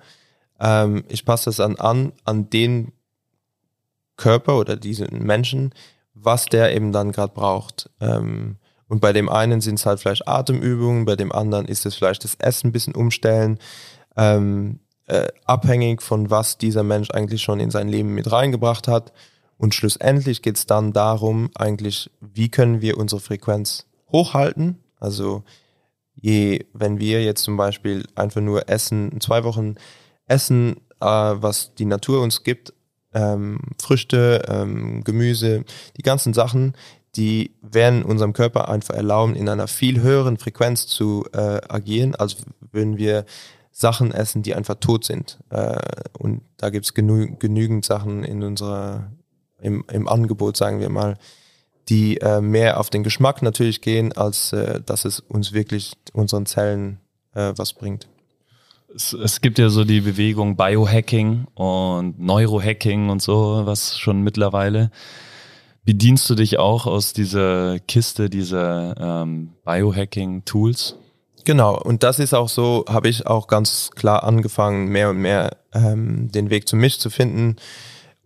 Ähm, 0.61 1.05
ich 1.09 1.25
passe 1.25 1.47
das 1.47 1.57
dann 1.57 1.77
an, 1.77 2.13
an 2.25 2.51
den 2.51 2.93
Körper 4.17 4.59
oder 4.59 4.77
diesen 4.77 5.23
Menschen, 5.25 5.73
was 6.15 6.47
der 6.47 6.75
eben 6.75 6.93
dann 6.93 7.13
gerade 7.13 7.33
braucht. 7.33 7.89
Ähm, 8.01 8.57
und 8.89 9.01
bei 9.01 9.13
dem 9.13 9.29
einen 9.29 9.61
sind 9.61 9.79
es 9.79 9.87
halt 9.87 10.01
vielleicht 10.01 10.27
Atemübungen, 10.27 11.05
bei 11.05 11.15
dem 11.15 11.31
anderen 11.31 11.67
ist 11.67 11.87
es 11.87 11.95
vielleicht 11.95 12.25
das 12.25 12.35
Essen 12.37 12.69
ein 12.69 12.73
bisschen 12.73 12.95
umstellen. 12.95 13.59
Ähm, 14.17 14.81
äh, 15.07 15.29
abhängig 15.47 16.03
von 16.03 16.31
was 16.31 16.59
dieser 16.59 16.83
Mensch 16.83 17.11
eigentlich 17.11 17.43
schon 17.43 17.61
in 17.61 17.71
sein 17.71 17.89
Leben 17.89 18.15
mit 18.15 18.31
reingebracht 18.31 18.89
hat. 18.89 19.13
Und 19.59 19.75
schlussendlich 19.75 20.41
geht 20.41 20.57
es 20.57 20.67
dann 20.67 20.93
darum, 20.93 21.51
eigentlich, 21.55 22.11
wie 22.21 22.49
können 22.49 22.81
wir 22.81 22.97
unsere 22.97 23.21
Frequenz 23.21 23.87
hochhalten? 24.11 24.79
Also 24.99 25.43
je, 26.15 26.65
wenn 26.73 26.99
wir 26.99 27.23
jetzt 27.23 27.43
zum 27.43 27.57
Beispiel 27.57 28.07
einfach 28.15 28.41
nur 28.41 28.69
essen, 28.69 29.21
zwei 29.21 29.45
Wochen 29.45 29.75
essen, 30.27 30.77
äh, 31.01 31.07
was 31.07 31.75
die 31.75 31.85
Natur 31.85 32.23
uns 32.23 32.45
gibt, 32.45 32.73
ähm, 33.15 33.61
Früchte, 33.81 34.45
ähm, 34.49 35.03
Gemüse, 35.03 35.65
die 35.97 36.03
ganzen 36.03 36.35
Sachen, 36.35 36.75
die 37.17 37.53
werden 37.63 38.05
unserem 38.05 38.33
Körper 38.33 38.69
einfach 38.69 38.95
erlauben, 38.95 39.35
in 39.35 39.49
einer 39.49 39.67
viel 39.67 40.01
höheren 40.01 40.37
Frequenz 40.37 40.87
zu 40.87 41.25
äh, 41.33 41.61
agieren, 41.69 42.15
als 42.15 42.37
würden 42.71 42.97
wir 42.99 43.25
Sachen 43.73 44.13
essen, 44.13 44.43
die 44.43 44.55
einfach 44.55 44.77
tot 44.77 45.05
sind. 45.05 45.39
Äh, 45.51 45.79
und 46.19 46.43
da 46.59 46.71
gibt's 46.71 46.95
genü 46.95 47.37
genügend 47.39 47.85
Sachen 47.85 48.25
in 48.25 48.43
unserer 48.43 49.11
im, 49.61 49.85
im 49.91 50.09
Angebot, 50.09 50.57
sagen 50.57 50.81
wir 50.81 50.89
mal, 50.89 51.17
die 51.89 52.19
äh, 52.19 52.41
mehr 52.41 52.79
auf 52.81 52.91
den 52.91 53.03
Geschmack 53.03 53.43
natürlich 53.43 53.81
gehen, 53.81 54.13
als 54.13 54.53
äh, 54.53 54.81
dass 54.85 55.05
es 55.05 55.21
uns 55.21 55.53
wirklich 55.53 55.93
unseren 56.13 56.47
Zellen 56.47 57.01
äh, 57.35 57.53
was 57.57 57.73
bringt. 57.73 58.09
Es, 58.95 59.13
es 59.13 59.41
gibt 59.41 59.59
ja 59.59 59.69
so 59.69 59.85
die 59.85 60.01
Bewegung 60.01 60.57
Biohacking 60.57 61.47
und 61.55 62.19
Neurohacking 62.19 63.11
und 63.11 63.23
so, 63.23 63.63
was 63.65 63.99
schon 63.99 64.23
mittlerweile. 64.23 64.91
Bedienst 65.85 66.29
du 66.29 66.35
dich 66.35 66.59
auch 66.59 66.87
aus 66.87 67.15
dieser 67.15 67.79
Kiste 67.81 68.29
dieser 68.29 69.23
ähm, 69.23 69.55
Biohacking-Tools? 69.65 70.97
Genau, 71.45 71.81
und 71.81 72.03
das 72.03 72.19
ist 72.19 72.35
auch 72.35 72.51
so, 72.51 72.85
habe 72.89 73.09
ich 73.09 73.27
auch 73.27 73.47
ganz 73.47 73.91
klar 73.95 74.23
angefangen, 74.25 74.89
mehr 74.89 75.09
und 75.09 75.17
mehr 75.17 75.57
ähm, 75.73 76.31
den 76.31 76.51
Weg 76.51 76.69
zu 76.69 76.77
mich 76.77 77.01
zu 77.01 77.09
finden 77.09 77.57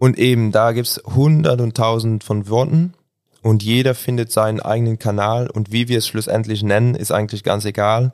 und 0.02 0.18
eben, 0.18 0.50
da 0.50 0.72
gibt's 0.72 1.00
hundert 1.14 1.60
und 1.60 1.76
tausend 1.76 2.24
von 2.24 2.48
Worten 2.48 2.94
und 3.40 3.62
jeder 3.62 3.94
findet 3.94 4.32
seinen 4.32 4.58
eigenen 4.58 4.98
Kanal 4.98 5.48
und 5.48 5.70
wie 5.70 5.86
wir 5.86 5.98
es 5.98 6.08
schlussendlich 6.08 6.64
nennen, 6.64 6.96
ist 6.96 7.12
eigentlich 7.12 7.44
ganz 7.44 7.64
egal. 7.64 8.12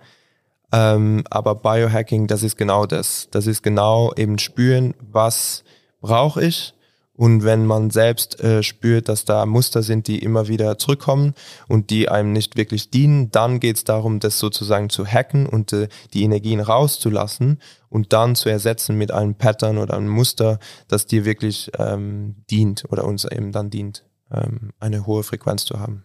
Ähm, 0.70 1.24
aber 1.30 1.54
Biohacking, 1.54 2.26
das 2.26 2.42
ist 2.42 2.58
genau 2.58 2.84
das. 2.84 3.28
Das 3.30 3.46
ist 3.46 3.62
genau 3.62 4.12
eben 4.18 4.38
spüren, 4.38 4.92
was 5.00 5.64
brauche 6.02 6.44
ich 6.44 6.74
und 7.18 7.42
wenn 7.42 7.66
man 7.66 7.90
selbst 7.90 8.38
äh, 8.38 8.62
spürt, 8.62 9.08
dass 9.08 9.24
da 9.24 9.44
Muster 9.44 9.82
sind, 9.82 10.06
die 10.06 10.20
immer 10.20 10.46
wieder 10.46 10.78
zurückkommen 10.78 11.34
und 11.66 11.90
die 11.90 12.08
einem 12.08 12.32
nicht 12.32 12.56
wirklich 12.56 12.90
dienen, 12.90 13.32
dann 13.32 13.58
geht 13.58 13.74
es 13.74 13.82
darum, 13.82 14.20
das 14.20 14.38
sozusagen 14.38 14.88
zu 14.88 15.04
hacken 15.04 15.46
und 15.46 15.72
äh, 15.72 15.88
die 16.14 16.22
Energien 16.22 16.60
rauszulassen 16.60 17.60
und 17.88 18.12
dann 18.12 18.36
zu 18.36 18.48
ersetzen 18.48 18.96
mit 18.96 19.10
einem 19.10 19.34
Pattern 19.34 19.78
oder 19.78 19.96
einem 19.96 20.10
Muster, 20.10 20.60
das 20.86 21.06
dir 21.06 21.24
wirklich 21.24 21.72
ähm, 21.76 22.36
dient 22.52 22.84
oder 22.88 23.04
uns 23.04 23.24
eben 23.24 23.50
dann 23.50 23.68
dient, 23.68 24.04
ähm, 24.30 24.70
eine 24.78 25.04
hohe 25.04 25.24
Frequenz 25.24 25.64
zu 25.64 25.80
haben. 25.80 26.04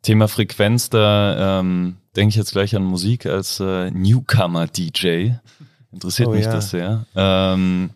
Thema 0.00 0.28
Frequenz, 0.28 0.88
da 0.88 1.60
ähm, 1.60 1.98
denke 2.16 2.30
ich 2.30 2.36
jetzt 2.36 2.52
gleich 2.52 2.74
an 2.74 2.84
Musik 2.84 3.26
als 3.26 3.60
äh, 3.60 3.90
Newcomer-DJ. 3.90 5.32
Interessiert 5.92 6.28
oh, 6.28 6.32
mich 6.32 6.46
ja. 6.46 6.52
das 6.52 6.70
sehr. 6.70 7.04
Ähm, 7.14 7.90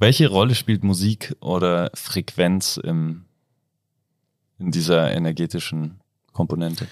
welche 0.00 0.28
Rolle 0.28 0.54
spielt 0.54 0.82
Musik 0.82 1.36
oder 1.40 1.90
Frequenz 1.94 2.78
im, 2.78 3.26
in 4.58 4.70
dieser 4.70 5.12
energetischen 5.12 6.00
Komponente? 6.32 6.86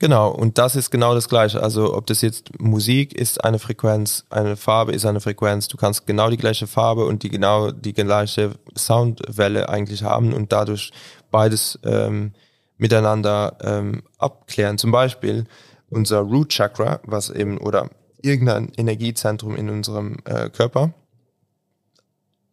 Genau, 0.00 0.32
und 0.32 0.58
das 0.58 0.74
ist 0.74 0.90
genau 0.90 1.14
das 1.14 1.28
Gleiche. 1.28 1.62
Also 1.62 1.94
ob 1.94 2.06
das 2.08 2.20
jetzt 2.20 2.60
Musik 2.60 3.14
ist 3.14 3.44
eine 3.44 3.60
Frequenz, 3.60 4.26
eine 4.30 4.56
Farbe 4.56 4.90
ist 4.90 5.06
eine 5.06 5.20
Frequenz. 5.20 5.68
Du 5.68 5.76
kannst 5.76 6.08
genau 6.08 6.28
die 6.28 6.36
gleiche 6.36 6.66
Farbe 6.66 7.06
und 7.06 7.22
die 7.22 7.28
genau 7.28 7.70
die 7.70 7.92
gleiche 7.92 8.56
Soundwelle 8.76 9.68
eigentlich 9.68 10.02
haben 10.02 10.32
und 10.32 10.50
dadurch 10.50 10.90
beides 11.30 11.78
ähm, 11.84 12.32
miteinander 12.76 13.56
ähm, 13.62 14.02
abklären. 14.18 14.76
Zum 14.76 14.90
Beispiel 14.90 15.44
unser 15.88 16.18
Root 16.18 16.48
Chakra, 16.48 16.98
was 17.04 17.30
eben 17.30 17.58
oder 17.58 17.88
irgendein 18.20 18.72
Energiezentrum 18.76 19.54
in 19.54 19.70
unserem 19.70 20.16
äh, 20.24 20.50
Körper 20.50 20.92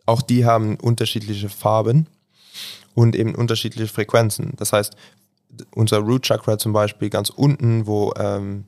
auch 0.10 0.22
die 0.22 0.45
haben 0.45 0.76
unterschiedliche 0.76 1.49
Farben 1.49 2.07
und 2.95 3.16
eben 3.16 3.36
unterschiedliche 3.36 3.88
Frequenzen. 3.88 4.53
Das 4.57 4.74
heißt, 4.74 4.95
unser 5.74 5.99
Root 5.99 6.24
Chakra 6.24 6.57
zum 6.57 6.74
Beispiel 6.74 7.10
ganz 7.10 7.30
unten, 7.30 7.86
wo 7.86 8.14
ähm, 8.18 8.66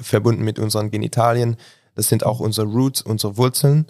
verbunden 0.00 0.44
mit 0.44 0.58
unseren 0.58 0.90
Genitalien, 0.90 1.56
das 1.94 2.08
sind 2.08 2.24
auch 2.24 2.40
unsere 2.40 2.66
Roots, 2.66 3.02
unsere 3.02 3.36
Wurzeln. 3.36 3.86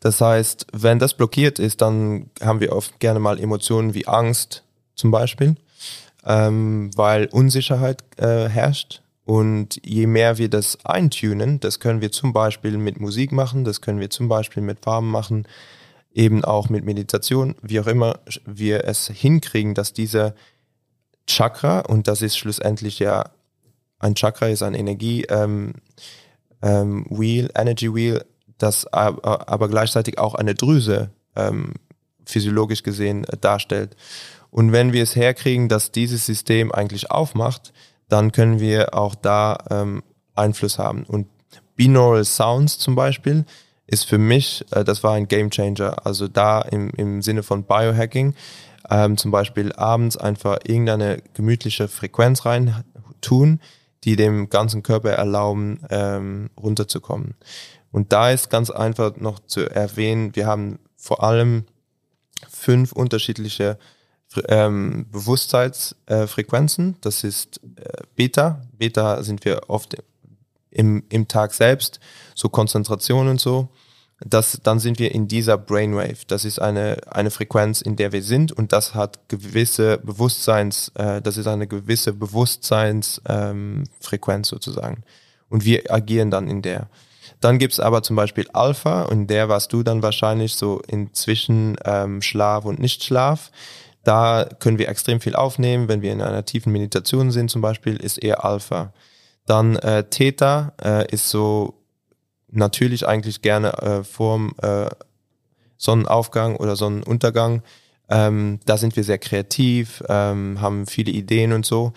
Das 0.00 0.20
heißt, 0.20 0.68
wenn 0.72 1.00
das 1.00 1.14
blockiert 1.14 1.58
ist, 1.58 1.80
dann 1.80 2.30
haben 2.40 2.60
wir 2.60 2.72
oft 2.72 3.00
gerne 3.00 3.18
mal 3.18 3.38
Emotionen 3.40 3.94
wie 3.94 4.06
Angst 4.06 4.62
zum 4.94 5.10
Beispiel, 5.10 5.56
ähm, 6.24 6.90
weil 6.96 7.26
Unsicherheit 7.26 8.04
äh, 8.16 8.48
herrscht 8.48 9.02
und 9.28 9.78
je 9.84 10.06
mehr 10.06 10.38
wir 10.38 10.48
das 10.48 10.86
eintunen, 10.86 11.60
das 11.60 11.80
können 11.80 12.00
wir 12.00 12.10
zum 12.10 12.32
Beispiel 12.32 12.78
mit 12.78 12.98
Musik 12.98 13.30
machen, 13.30 13.62
das 13.62 13.82
können 13.82 14.00
wir 14.00 14.08
zum 14.08 14.26
Beispiel 14.26 14.62
mit 14.62 14.80
Farben 14.80 15.10
machen, 15.10 15.46
eben 16.14 16.44
auch 16.46 16.70
mit 16.70 16.86
Meditation, 16.86 17.54
wie 17.60 17.78
auch 17.78 17.88
immer 17.88 18.20
wir 18.46 18.86
es 18.86 19.08
hinkriegen, 19.08 19.74
dass 19.74 19.92
dieser 19.92 20.34
Chakra, 21.26 21.80
und 21.80 22.08
das 22.08 22.22
ist 22.22 22.38
schlussendlich 22.38 23.00
ja, 23.00 23.30
ein 23.98 24.14
Chakra 24.14 24.46
ist 24.46 24.62
ein 24.62 24.72
Energie, 24.72 25.24
ähm, 25.24 25.74
ähm, 26.62 27.04
Energy 27.10 27.94
Wheel, 27.94 28.24
das 28.56 28.86
aber, 28.86 29.46
aber 29.46 29.68
gleichzeitig 29.68 30.16
auch 30.16 30.36
eine 30.36 30.54
Drüse 30.54 31.10
ähm, 31.36 31.74
physiologisch 32.24 32.82
gesehen 32.82 33.24
äh, 33.24 33.36
darstellt. 33.36 33.94
Und 34.50 34.72
wenn 34.72 34.94
wir 34.94 35.02
es 35.02 35.16
herkriegen, 35.16 35.68
dass 35.68 35.92
dieses 35.92 36.24
System 36.24 36.72
eigentlich 36.72 37.10
aufmacht, 37.10 37.74
dann 38.08 38.32
können 38.32 38.60
wir 38.60 38.94
auch 38.94 39.14
da 39.14 39.58
ähm, 39.70 40.02
Einfluss 40.34 40.78
haben. 40.78 41.04
Und 41.04 41.26
Binaural 41.76 42.24
Sounds 42.24 42.78
zum 42.78 42.94
Beispiel 42.94 43.44
ist 43.86 44.04
für 44.04 44.18
mich, 44.18 44.64
äh, 44.70 44.84
das 44.84 45.02
war 45.02 45.14
ein 45.14 45.28
Game 45.28 45.50
Changer. 45.50 46.06
Also 46.06 46.28
da 46.28 46.60
im, 46.62 46.90
im 46.90 47.22
Sinne 47.22 47.42
von 47.42 47.64
Biohacking, 47.64 48.34
ähm, 48.90 49.16
zum 49.16 49.30
Beispiel 49.30 49.72
abends 49.72 50.16
einfach 50.16 50.58
irgendeine 50.64 51.22
gemütliche 51.34 51.88
Frequenz 51.88 52.44
rein 52.46 52.84
tun, 53.20 53.60
die 54.04 54.16
dem 54.16 54.48
ganzen 54.48 54.82
Körper 54.82 55.10
erlauben, 55.10 55.80
ähm, 55.90 56.50
runterzukommen. 56.56 57.34
Und 57.90 58.12
da 58.12 58.30
ist 58.30 58.50
ganz 58.50 58.70
einfach 58.70 59.16
noch 59.16 59.40
zu 59.40 59.68
erwähnen, 59.68 60.36
wir 60.36 60.46
haben 60.46 60.78
vor 60.96 61.22
allem 61.22 61.64
fünf 62.48 62.92
unterschiedliche 62.92 63.78
ähm, 64.48 65.06
Bewusstseinsfrequenzen. 65.10 66.90
Äh, 66.90 66.94
das 67.00 67.24
ist 67.24 67.60
äh, 67.76 68.02
Beta. 68.14 68.62
Beta 68.76 69.22
sind 69.22 69.44
wir 69.44 69.68
oft 69.68 69.96
im, 70.70 71.02
im 71.08 71.28
Tag 71.28 71.54
selbst, 71.54 72.00
so 72.34 72.48
Konzentration 72.48 73.28
und 73.28 73.40
so. 73.40 73.68
Das, 74.20 74.58
dann 74.64 74.80
sind 74.80 74.98
wir 74.98 75.14
in 75.14 75.28
dieser 75.28 75.56
Brainwave. 75.56 76.26
Das 76.26 76.44
ist 76.44 76.60
eine, 76.60 76.96
eine 77.08 77.30
Frequenz, 77.30 77.80
in 77.80 77.94
der 77.94 78.10
wir 78.10 78.22
sind 78.22 78.50
und 78.50 78.72
das 78.72 78.94
hat 78.94 79.28
gewisse 79.28 79.98
Bewusstseins, 79.98 80.90
äh, 80.96 81.22
das 81.22 81.36
ist 81.36 81.46
eine 81.46 81.68
gewisse 81.68 82.12
Bewusstseinsfrequenz 82.12 83.18
ähm, 83.28 84.44
sozusagen. 84.44 85.04
Und 85.48 85.64
wir 85.64 85.90
agieren 85.92 86.32
dann 86.32 86.48
in 86.48 86.62
der. 86.62 86.88
Dann 87.40 87.58
gibt's 87.58 87.78
aber 87.78 88.02
zum 88.02 88.16
Beispiel 88.16 88.48
Alpha 88.52 89.02
und 89.02 89.28
der 89.28 89.48
warst 89.48 89.72
du 89.72 89.84
dann 89.84 90.02
wahrscheinlich 90.02 90.54
so 90.54 90.82
inzwischen 90.88 91.76
ähm, 91.84 92.20
Schlaf 92.20 92.64
und 92.64 92.80
Nichtschlaf. 92.80 93.52
Da 94.04 94.48
können 94.58 94.78
wir 94.78 94.88
extrem 94.88 95.20
viel 95.20 95.34
aufnehmen. 95.34 95.88
Wenn 95.88 96.02
wir 96.02 96.12
in 96.12 96.22
einer 96.22 96.44
tiefen 96.44 96.72
Meditation 96.72 97.30
sind 97.30 97.50
zum 97.50 97.60
Beispiel, 97.60 97.96
ist 97.96 98.18
eher 98.18 98.44
Alpha. 98.44 98.92
Dann 99.46 99.76
äh, 99.76 100.04
Theta 100.04 100.72
äh, 100.82 101.10
ist 101.12 101.30
so 101.30 101.74
natürlich 102.50 103.06
eigentlich 103.06 103.42
gerne 103.42 103.72
äh, 103.74 104.04
vorm 104.04 104.54
äh, 104.62 104.86
Sonnenaufgang 105.76 106.56
oder 106.56 106.76
Sonnenuntergang. 106.76 107.62
Ähm, 108.08 108.60
da 108.64 108.76
sind 108.76 108.96
wir 108.96 109.04
sehr 109.04 109.18
kreativ, 109.18 110.02
ähm, 110.08 110.60
haben 110.60 110.86
viele 110.86 111.12
Ideen 111.12 111.52
und 111.52 111.66
so. 111.66 111.92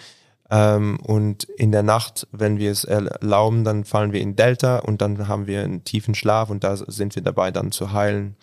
Ähm, 0.50 1.00
und 1.02 1.44
in 1.44 1.72
der 1.72 1.84
Nacht, 1.84 2.28
wenn 2.32 2.60
wir 2.60 2.72
es 2.72 2.84
erlauben, 2.84 3.64
dann 3.64 3.86
fallen 3.86 4.12
wir 4.12 4.20
in 4.20 4.36
Delta 4.36 4.80
und 4.80 5.02
dann 5.02 5.28
haben 5.28 5.48
wir 5.48 5.64
einen 5.64 5.84
tiefen 5.86 6.14
Schlaf 6.14 6.50
und 6.50 6.64
da 6.64 6.76
sind 6.76 7.16
wir 7.16 7.24
dabei 7.24 7.52
dann 7.52 7.72
zu 7.72 7.94
heilen. 7.94 8.36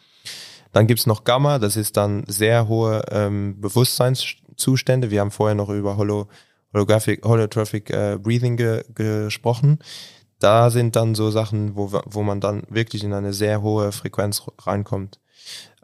Dann 0.78 0.86
gibt's 0.86 1.06
noch 1.06 1.24
Gamma, 1.24 1.58
das 1.58 1.76
ist 1.76 1.96
dann 1.96 2.22
sehr 2.28 2.68
hohe 2.68 3.02
ähm, 3.10 3.60
Bewusstseinszustände. 3.60 5.10
Wir 5.10 5.22
haben 5.22 5.32
vorher 5.32 5.56
noch 5.56 5.70
über 5.70 5.96
Holo, 5.96 6.28
Holographic, 6.72 7.24
Holographic 7.24 7.90
äh, 7.90 8.16
Breathing 8.16 8.56
ge, 8.56 8.84
gesprochen. 8.94 9.80
Da 10.38 10.70
sind 10.70 10.94
dann 10.94 11.16
so 11.16 11.32
Sachen, 11.32 11.74
wo, 11.74 11.90
wo 12.06 12.22
man 12.22 12.40
dann 12.40 12.62
wirklich 12.68 13.02
in 13.02 13.12
eine 13.12 13.32
sehr 13.32 13.60
hohe 13.60 13.90
Frequenz 13.90 14.44
reinkommt. 14.56 15.18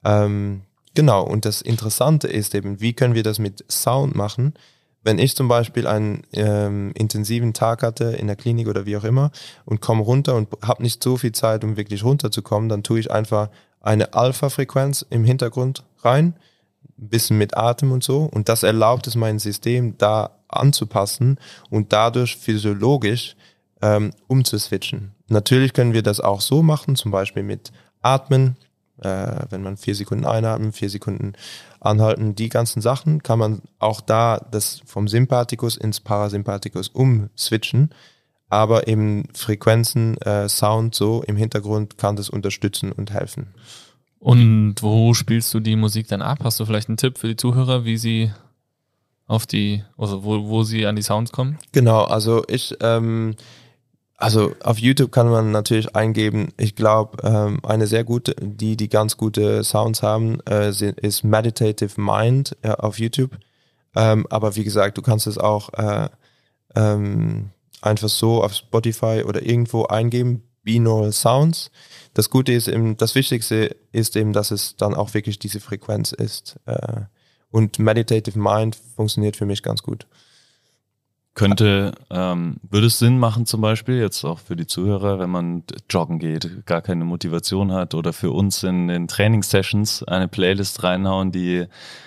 Ähm, 0.05 0.61
genau, 0.95 1.24
und 1.24 1.45
das 1.45 1.61
Interessante 1.61 2.28
ist 2.28 2.55
eben, 2.55 2.80
wie 2.80 2.92
können 2.92 3.16
wir 3.16 3.24
das 3.24 3.40
mit 3.40 3.64
Sound 3.68 4.14
machen? 4.14 4.55
Wenn 5.03 5.18
ich 5.18 5.34
zum 5.34 5.49
Beispiel 5.49 5.88
einen 5.88 6.22
ähm, 6.34 6.92
intensiven 6.95 7.53
Tag 7.53 7.82
hatte 7.82 8.05
in 8.12 8.28
der 8.28 8.36
Klinik 8.36 8.68
oder 8.68 8.86
wie 8.86 8.97
auch 8.97 9.05
immer 9.05 9.32
und 9.64 9.80
komme 9.80 10.05
runter 10.05 10.36
und 10.36 10.51
habe 10.62 10.84
nicht 10.84 11.03
so 11.03 11.16
viel 11.16 11.32
Zeit, 11.32 11.64
um 11.64 11.76
wirklich 11.76 12.05
runterzukommen, 12.05 12.68
dann 12.68 12.84
tue 12.84 13.01
ich 13.01 13.11
einfach 13.11 13.49
eine 13.85 14.14
Alpha-Frequenz 14.14 15.05
im 15.11 15.24
Hintergrund 15.24 15.85
rein, 16.03 16.35
ein 16.99 17.09
bisschen 17.09 17.39
mit 17.39 17.57
Atem 17.57 17.93
und 17.93 18.03
so. 18.03 18.22
Und 18.22 18.49
das 18.49 18.62
erlaubt 18.62 19.07
es 19.07 19.14
meinem 19.14 19.39
System 19.39 19.97
da 19.99 20.30
anzupassen 20.49 21.39
und 21.70 21.93
dadurch 21.93 22.37
physiologisch 22.37 23.37
ähm, 23.82 24.12
umzuswitchen. 24.26 25.12
Natürlich 25.28 25.72
können 25.72 25.93
wir 25.93 26.03
das 26.03 26.20
auch 26.20 26.41
so 26.41 26.62
machen, 26.62 26.97
zum 26.97 27.11
Beispiel 27.11 27.43
mit 27.43 27.72
Atmen, 28.03 28.57
äh, 29.03 29.45
wenn 29.51 29.62
man 29.62 29.76
vier 29.76 29.95
Sekunden 29.95 30.24
einatmen, 30.24 30.72
vier 30.72 30.91
Sekunden 30.91 31.32
anhalten, 31.80 32.35
die 32.35 32.49
ganzen 32.49 32.80
Sachen 32.80 33.22
kann 33.22 33.39
man 33.39 33.62
auch 33.78 34.01
da 34.01 34.39
das 34.51 34.82
vom 34.87 35.09
Sympathikus 35.09 35.76
ins 35.76 36.01
Parasympathikus 36.01 36.89
umswitchen. 36.89 37.91
Aber 38.55 38.86
eben 38.86 39.24
Frequenzen, 39.34 40.16
äh, 40.18 40.48
Sound 40.48 40.94
so 40.94 41.24
im 41.24 41.34
Hintergrund 41.36 41.98
kann 41.98 42.14
das 42.14 42.30
unterstützen 42.30 42.92
und 42.92 43.12
helfen. 43.12 43.48
Und 44.20 44.76
wo 44.80 45.12
spielst 45.12 45.52
du 45.52 45.59
die 45.59 45.74
Musik 45.74 46.07
dann 46.07 46.22
ab? 46.22 46.38
Hast 46.44 46.61
du 46.61 46.64
vielleicht 46.64 46.88
einen 46.88 46.96
Tipp 46.96 47.18
für 47.18 47.26
die 47.26 47.36
Zuhörer, 47.36 47.84
wie 47.84 47.96
sie 47.96 48.30
auf 49.26 49.46
die, 49.46 49.82
also 49.98 50.22
wo, 50.22 50.46
wo 50.46 50.62
sie 50.62 50.86
an 50.86 50.94
die 50.94 51.02
Sounds 51.02 51.32
kommen? 51.32 51.59
Genau, 51.72 52.05
also 52.05 52.44
ich 52.46 52.76
ähm, 52.80 53.34
also 54.16 54.55
auf 54.62 54.78
YouTube 54.78 55.11
kann 55.11 55.28
man 55.28 55.50
natürlich 55.50 55.96
eingeben, 55.96 56.52
ich 56.57 56.76
glaube, 56.76 57.18
ähm, 57.28 57.59
eine 57.64 57.88
sehr 57.88 58.05
gute, 58.05 58.36
die, 58.40 58.76
die 58.76 58.88
ganz 58.88 59.16
gute 59.16 59.64
Sounds 59.64 60.02
haben, 60.02 60.38
äh, 60.48 60.70
ist 60.70 61.24
Meditative 61.24 62.00
Mind 62.00 62.57
ja, 62.64 62.74
auf 62.74 63.00
YouTube. 63.00 63.32
Ähm, 63.96 64.26
aber 64.30 64.55
wie 64.55 64.64
gesagt, 64.64 64.96
du 64.96 65.02
kannst 65.02 65.26
es 65.26 65.38
auch 65.38 65.72
äh, 65.74 66.09
ähm, 66.76 67.50
einfach 67.85 68.09
so 68.09 68.43
auf 68.43 68.55
Spotify 68.55 69.24
oder 69.26 69.43
irgendwo 69.43 69.85
eingeben, 69.85 70.43
Binaural 70.62 71.12
Sounds. 71.12 71.70
Das 72.14 72.30
Gute 72.30 72.53
ist 72.53 72.68
eben, 72.68 72.97
das 72.97 73.14
Wichtigste 73.14 73.76
ist 73.93 74.16
eben, 74.16 74.32
dass 74.32 74.51
es 74.51 74.76
dann 74.76 74.95
auch 74.95 75.14
wirklich 75.14 75.39
diese 75.39 75.61
Frequenz 75.61 76.12
ist. 76.12 76.59
Äh, 76.66 77.03
und 77.51 77.78
Meditative 77.78 78.39
Mind 78.39 78.76
funktioniert 78.97 79.37
für 79.37 79.47
mich 79.47 79.62
ganz 79.62 79.82
gut. 79.82 80.07
Könnte, 81.35 81.93
ähm, 82.11 82.59
würde 82.70 82.87
es 82.87 83.01
Sinn 83.01 83.18
machen, 83.18 83.45
zum 83.45 83.61
Beispiel, 83.61 83.97
jetzt 83.99 84.24
auch 84.24 84.39
für 84.39 84.55
die 84.55 84.68
Zuhörer, 84.68 85.18
wenn 85.18 85.30
man 85.30 85.64
joggen 85.91 86.20
geht, 86.20 86.64
gar 86.64 86.80
keine 86.80 87.05
Motivation 87.05 87.72
hat 87.72 87.95
oder 87.95 88.12
für 88.12 88.30
uns 88.30 88.62
in 88.62 88.87
den 88.87 89.09
Trainingssessions 89.09 90.05
eine 90.05 90.28
Playlist 90.28 90.85
reinhauen, 90.85 91.32
die 91.32 91.66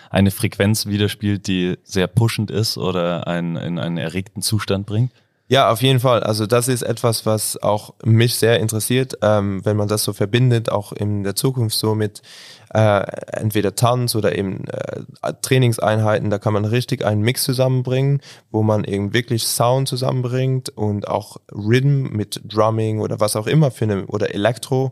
eine 0.09 0.31
Frequenz 0.31 0.85
widerspielt, 0.85 1.47
die 1.47 1.77
sehr 1.83 2.07
pushend 2.07 2.51
ist 2.51 2.77
oder 2.77 3.27
einen 3.27 3.57
in 3.57 3.79
einen 3.79 3.97
erregten 3.97 4.41
Zustand 4.41 4.85
bringt? 4.85 5.11
Ja, 5.49 5.71
auf 5.71 5.81
jeden 5.81 6.01
Fall. 6.01 6.23
Also 6.23 6.45
das 6.45 6.67
ist 6.67 6.81
etwas, 6.81 7.25
was 7.25 7.61
auch 7.63 7.93
mich 8.03 8.35
sehr 8.35 8.59
interessiert, 8.59 9.17
ähm, 9.21 9.63
wenn 9.63 9.77
man 9.77 9.87
das 9.87 10.03
so 10.03 10.11
verbindet, 10.11 10.69
auch 10.69 10.91
in 10.91 11.23
der 11.23 11.35
Zukunft 11.35 11.77
so 11.77 11.95
mit 11.95 12.21
äh, 12.73 12.99
entweder 13.31 13.73
Tanz 13.73 14.15
oder 14.15 14.37
eben 14.37 14.65
äh, 14.67 15.33
Trainingseinheiten. 15.41 16.29
Da 16.29 16.37
kann 16.37 16.51
man 16.51 16.65
richtig 16.65 17.05
einen 17.05 17.21
Mix 17.21 17.43
zusammenbringen, 17.43 18.19
wo 18.51 18.61
man 18.61 18.83
eben 18.83 19.13
wirklich 19.13 19.47
Sound 19.47 19.87
zusammenbringt 19.87 20.67
und 20.69 21.07
auch 21.07 21.37
Rhythm 21.53 22.09
mit 22.09 22.41
Drumming 22.43 22.99
oder 22.99 23.21
was 23.21 23.37
auch 23.37 23.47
immer 23.47 23.71
für 23.71 23.85
eine 23.85 24.05
oder 24.07 24.33
Elektro. 24.33 24.91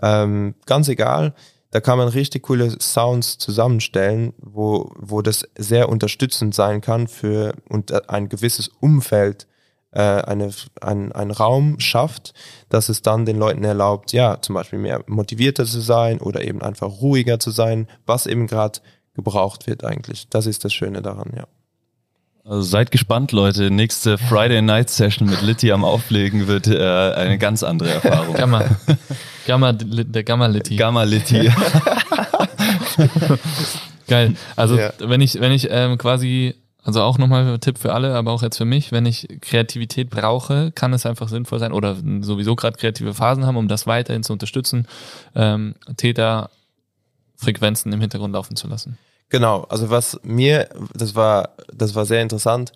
Ähm, 0.00 0.54
ganz 0.64 0.88
egal. 0.88 1.34
Da 1.72 1.80
kann 1.80 1.98
man 1.98 2.08
richtig 2.08 2.44
coole 2.44 2.74
Sounds 2.80 3.36
zusammenstellen, 3.36 4.32
wo, 4.38 4.90
wo 4.96 5.20
das 5.20 5.46
sehr 5.58 5.90
unterstützend 5.90 6.54
sein 6.54 6.80
kann 6.80 7.06
für 7.06 7.54
und 7.68 8.08
ein 8.08 8.30
gewisses 8.30 8.68
Umfeld 8.80 9.44
äh, 9.44 9.49
eine, 9.98 10.50
ein, 10.80 11.12
ein 11.12 11.30
Raum 11.30 11.80
schafft, 11.80 12.32
dass 12.68 12.88
es 12.88 13.02
dann 13.02 13.26
den 13.26 13.38
Leuten 13.38 13.64
erlaubt, 13.64 14.12
ja, 14.12 14.40
zum 14.40 14.54
Beispiel 14.54 14.78
mehr 14.78 15.02
motivierter 15.06 15.64
zu 15.64 15.80
sein 15.80 16.20
oder 16.20 16.44
eben 16.44 16.62
einfach 16.62 16.88
ruhiger 16.88 17.38
zu 17.40 17.50
sein, 17.50 17.88
was 18.06 18.26
eben 18.26 18.46
gerade 18.46 18.80
gebraucht 19.14 19.66
wird 19.66 19.84
eigentlich. 19.84 20.28
Das 20.28 20.46
ist 20.46 20.64
das 20.64 20.72
Schöne 20.72 21.02
daran, 21.02 21.32
ja. 21.36 21.46
Also 22.44 22.62
seid 22.62 22.90
gespannt, 22.90 23.32
Leute. 23.32 23.70
Nächste 23.70 24.16
Friday 24.16 24.62
Night 24.62 24.88
Session 24.90 25.28
mit 25.28 25.42
Litty 25.42 25.72
am 25.72 25.84
Auflegen 25.84 26.46
wird 26.46 26.66
äh, 26.68 26.78
eine 26.78 27.38
ganz 27.38 27.62
andere 27.62 27.90
Erfahrung. 27.90 28.34
Gamma. 28.34 28.64
Gamma, 29.46 29.72
der 29.72 30.24
Gamma 30.24 30.46
Litty. 30.46 30.76
Gamma 30.76 31.02
Litty. 31.02 31.48
Geil. 34.08 34.34
Also 34.56 34.78
ja. 34.78 34.92
wenn 34.98 35.20
ich, 35.20 35.40
wenn 35.40 35.52
ich 35.52 35.68
ähm, 35.70 35.98
quasi 35.98 36.54
also 36.90 37.02
auch 37.02 37.18
nochmal 37.18 37.46
ein 37.46 37.60
Tipp 37.60 37.78
für 37.78 37.92
alle, 37.92 38.16
aber 38.16 38.32
auch 38.32 38.42
jetzt 38.42 38.56
für 38.56 38.64
mich, 38.64 38.90
wenn 38.90 39.06
ich 39.06 39.28
Kreativität 39.40 40.10
brauche, 40.10 40.72
kann 40.72 40.92
es 40.92 41.06
einfach 41.06 41.28
sinnvoll 41.28 41.60
sein 41.60 41.72
oder 41.72 41.96
sowieso 42.20 42.56
gerade 42.56 42.76
kreative 42.76 43.14
Phasen 43.14 43.46
haben, 43.46 43.56
um 43.56 43.68
das 43.68 43.86
weiterhin 43.86 44.24
zu 44.24 44.32
unterstützen, 44.32 44.88
ähm, 45.36 45.76
Täter-Frequenzen 45.96 47.92
im 47.92 48.00
Hintergrund 48.00 48.34
laufen 48.34 48.56
zu 48.56 48.66
lassen. 48.66 48.98
Genau, 49.28 49.62
also 49.68 49.88
was 49.90 50.18
mir, 50.24 50.68
das 50.92 51.14
war, 51.14 51.50
das 51.72 51.94
war 51.94 52.06
sehr 52.06 52.22
interessant, 52.22 52.72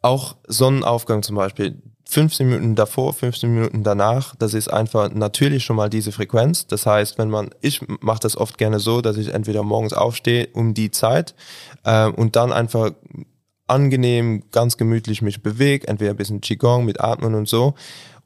auch 0.00 0.36
Sonnenaufgang 0.46 1.24
zum 1.24 1.34
Beispiel, 1.34 1.82
15 2.12 2.46
Minuten 2.46 2.74
davor, 2.74 3.14
15 3.14 3.54
Minuten 3.54 3.82
danach, 3.84 4.36
das 4.36 4.52
ist 4.52 4.68
einfach 4.68 5.10
natürlich 5.14 5.64
schon 5.64 5.76
mal 5.76 5.88
diese 5.88 6.12
Frequenz. 6.12 6.66
Das 6.66 6.84
heißt, 6.84 7.16
wenn 7.16 7.30
man, 7.30 7.50
ich 7.62 7.80
mache 8.00 8.20
das 8.20 8.36
oft 8.36 8.58
gerne 8.58 8.80
so, 8.80 9.00
dass 9.00 9.16
ich 9.16 9.32
entweder 9.32 9.62
morgens 9.62 9.94
aufstehe 9.94 10.48
um 10.52 10.74
die 10.74 10.90
Zeit 10.90 11.34
äh, 11.84 12.08
und 12.08 12.36
dann 12.36 12.52
einfach 12.52 12.92
angenehm, 13.66 14.44
ganz 14.50 14.76
gemütlich 14.76 15.22
mich 15.22 15.42
bewege, 15.42 15.88
entweder 15.88 16.10
ein 16.10 16.18
bisschen 16.18 16.42
Qigong 16.42 16.84
mit 16.84 17.00
Atmen 17.00 17.34
und 17.34 17.48
so 17.48 17.74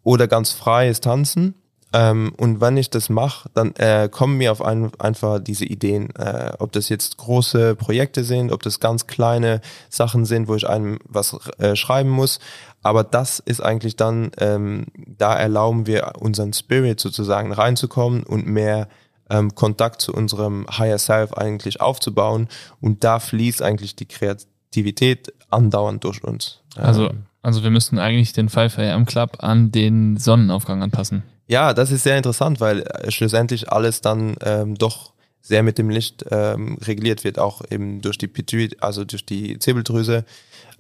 oder 0.03 0.27
ganz 0.27 0.51
freies 0.51 1.01
Tanzen. 1.01 1.55
Ähm, 1.93 2.33
und 2.37 2.61
wenn 2.61 2.77
ich 2.77 2.91
das 2.91 3.09
mache, 3.09 3.49
dann 3.55 3.73
äh, 3.77 4.09
kommen 4.11 4.37
mir 4.37 4.51
auf 4.51 4.61
ein, 4.61 4.91
einfach 4.99 5.39
diese 5.39 5.65
Ideen, 5.65 6.11
äh, 6.17 6.53
ob 6.59 6.73
das 6.73 6.89
jetzt 6.89 7.17
große 7.17 7.77
Projekte 7.77 8.25
sind, 8.25 8.51
ob 8.51 8.63
das 8.63 8.81
ganz 8.81 9.07
kleine 9.07 9.61
Sachen 9.89 10.25
sind, 10.25 10.49
wo 10.49 10.57
ich 10.57 10.69
einem 10.69 10.99
was 11.05 11.39
äh, 11.59 11.77
schreiben 11.77 12.11
muss. 12.11 12.41
Aber 12.87 13.03
das 13.03 13.41
ist 13.41 13.61
eigentlich 13.61 13.97
dann, 13.97 14.31
ähm, 14.39 14.87
da 14.95 15.35
erlauben 15.35 15.89
wir 15.89 16.13
unseren 16.21 16.53
Spirit 16.53 17.01
sozusagen 17.01 17.51
reinzukommen 17.51 18.23
und 18.23 18.47
mehr 18.47 18.87
ähm, 19.29 19.57
Kontakt 19.57 20.01
zu 20.01 20.15
unserem 20.15 20.67
Higher 20.71 20.99
Self 20.99 21.33
eigentlich 21.33 21.81
aufzubauen. 21.81 22.47
Und 22.81 23.03
da 23.03 23.19
fließt 23.19 23.61
eigentlich 23.61 23.97
die 23.97 24.07
Kreativität 24.07 25.33
andauernd 25.51 26.05
durch 26.05 26.23
uns. 26.23 26.61
Also, 26.77 27.11
ähm, 27.11 27.25
also 27.43 27.65
wir 27.65 27.71
müssten 27.71 27.99
eigentlich 27.99 28.33
den 28.33 28.49
5 28.49 28.79
AM 28.79 29.05
Club 29.05 29.39
an 29.41 29.73
den 29.73 30.17
Sonnenaufgang 30.17 30.81
anpassen. 30.81 31.25
Ja, 31.49 31.75
das 31.75 31.91
ist 31.91 32.05
sehr 32.05 32.17
interessant, 32.17 32.61
weil 32.61 32.83
äh, 32.83 33.11
schlussendlich 33.11 33.73
alles 33.73 34.01
dann 34.01 34.37
ähm, 34.43 34.77
doch 34.77 35.13
sehr 35.43 35.65
mit 35.65 35.79
dem 35.79 35.91
Licht 35.91 36.25
ähm, 36.31 36.79
reguliert 36.83 37.25
wird, 37.25 37.41
auch 37.41 37.63
eben 37.69 38.01
durch 38.01 38.17
die 38.17 38.29
Pituit, 38.29 38.81
also 38.81 39.05
durch 39.05 39.27
die 39.27 39.59
Zirbeldrüse. 39.59 40.25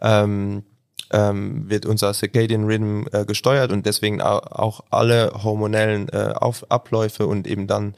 Ähm, 0.01 0.63
ähm, 1.13 1.69
wird 1.69 1.87
unser 1.87 2.13
Circadian 2.15 2.65
Rhythm 2.65 3.05
äh, 3.13 3.25
gesteuert 3.25 3.73
und 3.73 3.87
deswegen 3.87 4.21
auch 4.21 4.81
alle 4.91 5.33
hormonellen 5.43 6.09
äh, 6.09 6.33
auf 6.35 6.71
Abläufe 6.71 7.27
und 7.27 7.47
eben 7.47 7.67
dann 7.67 7.95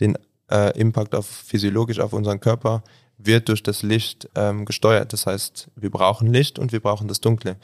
den 0.00 0.16
äh, 0.50 0.78
Impact 0.78 1.14
auf 1.14 1.26
physiologisch 1.26 2.00
auf 2.00 2.12
unseren 2.12 2.40
Körper 2.40 2.82
wird 3.18 3.48
durch 3.48 3.62
das 3.62 3.82
Licht 3.82 4.28
ähm, 4.34 4.64
gesteuert. 4.64 5.12
Das 5.12 5.26
heißt, 5.26 5.68
wir 5.76 5.90
brauchen 5.90 6.32
Licht 6.32 6.58
und 6.58 6.72
wir 6.72 6.80
brauchen 6.80 7.08
das 7.08 7.20
Dunkle. 7.20 7.56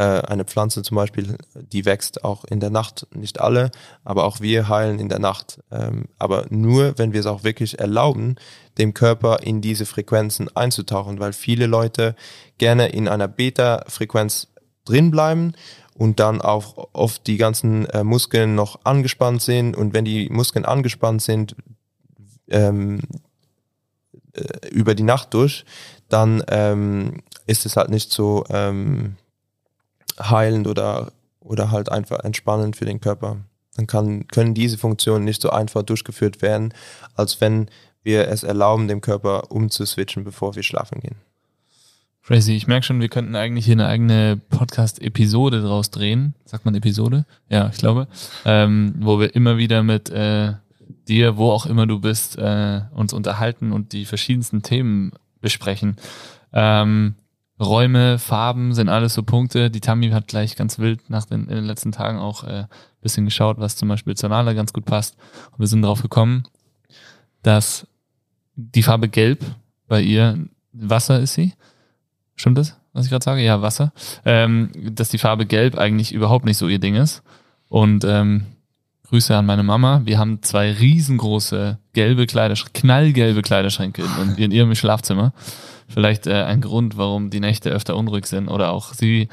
Äh, 0.00 0.22
eine 0.28 0.46
Pflanze 0.46 0.82
zum 0.82 0.94
Beispiel, 0.94 1.36
die 1.54 1.84
wächst 1.84 2.24
auch 2.24 2.46
in 2.46 2.58
der 2.58 2.70
Nacht, 2.70 3.06
nicht 3.14 3.38
alle, 3.38 3.70
aber 4.02 4.24
auch 4.24 4.40
wir 4.40 4.66
heilen 4.66 4.98
in 4.98 5.10
der 5.10 5.18
Nacht. 5.18 5.60
Ähm, 5.70 6.06
aber 6.18 6.46
nur, 6.48 6.96
wenn 6.96 7.12
wir 7.12 7.20
es 7.20 7.26
auch 7.26 7.44
wirklich 7.44 7.80
erlauben, 7.80 8.36
dem 8.78 8.94
Körper 8.94 9.42
in 9.42 9.60
diese 9.60 9.84
Frequenzen 9.84 10.48
einzutauchen, 10.56 11.20
weil 11.20 11.34
viele 11.34 11.66
Leute 11.66 12.16
gerne 12.56 12.88
in 12.88 13.08
einer 13.08 13.28
Beta-Frequenz 13.28 14.48
drin 14.86 15.10
bleiben 15.10 15.52
und 15.92 16.18
dann 16.18 16.40
auch 16.40 16.88
oft 16.94 17.26
die 17.26 17.36
ganzen 17.36 17.84
äh, 17.90 18.02
Muskeln 18.02 18.54
noch 18.54 18.80
angespannt 18.84 19.42
sind 19.42 19.76
und 19.76 19.92
wenn 19.92 20.06
die 20.06 20.30
Muskeln 20.30 20.64
angespannt 20.64 21.20
sind 21.20 21.56
ähm, 22.48 23.02
äh, 24.32 24.68
über 24.70 24.94
die 24.94 25.02
Nacht 25.02 25.34
durch, 25.34 25.66
dann 26.08 26.42
ähm, 26.48 27.22
ist 27.46 27.66
es 27.66 27.76
halt 27.76 27.90
nicht 27.90 28.10
so 28.10 28.44
ähm, 28.48 29.16
heilend 30.20 30.66
oder, 30.66 31.12
oder 31.40 31.70
halt 31.70 31.90
einfach 31.90 32.20
entspannend 32.20 32.76
für 32.76 32.84
den 32.84 33.00
Körper. 33.00 33.38
Dann 33.76 33.86
kann, 33.86 34.26
können 34.28 34.54
diese 34.54 34.78
Funktionen 34.78 35.24
nicht 35.24 35.40
so 35.40 35.50
einfach 35.50 35.82
durchgeführt 35.82 36.42
werden, 36.42 36.74
als 37.14 37.40
wenn 37.40 37.70
wir 38.02 38.28
es 38.28 38.42
erlauben, 38.42 38.88
dem 38.88 39.00
Körper 39.00 39.50
umzuswitchen, 39.50 40.24
bevor 40.24 40.56
wir 40.56 40.62
schlafen 40.62 41.00
gehen. 41.00 41.16
Crazy, 42.22 42.52
ich 42.52 42.66
merke 42.66 42.86
schon, 42.86 43.00
wir 43.00 43.08
könnten 43.08 43.34
eigentlich 43.34 43.64
hier 43.64 43.74
eine 43.74 43.86
eigene 43.86 44.40
Podcast-Episode 44.50 45.62
draus 45.62 45.90
drehen. 45.90 46.34
Sagt 46.44 46.64
man 46.64 46.74
Episode? 46.74 47.24
Ja, 47.48 47.68
ich 47.72 47.78
glaube. 47.78 48.06
Ähm, 48.44 48.94
wo 48.98 49.18
wir 49.18 49.34
immer 49.34 49.56
wieder 49.56 49.82
mit 49.82 50.10
äh, 50.10 50.52
dir, 51.08 51.36
wo 51.36 51.50
auch 51.50 51.66
immer 51.66 51.86
du 51.86 51.98
bist, 51.98 52.38
äh, 52.38 52.82
uns 52.92 53.12
unterhalten 53.12 53.72
und 53.72 53.92
die 53.92 54.04
verschiedensten 54.04 54.62
Themen 54.62 55.12
besprechen. 55.40 55.96
Ähm, 56.52 57.14
Räume, 57.60 58.18
Farben 58.18 58.74
sind 58.74 58.88
alles 58.88 59.14
so 59.14 59.22
Punkte. 59.22 59.70
Die 59.70 59.80
Tami 59.80 60.10
hat 60.10 60.28
gleich 60.28 60.56
ganz 60.56 60.78
wild 60.78 61.10
nach 61.10 61.26
den, 61.26 61.42
in 61.42 61.56
den 61.56 61.64
letzten 61.64 61.92
Tagen 61.92 62.18
auch 62.18 62.44
äh, 62.44 62.64
bisschen 63.02 63.24
geschaut, 63.26 63.58
was 63.58 63.76
zum 63.76 63.88
Beispiel 63.88 64.16
zur 64.16 64.30
Nala 64.30 64.54
ganz 64.54 64.72
gut 64.72 64.84
passt. 64.84 65.16
Und 65.52 65.60
wir 65.60 65.66
sind 65.66 65.82
darauf 65.82 66.02
gekommen, 66.02 66.44
dass 67.42 67.86
die 68.56 68.82
Farbe 68.82 69.08
Gelb 69.08 69.44
bei 69.88 70.00
ihr 70.00 70.38
Wasser 70.72 71.20
ist 71.20 71.34
sie. 71.34 71.52
Stimmt 72.34 72.58
das, 72.58 72.76
was 72.92 73.04
ich 73.04 73.10
gerade 73.10 73.24
sage? 73.24 73.42
Ja, 73.42 73.60
Wasser. 73.62 73.92
Ähm, 74.24 74.70
dass 74.92 75.10
die 75.10 75.18
Farbe 75.18 75.46
Gelb 75.46 75.76
eigentlich 75.76 76.12
überhaupt 76.12 76.44
nicht 76.44 76.56
so 76.56 76.68
ihr 76.68 76.78
Ding 76.78 76.94
ist. 76.94 77.22
Und 77.68 78.04
ähm, 78.04 78.46
Grüße 79.10 79.36
an 79.36 79.44
meine 79.44 79.64
Mama. 79.64 80.02
Wir 80.04 80.18
haben 80.18 80.40
zwei 80.42 80.70
riesengroße 80.70 81.78
gelbe 81.92 82.26
Kleiderschränke, 82.26 82.80
knallgelbe 82.80 83.42
Kleiderschränke 83.42 84.04
in, 84.22 84.36
in 84.36 84.50
ihrem 84.52 84.74
Schlafzimmer. 84.76 85.32
Vielleicht 85.90 86.26
äh, 86.26 86.44
ein 86.44 86.60
Grund, 86.60 86.96
warum 86.96 87.30
die 87.30 87.40
Nächte 87.40 87.70
öfter 87.70 87.96
unruhig 87.96 88.26
sind 88.26 88.48
oder 88.48 88.70
auch 88.70 88.94
sie 88.94 89.28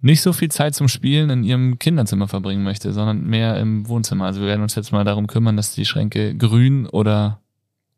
nicht 0.00 0.20
so 0.20 0.32
viel 0.32 0.50
Zeit 0.50 0.74
zum 0.74 0.88
Spielen 0.88 1.30
in 1.30 1.44
ihrem 1.44 1.78
Kinderzimmer 1.78 2.26
verbringen 2.26 2.64
möchte, 2.64 2.92
sondern 2.92 3.24
mehr 3.24 3.58
im 3.58 3.88
Wohnzimmer. 3.88 4.24
Also 4.24 4.40
wir 4.40 4.48
werden 4.48 4.62
uns 4.62 4.74
jetzt 4.74 4.90
mal 4.90 5.04
darum 5.04 5.28
kümmern, 5.28 5.56
dass 5.56 5.74
die 5.74 5.84
Schränke 5.84 6.34
grün 6.36 6.86
oder 6.86 7.38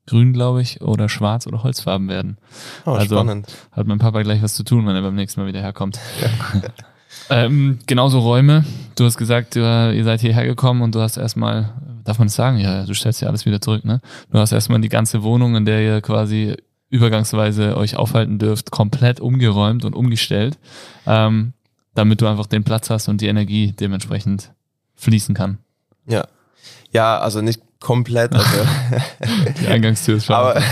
grün, 0.07 0.35
glaube 0.35 0.61
ich, 0.61 0.83
oder 0.83 1.09
schwarz 1.09 1.47
oder 1.47 1.63
holzfarben 1.63 2.09
werden. 2.09 2.37
Oh, 2.85 2.91
also 2.91 3.17
spannend. 3.17 3.47
hat 3.73 3.87
mein 3.87 3.99
Papa 3.99 4.23
gleich 4.23 4.43
was 4.43 4.55
zu 4.55 4.65
tun, 4.65 4.87
wenn 4.87 4.95
er 4.95 5.03
beim 5.03 5.15
nächsten 5.15 5.41
Mal 5.41 5.47
wieder 5.47 5.61
herkommt. 5.61 5.99
ähm, 7.31 7.79
genauso 7.87 8.19
Räume. 8.19 8.67
Du 8.97 9.05
hast 9.05 9.17
gesagt, 9.17 9.57
ihr 9.57 10.05
seid 10.05 10.21
hierher 10.21 10.45
gekommen 10.45 10.83
und 10.83 10.95
du 10.95 11.01
hast 11.01 11.17
erstmal, 11.17 11.73
darf 12.05 12.19
man 12.19 12.27
es 12.27 12.35
sagen? 12.35 12.59
Ja, 12.59 12.85
du 12.85 12.93
stellst 12.93 13.23
ja 13.23 13.29
alles 13.29 13.47
wieder 13.47 13.63
zurück, 13.63 13.87
ne? 13.87 14.03
Du 14.31 14.39
hast 14.39 14.53
erstmal 14.53 14.81
die 14.81 14.91
ganze 14.91 15.23
Wohnung, 15.23 15.57
in 15.57 15.65
der 15.65 15.83
ihr 15.83 16.01
quasi 16.03 16.55
übergangsweise 16.95 17.77
euch 17.77 17.97
aufhalten 17.97 18.39
dürft, 18.39 18.71
komplett 18.71 19.21
umgeräumt 19.21 19.85
und 19.85 19.97
umgestellt, 19.97 20.59
ähm, 21.07 21.53
damit 21.95 22.21
du 22.21 22.27
einfach 22.27 22.47
den 22.47 22.63
Platz 22.63 22.89
hast 22.89 23.09
und 23.09 23.21
die 23.21 23.27
Energie 23.27 23.73
dementsprechend 23.73 24.53
fließen 24.95 25.35
kann. 25.35 25.59
Ja. 26.07 26.27
Ja, 26.93 27.19
also 27.19 27.41
nicht 27.41 27.61
komplett. 27.81 28.33
Also 28.33 28.49
die 29.61 29.67
Eingangstür 29.67 30.17
ist 30.19 30.27
schon. 30.27 30.37
Aber, 30.37 30.63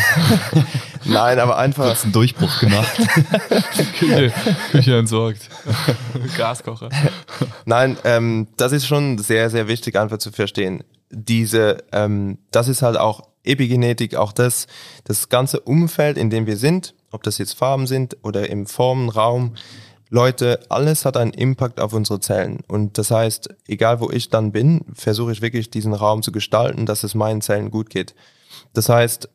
nein, 1.05 1.41
aber 1.41 1.59
einfach. 1.59 1.85
Du 1.85 1.91
hast 1.91 2.05
einen 2.05 2.13
Durchbruch 2.13 2.61
gemacht. 2.61 2.97
Küche, 3.99 4.33
Küche 4.71 4.97
entsorgt. 4.97 5.51
Gaskocher. 6.37 6.89
Nein, 7.65 7.97
ähm, 8.05 8.47
das 8.57 8.71
ist 8.71 8.87
schon 8.87 9.19
sehr, 9.19 9.51
sehr 9.51 9.67
wichtig 9.67 9.99
einfach 9.99 10.19
zu 10.19 10.31
verstehen. 10.31 10.85
Diese, 11.11 11.79
ähm, 11.91 12.39
das 12.53 12.69
ist 12.69 12.83
halt 12.83 12.97
auch 12.97 13.32
Epigenetik, 13.45 14.15
auch 14.15 14.33
das, 14.33 14.67
das 15.05 15.29
ganze 15.29 15.61
Umfeld, 15.61 16.17
in 16.17 16.31
dem 16.31 16.47
wir 16.47 16.57
sind, 16.57 16.95
ob 17.11 17.23
das 17.23 17.39
jetzt 17.39 17.55
Farben 17.55 17.87
sind 17.87 18.17
oder 18.23 18.49
im 18.49 18.67
Formen, 18.67 19.09
Raum, 19.09 19.55
Leute, 20.13 20.61
alles 20.69 21.07
hat 21.07 21.17
einen 21.17 21.33
Impact 21.33 21.81
auf 21.81 21.95
unsere 21.95 22.21
Zellen. 22.21 22.61
Und 22.69 22.99
das 22.99 23.11
heißt, 23.11 23.49
egal 23.67 23.99
wo 23.99 24.11
ich 24.11 24.29
dann 24.29 24.53
bin, 24.53 24.85
versuche 24.93 25.33
ich 25.33 25.41
wirklich 25.41 25.71
diesen 25.71 25.95
Raum 25.95 26.23
zu 26.23 26.33
gestalten, 26.33 26.85
dass 26.85 27.03
es 27.03 27.15
meinen 27.15 27.41
Zellen 27.41 27.71
gut 27.71 27.89
geht. 27.89 28.15
Das 28.75 28.91
heißt, 28.91 29.31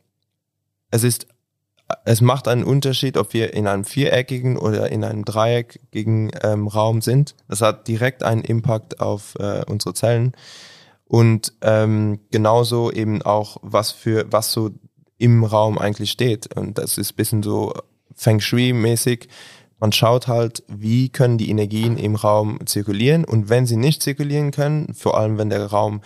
es 0.92 1.04
ist, 1.04 1.26
es 2.06 2.22
macht 2.22 2.48
einen 2.48 2.64
Unterschied, 2.64 3.18
ob 3.18 3.34
wir 3.34 3.56
in 3.56 3.66
einem 3.66 3.86
viereckigen 3.86 4.56
oder 4.56 4.92
in 4.92 5.04
einem 5.04 5.26
dreieckigen 5.26 6.30
ähm, 6.44 6.68
Raum 6.68 7.02
sind. 7.02 7.34
Das 7.48 7.62
hat 7.62 7.88
direkt 7.88 8.22
einen 8.22 8.44
Impact 8.44 9.00
auf 9.00 9.34
äh, 9.40 9.64
unsere 9.66 9.96
Zellen 9.96 10.34
und 11.08 11.54
ähm, 11.62 12.20
genauso 12.32 12.92
eben 12.92 13.22
auch, 13.22 13.58
was 13.62 13.92
für, 13.92 14.26
was 14.32 14.52
so 14.52 14.72
im 15.18 15.44
Raum 15.44 15.78
eigentlich 15.78 16.12
steht. 16.12 16.56
Und 16.56 16.78
das 16.78 16.98
ist 16.98 17.16
bisschen 17.16 17.44
so 17.44 17.74
Feng 18.16 18.40
Shui-mäßig. 18.40 19.28
Man 19.80 19.92
schaut 19.92 20.28
halt, 20.28 20.64
wie 20.68 21.10
können 21.10 21.38
die 21.38 21.50
Energien 21.50 21.98
im 21.98 22.16
Raum 22.16 22.60
zirkulieren 22.66 23.26
und 23.26 23.50
wenn 23.50 23.66
sie 23.66 23.78
nicht 23.78 24.02
zirkulieren 24.02 24.52
können, 24.52 24.94
vor 24.96 25.18
allem 25.18 25.38
wenn 25.38 25.50
der 25.50 25.68
Raum 25.68 26.02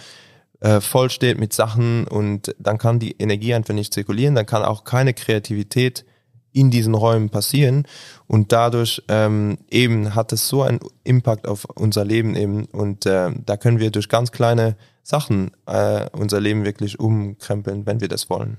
äh, 0.59 0.81
voll 0.81 1.09
steht 1.09 1.39
mit 1.39 1.53
Sachen 1.53 2.05
und 2.05 2.53
dann 2.59 2.77
kann 2.77 2.99
die 2.99 3.15
Energie 3.17 3.53
einfach 3.53 3.73
nicht 3.73 3.93
zirkulieren, 3.93 4.35
dann 4.35 4.45
kann 4.45 4.63
auch 4.63 4.83
keine 4.83 5.13
Kreativität 5.13 6.05
in 6.51 6.69
diesen 6.69 6.95
Räumen 6.95 7.29
passieren 7.29 7.87
und 8.27 8.51
dadurch 8.51 9.01
ähm, 9.07 9.57
eben 9.69 10.15
hat 10.15 10.33
es 10.33 10.49
so 10.49 10.63
einen 10.63 10.81
Impact 11.05 11.47
auf 11.47 11.63
unser 11.75 12.03
Leben 12.03 12.35
eben 12.35 12.65
und 12.65 13.05
äh, 13.05 13.31
da 13.45 13.55
können 13.55 13.79
wir 13.79 13.89
durch 13.89 14.09
ganz 14.09 14.33
kleine 14.33 14.75
Sachen 15.03 15.51
äh, 15.65 16.07
unser 16.11 16.39
Leben 16.39 16.65
wirklich 16.65 16.99
umkrempeln, 16.99 17.85
wenn 17.85 18.01
wir 18.01 18.07
das 18.07 18.29
wollen. 18.29 18.57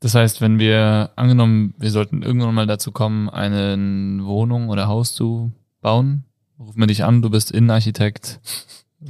Das 0.00 0.14
heißt, 0.14 0.40
wenn 0.40 0.58
wir 0.58 1.10
angenommen, 1.16 1.74
wir 1.78 1.90
sollten 1.90 2.22
irgendwann 2.22 2.54
mal 2.54 2.66
dazu 2.66 2.92
kommen, 2.92 3.28
eine 3.30 3.76
Wohnung 4.24 4.68
oder 4.68 4.88
Haus 4.88 5.14
zu 5.14 5.52
bauen, 5.80 6.24
rufen 6.58 6.80
wir 6.80 6.86
dich 6.86 7.04
an, 7.04 7.22
du 7.22 7.30
bist 7.30 7.50
Innenarchitekt, 7.50 8.40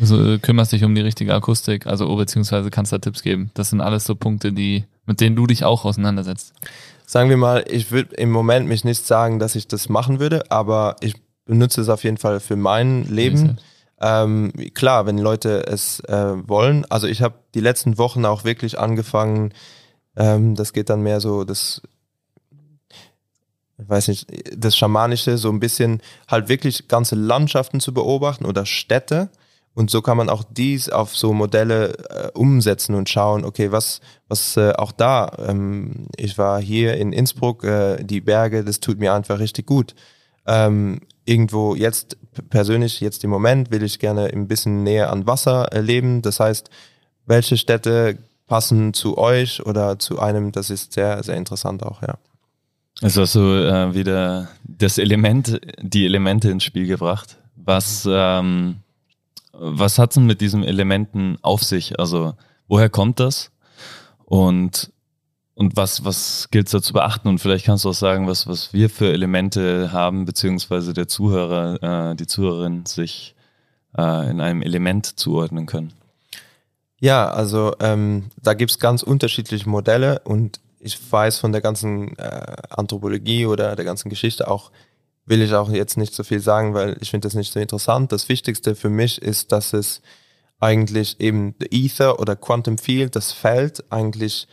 also 0.01 0.39
kümmerst 0.39 0.73
dich 0.73 0.85
um 0.85 0.95
die 0.95 1.01
richtige 1.01 1.35
Akustik, 1.35 1.87
also 1.87 2.09
oh, 2.09 2.17
beziehungsweise 2.17 2.71
kannst 2.71 2.93
da 2.93 2.99
Tipps 2.99 3.23
geben. 3.23 3.51
Das 3.55 3.71
sind 3.71 3.81
alles 3.81 4.05
so 4.05 4.15
Punkte, 4.15 4.53
die, 4.53 4.85
mit 5.07 5.21
denen 5.21 5.37
du 5.37 5.47
dich 5.47 5.65
auch 5.65 5.85
auseinandersetzt. 5.85 6.55
Sagen 7.05 7.31
wir 7.31 7.37
mal, 7.37 7.65
ich 7.69 7.91
würde 7.91 8.15
im 8.17 8.31
Moment 8.31 8.69
mich 8.69 8.85
nicht 8.85 9.07
sagen, 9.07 9.39
dass 9.39 9.55
ich 9.55 9.69
das 9.69 9.89
machen 9.89 10.19
würde, 10.19 10.51
aber 10.51 10.97
ich 11.01 11.15
benutze 11.45 11.81
es 11.81 11.89
auf 11.89 12.05
jeden 12.05 12.17
Fall 12.17 12.41
für 12.41 12.57
mein 12.57 13.05
Leben. 13.05 13.59
Ähm, 14.01 14.53
klar, 14.75 15.07
wenn 15.07 15.19
Leute 15.19 15.67
es 15.67 16.01
äh, 16.01 16.35
wollen. 16.49 16.85
Also 16.91 17.07
ich 17.07 17.23
habe 17.23 17.37
die 17.55 17.61
letzten 17.61 17.99
Wochen 17.99 18.25
auch 18.25 18.45
wirklich 18.45 18.79
angefangen, 18.79 19.53
ähm, 20.17 20.55
das 20.55 20.73
geht 20.73 20.91
dann 20.91 21.03
mehr 21.03 21.21
so, 21.21 21.45
das, 21.45 21.83
weiß 23.79 24.09
nicht, 24.09 24.27
das 24.57 24.77
Schamanische, 24.77 25.39
so 25.39 25.51
ein 25.51 25.61
bisschen 25.61 26.03
halt 26.29 26.49
wirklich 26.49 26.89
ganze 26.89 27.15
Landschaften 27.15 27.81
zu 27.81 27.95
beobachten 27.95 28.45
oder 28.45 28.67
Städte 28.67 29.31
Und 29.75 29.91
so 29.91 30.01
kann 30.01 30.17
man 30.17 30.31
auch 30.31 30.43
dies 30.43 30.89
auf 30.89 31.15
so 31.15 31.35
Modelle 31.35 31.99
äh, 32.09 32.31
umsetzen 32.33 32.95
und 32.95 33.11
schauen, 33.11 33.45
okay, 33.45 33.73
was, 33.73 34.01
was 34.27 34.57
äh, 34.57 34.73
auch 34.73 34.91
da, 34.91 35.31
ähm, 35.47 36.07
ich 36.17 36.39
war 36.39 36.63
hier 36.63 36.95
in 36.97 37.13
Innsbruck, 37.13 37.63
äh, 37.65 38.03
die 38.03 38.23
Berge, 38.23 38.65
das 38.65 38.81
tut 38.81 38.99
mir 38.99 39.13
einfach 39.13 39.39
richtig 39.39 39.67
gut. 39.67 39.95
Ähm, 40.47 41.01
irgendwo 41.25 41.75
jetzt 41.75 42.17
persönlich, 42.51 43.01
jetzt 43.01 43.25
im 43.25 43.31
Moment, 43.31 43.71
will 43.71 43.83
ich 43.83 43.99
gerne 43.99 44.27
ein 44.27 44.49
bisschen 44.49 44.83
näher 44.83 45.11
an 45.13 45.27
Wasser 45.27 45.73
äh, 45.73 45.81
leben. 45.81 46.23
Das 46.23 46.41
heißt, 46.41 46.71
welche 47.27 47.57
Städte 47.57 48.19
passen 48.47 48.95
zu 48.95 49.19
euch 49.19 49.65
oder 49.67 49.99
zu 49.99 50.21
einem, 50.21 50.53
das 50.53 50.71
ist 50.71 50.93
sehr, 50.93 51.23
sehr 51.23 51.37
interessant 51.37 51.83
auch, 51.83 52.03
ja. 52.03 52.19
Also 53.03 53.23
hast 53.23 53.35
du 53.35 53.41
äh, 53.41 53.95
wieder 53.95 54.49
das 54.65 54.97
Element, 54.97 55.61
die 55.83 56.07
Elemente 56.07 56.51
ins 56.51 56.65
Spiel 56.65 56.87
gebracht. 56.87 57.37
Was, 57.57 58.09
ähm, 58.11 58.77
was 59.53 59.99
hat's 59.99 60.15
denn 60.15 60.25
mit 60.25 60.41
diesen 60.41 60.65
Elementen 60.65 61.37
auf 61.43 61.63
sich? 61.63 61.99
Also 61.99 62.35
woher 62.69 62.89
kommt 62.89 63.21
das? 63.21 63.51
Und, 64.25 64.93
und 65.57 65.75
was, 65.75 66.05
was 66.05 66.49
gilt 66.51 66.73
da 66.73 66.83
zu 66.83 66.93
beachten? 66.93 67.29
Und 67.29 67.39
vielleicht 67.39 67.65
kannst 67.65 67.87
du 67.87 67.89
auch 67.89 67.95
sagen, 67.95 68.27
was, 68.27 68.47
was 68.47 68.75
wir 68.75 68.91
für 68.91 69.11
Elemente 69.11 69.91
haben, 69.91 70.27
beziehungsweise 70.27 70.93
der 70.93 71.09
Zuhörer, 71.09 72.11
äh, 72.11 72.15
die 72.15 72.27
Zuhörerin 72.27 72.85
sich 72.85 73.35
äh, 73.97 74.31
in 74.31 74.43
einem 74.43 74.61
Element 74.61 75.19
zuordnen 75.19 75.65
können. 75.65 75.95
Ja, 77.01 77.31
also 77.31 77.75
ähm, 77.81 78.31
da 78.43 78.53
gibt's 78.53 78.79
ganz 78.79 79.03
unterschiedliche 79.03 79.69
Modelle 79.69 80.21
und 80.25 80.61
ich 80.79 80.99
weiß 81.11 81.39
von 81.39 81.53
der 81.53 81.63
ganzen 81.63 82.19
äh, 82.19 82.57
Anthropologie 82.69 83.47
oder 83.47 83.77
der 83.77 83.85
ganzen 83.87 84.11
Geschichte 84.11 84.49
auch, 84.49 84.71
will 85.25 85.41
ich 85.41 85.55
auch 85.55 85.71
jetzt 85.71 85.97
nicht 85.97 86.15
so 86.15 86.23
viel 86.23 86.41
sagen, 86.41 86.75
weil 86.75 86.99
ich 87.01 87.11
finde 87.11 87.29
das 87.29 87.35
nicht 87.35 87.51
so 87.51 87.61
interessant. 87.61 88.13
Das 88.13 88.29
Wichtigste 88.29 88.75
für 88.75 88.91
mich 88.91 89.23
ist, 89.23 89.53
dass 89.53 89.73
es 89.73 90.03
eigentlich 90.61 91.19
eben 91.19 91.57
der 91.59 91.73
Ether 91.73 92.21
oder 92.21 92.37
Quantum 92.37 92.77
Field, 92.77 93.17
das 93.17 93.33
Feld, 93.33 93.85
eigentlich 93.91 94.49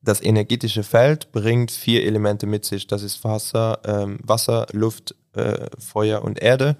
das 0.00 0.22
energetische 0.22 0.82
Feld 0.82 1.32
bringt 1.32 1.70
vier 1.70 2.04
Elemente 2.04 2.46
mit 2.46 2.64
sich. 2.64 2.86
Das 2.86 3.02
ist 3.02 3.22
Wasser, 3.24 3.80
ähm, 3.84 4.18
Wasser, 4.22 4.66
Luft, 4.72 5.14
äh, 5.34 5.66
Feuer 5.78 6.22
und 6.22 6.40
Erde. 6.40 6.76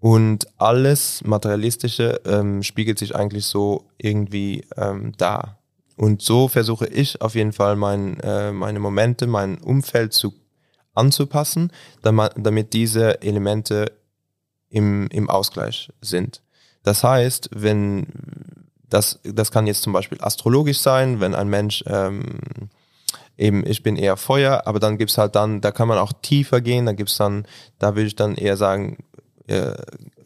Und 0.00 0.48
alles 0.58 1.22
Materialistische 1.24 2.20
ähm, 2.26 2.62
spiegelt 2.62 2.98
sich 2.98 3.14
eigentlich 3.14 3.46
so 3.46 3.84
irgendwie 3.98 4.64
ähm, 4.76 5.12
da. 5.16 5.58
Und 5.96 6.22
so 6.22 6.48
versuche 6.48 6.88
ich 6.88 7.22
auf 7.22 7.36
jeden 7.36 7.52
Fall 7.52 7.76
mein, 7.76 8.18
äh, 8.20 8.50
meine 8.50 8.80
Momente, 8.80 9.28
mein 9.28 9.58
Umfeld 9.58 10.12
zu 10.12 10.34
anzupassen, 10.94 11.70
damit 12.02 12.72
diese 12.72 13.22
Elemente 13.22 13.92
im, 14.68 15.06
im 15.08 15.30
Ausgleich 15.30 15.90
sind. 16.00 16.42
Das 16.82 17.04
heißt, 17.04 17.50
wenn 17.52 18.06
das, 18.92 19.20
das 19.24 19.50
kann 19.50 19.66
jetzt 19.66 19.82
zum 19.82 19.92
Beispiel 19.92 20.18
astrologisch 20.20 20.78
sein, 20.78 21.20
wenn 21.20 21.34
ein 21.34 21.48
Mensch 21.48 21.82
ähm, 21.86 22.38
eben, 23.38 23.66
ich 23.66 23.82
bin 23.82 23.96
eher 23.96 24.16
Feuer, 24.16 24.62
aber 24.66 24.80
dann 24.80 24.98
gibt's 24.98 25.18
halt 25.18 25.34
dann, 25.34 25.60
da 25.60 25.70
kann 25.70 25.88
man 25.88 25.98
auch 25.98 26.12
tiefer 26.20 26.60
gehen, 26.60 26.86
da 26.86 26.92
gibt's 26.92 27.16
dann, 27.16 27.46
da 27.78 27.94
würde 27.94 28.06
ich 28.06 28.16
dann 28.16 28.34
eher 28.34 28.56
sagen, 28.56 28.98
äh, 29.46 29.74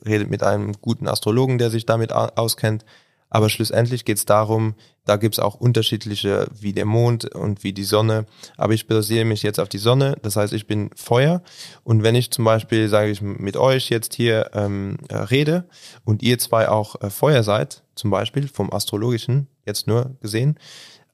redet 0.05 0.31
mit 0.31 0.43
einem 0.43 0.73
guten 0.81 1.09
Astrologen, 1.09 1.59
der 1.59 1.71
sich 1.71 1.87
damit 1.87 2.13
auskennt. 2.13 2.85
Aber 3.29 3.49
schlussendlich 3.49 4.05
geht 4.05 4.19
es 4.19 4.25
darum, 4.25 4.75
da 5.05 5.17
gibt 5.17 5.35
es 5.35 5.39
auch 5.39 5.55
unterschiedliche, 5.55 6.49
wie 6.59 6.73
der 6.73 6.85
Mond 6.85 7.35
und 7.35 7.65
wie 7.65 7.73
die 7.73 7.85
Sonne. 7.85 8.27
Aber 8.57 8.73
ich 8.73 8.87
basiere 8.87 9.25
mich 9.25 9.43
jetzt 9.43 9.61
auf 9.61 9.69
die 9.69 9.79
Sonne. 9.79 10.17
Das 10.23 10.37
heißt, 10.37 10.53
ich 10.53 10.67
bin 10.67 10.91
Feuer. 10.95 11.43
Und 11.85 12.03
wenn 12.03 12.15
ich 12.15 12.31
zum 12.31 12.45
Beispiel, 12.45 12.89
sage 12.89 13.11
ich, 13.11 13.21
mit 13.21 13.57
euch 13.57 13.91
jetzt 13.91 14.15
hier 14.15 14.51
ähm, 14.55 14.99
äh, 15.09 15.17
rede 15.17 15.69
und 16.05 16.23
ihr 16.23 16.39
zwei 16.39 16.69
auch 16.69 17.01
äh, 17.03 17.11
Feuer 17.11 17.43
seid, 17.43 17.83
zum 17.95 18.11
Beispiel 18.11 18.49
vom 18.49 18.73
Astrologischen, 18.73 19.49
jetzt 19.65 19.87
nur 19.87 20.17
gesehen, 20.21 20.59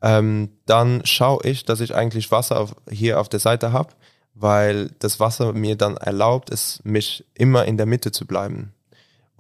ähm, 0.03 0.51
dann 0.67 1.03
schaue 1.05 1.45
ich, 1.45 1.65
dass 1.65 1.81
ich 1.81 1.95
eigentlich 1.95 2.31
Wasser 2.31 2.61
auf, 2.61 2.75
hier 2.91 3.21
auf 3.21 3.29
der 3.29 3.41
Seite 3.41 3.73
habe 3.73 3.95
weil 4.35 4.91
das 4.99 5.21
Wasser 5.21 5.53
mir 5.53 5.77
dann 5.77 5.97
erlaubt, 5.97 6.51
es 6.51 6.81
mich 6.85 7.25
immer 7.35 7.65
in 7.65 7.77
der 7.77 7.87
Mitte 7.87 8.13
zu 8.13 8.27
bleiben. 8.27 8.73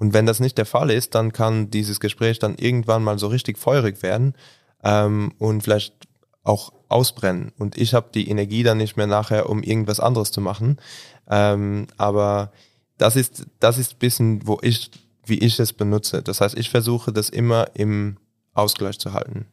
Und 0.02 0.14
wenn 0.14 0.26
das 0.26 0.40
nicht 0.40 0.58
der 0.58 0.66
Fall 0.66 0.90
ist, 0.90 1.14
dann 1.14 1.32
kann 1.32 1.70
dieses 1.70 2.00
Gespräch 2.00 2.40
dann 2.40 2.56
irgendwann 2.56 3.04
mal 3.04 3.20
so 3.20 3.28
richtig 3.28 3.56
feurig 3.56 4.02
werden 4.02 4.34
ähm, 4.82 5.32
und 5.38 5.62
vielleicht 5.62 5.94
auch 6.42 6.72
ausbrennen. 6.88 7.52
Und 7.56 7.78
ich 7.78 7.94
habe 7.94 8.08
die 8.12 8.28
Energie 8.28 8.64
dann 8.64 8.78
nicht 8.78 8.96
mehr 8.96 9.06
nachher, 9.06 9.48
um 9.48 9.62
irgendwas 9.62 10.00
anderes 10.00 10.32
zu 10.32 10.40
machen. 10.40 10.80
Ähm, 11.30 11.86
aber 11.98 12.50
das 12.98 13.14
ist 13.14 13.46
das 13.60 13.78
ist 13.78 14.00
bisschen, 14.00 14.44
wo 14.44 14.58
ich, 14.60 14.90
wie 15.24 15.38
ich 15.38 15.60
es 15.60 15.72
benutze. 15.72 16.20
Das 16.20 16.40
heißt, 16.40 16.58
ich 16.58 16.68
versuche 16.68 17.12
das 17.12 17.28
immer 17.28 17.68
im 17.74 18.16
Ausgleich 18.54 18.98
zu 18.98 19.12
halten. 19.12 19.46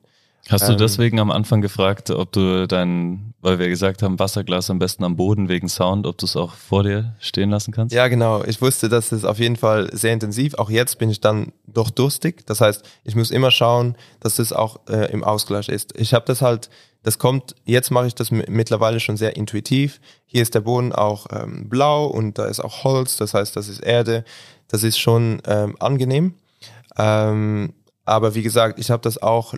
Hast 0.49 0.67
du 0.67 0.71
ähm, 0.71 0.77
deswegen 0.77 1.19
am 1.19 1.31
Anfang 1.31 1.61
gefragt, 1.61 2.09
ob 2.09 2.31
du 2.31 2.67
dein, 2.67 3.33
weil 3.41 3.59
wir 3.59 3.69
gesagt 3.69 4.01
haben, 4.01 4.17
Wasserglas 4.17 4.69
am 4.69 4.79
besten 4.79 5.03
am 5.03 5.15
Boden 5.15 5.47
wegen 5.47 5.69
Sound, 5.69 6.07
ob 6.07 6.17
du 6.17 6.25
es 6.25 6.35
auch 6.35 6.53
vor 6.55 6.83
dir 6.83 7.15
stehen 7.19 7.49
lassen 7.49 7.71
kannst? 7.71 7.93
Ja, 7.93 8.07
genau. 8.07 8.43
Ich 8.43 8.61
wusste, 8.61 8.89
dass 8.89 9.11
es 9.11 9.25
auf 9.25 9.37
jeden 9.39 9.57
Fall 9.57 9.89
sehr 9.95 10.13
intensiv. 10.13 10.55
Auch 10.55 10.69
jetzt 10.69 10.97
bin 10.97 11.09
ich 11.09 11.21
dann 11.21 11.51
doch 11.67 11.89
durstig. 11.91 12.45
Das 12.47 12.61
heißt, 12.61 12.83
ich 13.03 13.15
muss 13.15 13.31
immer 13.31 13.51
schauen, 13.51 13.95
dass 14.19 14.39
es 14.39 14.51
auch 14.51 14.79
äh, 14.89 15.11
im 15.11 15.23
Ausgleich 15.23 15.69
ist. 15.69 15.97
Ich 15.99 16.13
habe 16.13 16.25
das 16.25 16.41
halt, 16.41 16.69
das 17.03 17.19
kommt, 17.19 17.55
jetzt 17.65 17.91
mache 17.91 18.07
ich 18.07 18.15
das 18.15 18.31
mittlerweile 18.31 18.99
schon 18.99 19.17
sehr 19.17 19.35
intuitiv. 19.35 20.01
Hier 20.25 20.41
ist 20.41 20.55
der 20.55 20.61
Boden 20.61 20.93
auch 20.93 21.27
ähm, 21.31 21.69
blau 21.69 22.07
und 22.07 22.39
da 22.39 22.45
ist 22.45 22.59
auch 22.59 22.83
Holz, 22.83 23.17
das 23.17 23.33
heißt, 23.33 23.55
das 23.55 23.67
ist 23.67 23.81
Erde. 23.81 24.23
Das 24.67 24.83
ist 24.83 24.99
schon 24.99 25.41
ähm, 25.45 25.75
angenehm. 25.79 26.35
Ähm, 26.97 27.73
aber 28.05 28.33
wie 28.33 28.41
gesagt, 28.41 28.79
ich 28.79 28.89
habe 28.89 29.03
das 29.03 29.21
auch 29.21 29.53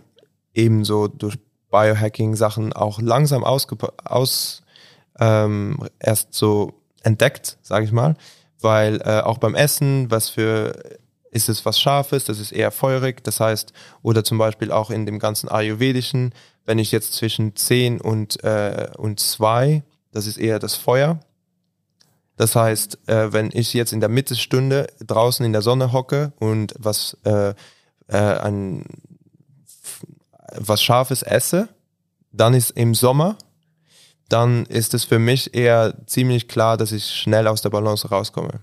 ebenso 0.54 1.08
durch 1.08 1.38
Biohacking-Sachen 1.70 2.72
auch 2.72 3.00
langsam 3.00 3.44
aus, 3.44 4.62
ähm, 5.18 5.88
erst 5.98 6.34
so 6.34 6.74
entdeckt, 7.02 7.58
sage 7.62 7.84
ich 7.84 7.92
mal, 7.92 8.14
weil 8.60 9.00
äh, 9.04 9.20
auch 9.20 9.38
beim 9.38 9.54
Essen, 9.54 10.10
was 10.10 10.28
für 10.30 10.72
ist 11.32 11.48
es 11.48 11.64
was 11.64 11.80
Scharfes, 11.80 12.24
das 12.24 12.38
ist 12.38 12.52
eher 12.52 12.70
feurig, 12.70 13.24
das 13.24 13.40
heißt, 13.40 13.72
oder 14.02 14.22
zum 14.22 14.36
Beispiel 14.36 14.70
auch 14.70 14.90
in 14.90 15.06
dem 15.06 15.18
ganzen 15.18 15.48
Ayurvedischen, 15.48 16.34
wenn 16.66 16.78
ich 16.78 16.92
jetzt 16.92 17.14
zwischen 17.14 17.56
10 17.56 18.02
und, 18.02 18.44
äh, 18.44 18.90
und 18.98 19.18
2, 19.18 19.82
das 20.12 20.26
ist 20.26 20.36
eher 20.36 20.58
das 20.58 20.76
Feuer. 20.76 21.20
Das 22.36 22.54
heißt, 22.54 23.08
äh, 23.08 23.32
wenn 23.32 23.50
ich 23.52 23.72
jetzt 23.72 23.92
in 23.92 24.00
der 24.00 24.10
Mittesstunde 24.10 24.88
draußen 25.00 25.44
in 25.44 25.52
der 25.52 25.62
Sonne 25.62 25.92
hocke 25.92 26.32
und 26.38 26.74
was 26.78 27.16
äh, 27.24 27.54
äh, 28.08 28.16
ein 28.16 28.84
was 30.56 30.82
Scharfes 30.82 31.22
esse, 31.22 31.68
dann 32.32 32.54
ist 32.54 32.70
im 32.70 32.94
Sommer, 32.94 33.36
dann 34.28 34.64
ist 34.66 34.94
es 34.94 35.04
für 35.04 35.18
mich 35.18 35.54
eher 35.54 35.94
ziemlich 36.06 36.48
klar, 36.48 36.76
dass 36.76 36.92
ich 36.92 37.04
schnell 37.04 37.46
aus 37.46 37.60
der 37.60 37.70
Balance 37.70 38.08
rauskomme. 38.08 38.60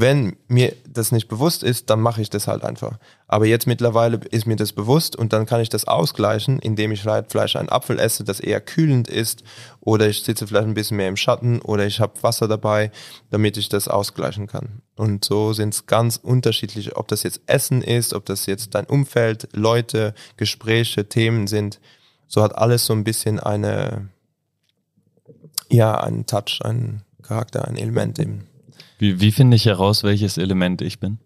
Wenn 0.00 0.36
mir 0.46 0.76
das 0.88 1.10
nicht 1.10 1.26
bewusst 1.26 1.64
ist, 1.64 1.90
dann 1.90 2.00
mache 2.00 2.22
ich 2.22 2.30
das 2.30 2.46
halt 2.46 2.62
einfach. 2.62 3.00
Aber 3.26 3.46
jetzt 3.46 3.66
mittlerweile 3.66 4.20
ist 4.30 4.46
mir 4.46 4.54
das 4.54 4.72
bewusst 4.72 5.16
und 5.16 5.32
dann 5.32 5.44
kann 5.44 5.60
ich 5.60 5.70
das 5.70 5.88
ausgleichen, 5.88 6.60
indem 6.60 6.92
ich 6.92 7.02
vielleicht 7.02 7.56
einen 7.56 7.68
Apfel 7.68 7.98
esse, 7.98 8.22
das 8.22 8.38
eher 8.38 8.60
kühlend 8.60 9.08
ist 9.08 9.42
oder 9.80 10.06
ich 10.06 10.22
sitze 10.22 10.46
vielleicht 10.46 10.68
ein 10.68 10.74
bisschen 10.74 10.98
mehr 10.98 11.08
im 11.08 11.16
Schatten 11.16 11.60
oder 11.60 11.84
ich 11.84 11.98
habe 11.98 12.22
Wasser 12.22 12.46
dabei, 12.46 12.92
damit 13.30 13.56
ich 13.56 13.68
das 13.70 13.88
ausgleichen 13.88 14.46
kann. 14.46 14.82
Und 14.94 15.24
so 15.24 15.52
sind 15.52 15.74
es 15.74 15.86
ganz 15.86 16.16
unterschiedliche, 16.16 16.94
ob 16.94 17.08
das 17.08 17.24
jetzt 17.24 17.40
Essen 17.46 17.82
ist, 17.82 18.14
ob 18.14 18.24
das 18.24 18.46
jetzt 18.46 18.76
dein 18.76 18.86
Umfeld, 18.86 19.48
Leute, 19.52 20.14
Gespräche, 20.36 21.08
Themen 21.08 21.48
sind. 21.48 21.80
So 22.28 22.44
hat 22.44 22.56
alles 22.56 22.86
so 22.86 22.92
ein 22.92 23.02
bisschen 23.02 23.40
eine, 23.40 24.10
ja, 25.68 26.00
einen 26.00 26.24
Touch, 26.24 26.60
einen 26.62 27.02
Charakter, 27.24 27.66
ein 27.66 27.76
Element 27.76 28.20
eben. 28.20 28.47
Wie, 28.98 29.20
wie 29.20 29.32
finde 29.32 29.56
ich 29.56 29.66
heraus, 29.66 30.02
welches 30.02 30.38
Element 30.38 30.82
ich 30.82 31.00
bin? 31.00 31.18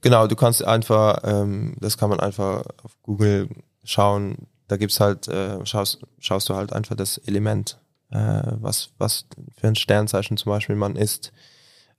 Genau, 0.00 0.26
du 0.26 0.36
kannst 0.36 0.64
einfach, 0.64 1.20
ähm, 1.24 1.76
das 1.78 1.98
kann 1.98 2.08
man 2.08 2.20
einfach 2.20 2.64
auf 2.82 2.96
Google 3.02 3.48
schauen. 3.84 4.46
Da 4.68 4.76
gibt's 4.76 5.00
halt, 5.00 5.28
äh, 5.28 5.64
schaust, 5.66 6.00
schaust 6.18 6.48
du 6.48 6.54
halt 6.54 6.72
einfach 6.72 6.96
das 6.96 7.18
Element, 7.18 7.78
äh, 8.10 8.42
was, 8.60 8.90
was 8.98 9.26
für 9.58 9.68
ein 9.68 9.76
Sternzeichen 9.76 10.36
zum 10.36 10.50
Beispiel 10.50 10.76
man 10.76 10.96
ist. 10.96 11.32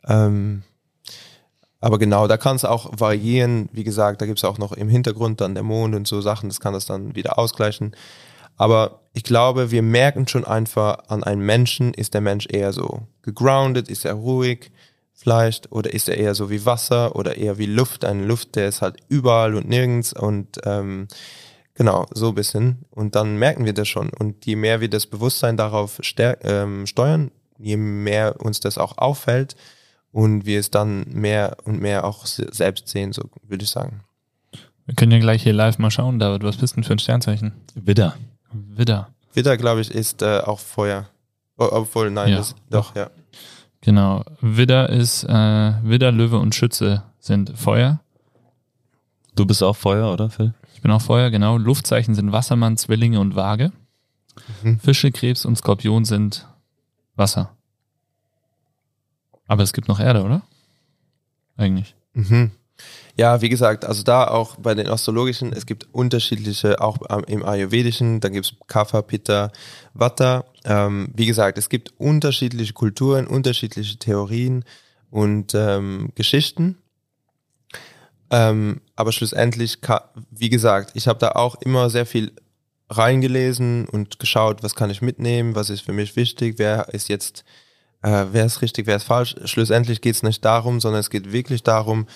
Ähm, 0.07 0.64
aber 1.80 1.99
genau, 1.99 2.28
da 2.28 2.38
kann 2.38 2.55
es 2.55 2.66
auch 2.66 2.91
variieren. 2.99 3.70
Wie 3.74 3.84
gesagt, 3.84 4.22
da 4.22 4.26
gibt's 4.26 4.43
auch 4.43 4.57
noch 4.57 4.72
im 4.72 4.88
Hintergrund 4.88 5.41
dann 5.41 5.55
der 5.55 5.64
Mond 5.64 5.95
und 5.95 6.07
so 6.07 6.22
Sachen, 6.22 6.49
das 6.49 6.59
kann 6.59 6.74
das 6.74 6.86
dann 6.86 7.16
wieder 7.16 7.38
ausgleichen. 7.38 7.95
Aber 8.55 9.01
ich 9.14 9.24
glaube, 9.24 9.72
wir 9.72 9.82
merken 9.82 10.28
schon 10.28 10.45
einfach, 10.45 10.99
an 11.07 11.24
einem 11.24 11.45
Menschen 11.45 11.93
ist 11.93 12.14
der 12.14 12.22
Mensch 12.22 12.47
eher 12.49 12.72
so 12.74 13.07
gegroundet, 13.24 13.89
ist 13.89 14.05
er 14.05 14.14
ruhig, 14.14 14.72
vielleicht 15.14 15.72
oder 15.72 15.93
ist 15.93 16.09
er 16.09 16.18
eher 16.18 16.36
so 16.36 16.49
wie 16.49 16.66
Wasser 16.66 17.16
oder 17.16 17.38
eher 17.38 17.57
wie 17.57 17.66
Luft, 17.66 18.05
eine 18.05 18.26
Luft, 18.26 18.55
der 18.55 18.68
ist 18.68 18.82
halt 18.82 18.97
überall 19.07 19.55
und 19.55 19.68
nirgends 19.68 20.14
und 20.14 20.59
ähm, 20.64 21.07
genau, 21.76 22.05
so 22.12 22.30
ein 22.30 22.36
bisschen 22.36 22.86
und 22.89 23.16
dann 23.16 23.38
merken 23.38 23.66
wir 23.66 23.74
das 23.74 23.88
schon 23.88 24.09
und 24.09 24.45
je 24.45 24.55
mehr 24.55 24.82
wir 24.82 24.89
das 24.89 25.05
Bewusstsein 25.07 25.57
darauf 25.57 25.99
ähm, 26.18 26.86
steuern, 26.88 27.32
je 27.57 27.78
mehr 27.78 28.39
uns 28.41 28.59
das 28.59 28.78
auch 28.78 28.97
auffällt, 28.97 29.55
und 30.12 30.45
wir 30.45 30.59
es 30.59 30.72
dann 30.72 31.05
mehr 31.09 31.57
und 31.64 31.82
mehr 31.82 32.03
auch 32.03 32.26
selbst 32.26 32.88
sehen, 32.88 33.14
so 33.14 33.30
würde 33.47 33.64
ich 33.64 33.70
sagen. 33.70 34.03
Wir 34.86 34.95
können 34.95 35.12
ja 35.12 35.20
gleich 35.20 35.43
hier 35.43 35.53
live 35.53 35.78
mal 35.78 35.91
schauen, 35.91 36.20
David. 36.20 36.43
Was 36.43 36.57
bist 36.57 36.76
denn 36.76 36.84
für 36.84 36.93
ein 36.93 36.99
Sternzeichen? 36.99 37.53
Widder. 37.76 38.16
Widder. 38.51 39.09
Widder, 39.34 39.55
glaube 39.55 39.82
ich, 39.82 39.91
ist 39.91 40.22
äh, 40.22 40.39
auch 40.39 40.59
Feuer. 40.59 41.07
Obwohl, 41.55 42.12
nein, 42.12 42.30
Ja, 42.30 42.38
das, 42.38 42.55
doch, 42.70 42.95
ja. 42.95 43.09
Genau. 43.82 44.24
Widder 44.42 44.90
ist, 44.90 45.24
äh, 45.24 45.74
Widder, 45.84 46.12
Löwe 46.12 46.38
und 46.38 46.54
Schütze 46.56 47.04
sind 47.20 47.58
Feuer. 47.58 48.00
Du 49.36 49.46
bist 49.46 49.64
auch 49.64 49.76
Feuer, 49.76 50.12
oder 50.14 50.30
Phil? 50.30 50.54
Ich 50.74 50.82
bin 50.82 50.92
auch 50.92 51.02
Feuer, 51.02 51.30
genau. 51.32 51.58
Luftzeichen 51.58 52.16
sind 52.16 52.32
Wassermann, 52.32 52.78
Zwillinge 52.78 53.20
und 53.20 53.36
Waage. 53.36 53.72
Mhm. 54.64 54.80
Fische, 54.80 55.12
Krebs 55.12 55.46
und 55.46 55.58
Skorpion 55.58 56.06
sind 56.06 56.48
Wasser. 57.16 57.56
Aber 59.48 59.64
es 59.64 59.74
gibt 59.74 59.88
noch 59.88 60.00
Erde, 60.00 60.24
oder? 60.24 60.44
Eigentlich. 61.58 61.96
Mhm. 62.14 62.52
Ja, 63.18 63.41
wie 63.41 63.49
gesagt, 63.49 63.86
also 63.86 64.03
da 64.03 64.28
auch 64.28 64.55
bei 64.55 64.74
den 64.74 64.88
astrologischen, 64.88 65.53
es 65.53 65.66
gibt 65.66 65.88
unterschiedliche, 65.91 66.82
auch 66.82 66.97
im 67.28 67.43
Ayurvedischen, 67.43 68.20
da 68.20 68.30
gibt 68.30 68.45
es 68.45 68.53
Kapha, 68.68 69.01
Pitta, 69.01 69.51
Vata. 69.93 70.45
Ähm, 70.64 71.09
wie 71.14 71.26
gesagt, 71.26 71.57
es 71.57 71.70
gibt 71.70 71.93
unterschiedliche 71.97 72.74
Kulturen, 72.74 73.28
unterschiedliche 73.28 73.97
Theorien 73.97 74.64
und 75.09 75.53
ähm, 75.55 76.09
Geschichten. 76.16 76.78
Ähm, 78.32 78.82
aber 78.95 79.12
schlussendlich, 79.12 79.80
wie 80.32 80.49
gesagt, 80.49 80.91
ich 80.93 81.07
habe 81.07 81.20
da 81.20 81.32
auch 81.32 81.55
immer 81.62 81.89
sehr 81.89 82.05
viel 82.05 82.32
reingelesen 82.89 83.88
und 83.88 84.20
geschaut, 84.20 84.64
was 84.64 84.76
kann 84.76 84.89
ich 84.89 85.01
mitnehmen, 85.01 85.55
was 85.55 85.70
ist 85.70 85.82
für 85.82 85.93
mich 85.93 86.16
wichtig, 86.16 86.55
wer 86.57 86.89
ist 86.93 87.09
jetzt, 87.09 87.43
äh, 88.01 88.26
wer 88.32 88.45
ist 88.45 88.62
richtig, 88.62 88.88
wer 88.88 88.97
ist 88.97 89.03
falsch. 89.03 89.36
Schlussendlich 89.45 90.01
geht 90.01 90.16
es 90.16 90.24
nicht 90.24 90.43
darum, 90.43 90.80
sondern 90.80 90.99
es 91.01 91.09
geht 91.09 91.32
wirklich 91.32 91.64
darum, 91.64 92.07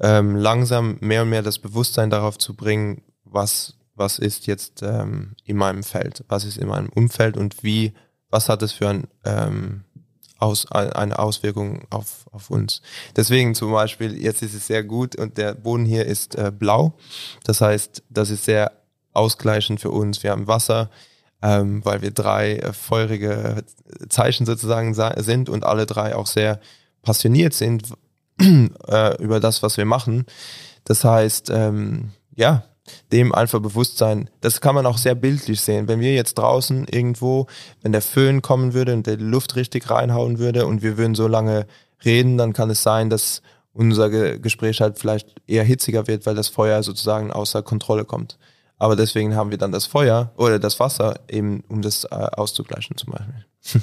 ähm, 0.00 0.36
langsam 0.36 0.96
mehr 1.00 1.22
und 1.22 1.30
mehr 1.30 1.42
das 1.42 1.58
Bewusstsein 1.58 2.10
darauf 2.10 2.38
zu 2.38 2.54
bringen, 2.54 3.02
was, 3.24 3.74
was 3.94 4.18
ist 4.18 4.46
jetzt 4.46 4.82
ähm, 4.82 5.34
in 5.44 5.56
meinem 5.56 5.82
Feld, 5.82 6.24
was 6.28 6.44
ist 6.44 6.56
in 6.58 6.68
meinem 6.68 6.88
Umfeld 6.88 7.36
und 7.36 7.62
wie, 7.62 7.94
was 8.30 8.48
hat 8.48 8.62
es 8.62 8.72
für 8.72 8.88
ein, 8.88 9.08
ähm, 9.24 9.84
aus, 10.38 10.70
eine 10.70 11.18
Auswirkung 11.18 11.82
auf, 11.90 12.26
auf 12.30 12.48
uns. 12.50 12.80
Deswegen 13.16 13.54
zum 13.56 13.72
Beispiel, 13.72 14.16
jetzt 14.16 14.42
ist 14.42 14.54
es 14.54 14.68
sehr 14.68 14.84
gut 14.84 15.16
und 15.16 15.36
der 15.36 15.54
Boden 15.54 15.84
hier 15.84 16.06
ist 16.06 16.36
äh, 16.36 16.52
blau. 16.56 16.96
Das 17.42 17.60
heißt, 17.60 18.04
das 18.08 18.30
ist 18.30 18.44
sehr 18.44 18.70
ausgleichend 19.12 19.80
für 19.80 19.90
uns. 19.90 20.22
Wir 20.22 20.30
haben 20.30 20.46
Wasser, 20.46 20.90
ähm, 21.42 21.84
weil 21.84 22.02
wir 22.02 22.12
drei 22.12 22.56
äh, 22.56 22.72
feurige 22.72 23.64
Zeichen 24.08 24.46
sozusagen 24.46 24.94
sa- 24.94 25.20
sind 25.20 25.48
und 25.48 25.64
alle 25.64 25.86
drei 25.86 26.14
auch 26.14 26.28
sehr 26.28 26.60
passioniert 27.02 27.54
sind 27.54 27.94
äh, 28.40 29.22
über 29.22 29.40
das, 29.40 29.62
was 29.62 29.76
wir 29.76 29.84
machen. 29.84 30.26
Das 30.84 31.04
heißt, 31.04 31.50
ähm, 31.50 32.10
ja, 32.34 32.64
dem 33.12 33.34
einfach 33.34 33.60
bewusst 33.60 33.98
sein. 33.98 34.30
Das 34.40 34.60
kann 34.60 34.74
man 34.74 34.86
auch 34.86 34.98
sehr 34.98 35.14
bildlich 35.14 35.60
sehen. 35.60 35.88
Wenn 35.88 36.00
wir 36.00 36.14
jetzt 36.14 36.38
draußen 36.38 36.86
irgendwo, 36.88 37.46
wenn 37.82 37.92
der 37.92 38.02
Föhn 38.02 38.42
kommen 38.42 38.74
würde 38.74 38.94
und 38.94 39.06
der 39.06 39.18
Luft 39.18 39.56
richtig 39.56 39.90
reinhauen 39.90 40.38
würde 40.38 40.66
und 40.66 40.82
wir 40.82 40.96
würden 40.96 41.14
so 41.14 41.28
lange 41.28 41.66
reden, 42.04 42.38
dann 42.38 42.52
kann 42.52 42.70
es 42.70 42.82
sein, 42.82 43.10
dass 43.10 43.42
unser 43.72 44.10
Ge 44.10 44.38
Gespräch 44.38 44.80
halt 44.80 44.98
vielleicht 44.98 45.28
eher 45.46 45.64
hitziger 45.64 46.06
wird, 46.06 46.26
weil 46.26 46.34
das 46.34 46.48
Feuer 46.48 46.82
sozusagen 46.82 47.30
außer 47.30 47.62
Kontrolle 47.62 48.04
kommt. 48.04 48.38
Aber 48.78 48.96
deswegen 48.96 49.34
haben 49.34 49.50
wir 49.50 49.58
dann 49.58 49.72
das 49.72 49.86
Feuer 49.86 50.32
oder 50.36 50.58
das 50.58 50.78
Wasser 50.80 51.20
eben, 51.28 51.64
um 51.68 51.82
das 51.82 52.04
äh, 52.04 52.14
auszugleichen 52.14 52.96
zum 52.96 53.12
Beispiel. 53.12 53.82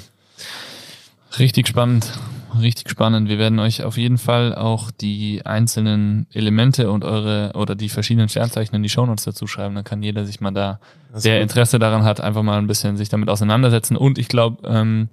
Richtig 1.38 1.68
spannend, 1.68 2.10
richtig 2.58 2.88
spannend. 2.88 3.28
Wir 3.28 3.38
werden 3.38 3.58
euch 3.58 3.82
auf 3.82 3.98
jeden 3.98 4.16
Fall 4.16 4.54
auch 4.54 4.90
die 4.90 5.44
einzelnen 5.44 6.26
Elemente 6.32 6.90
und 6.90 7.04
eure 7.04 7.52
oder 7.54 7.74
die 7.74 7.90
verschiedenen 7.90 8.30
Sternzeichen 8.30 8.74
in 8.74 8.82
die 8.82 8.88
Shownotes 8.88 9.24
dazu 9.24 9.46
schreiben. 9.46 9.74
Dann 9.74 9.84
kann 9.84 10.02
jeder 10.02 10.24
sich 10.24 10.40
mal 10.40 10.52
da, 10.52 10.80
der 11.12 11.34
gut. 11.34 11.42
Interesse 11.42 11.78
daran 11.78 12.04
hat, 12.04 12.20
einfach 12.22 12.42
mal 12.42 12.58
ein 12.58 12.66
bisschen 12.66 12.96
sich 12.96 13.10
damit 13.10 13.28
auseinandersetzen. 13.28 13.96
Und 13.96 14.18
ich 14.18 14.28
glaube, 14.28 14.66
ähm, 14.66 15.10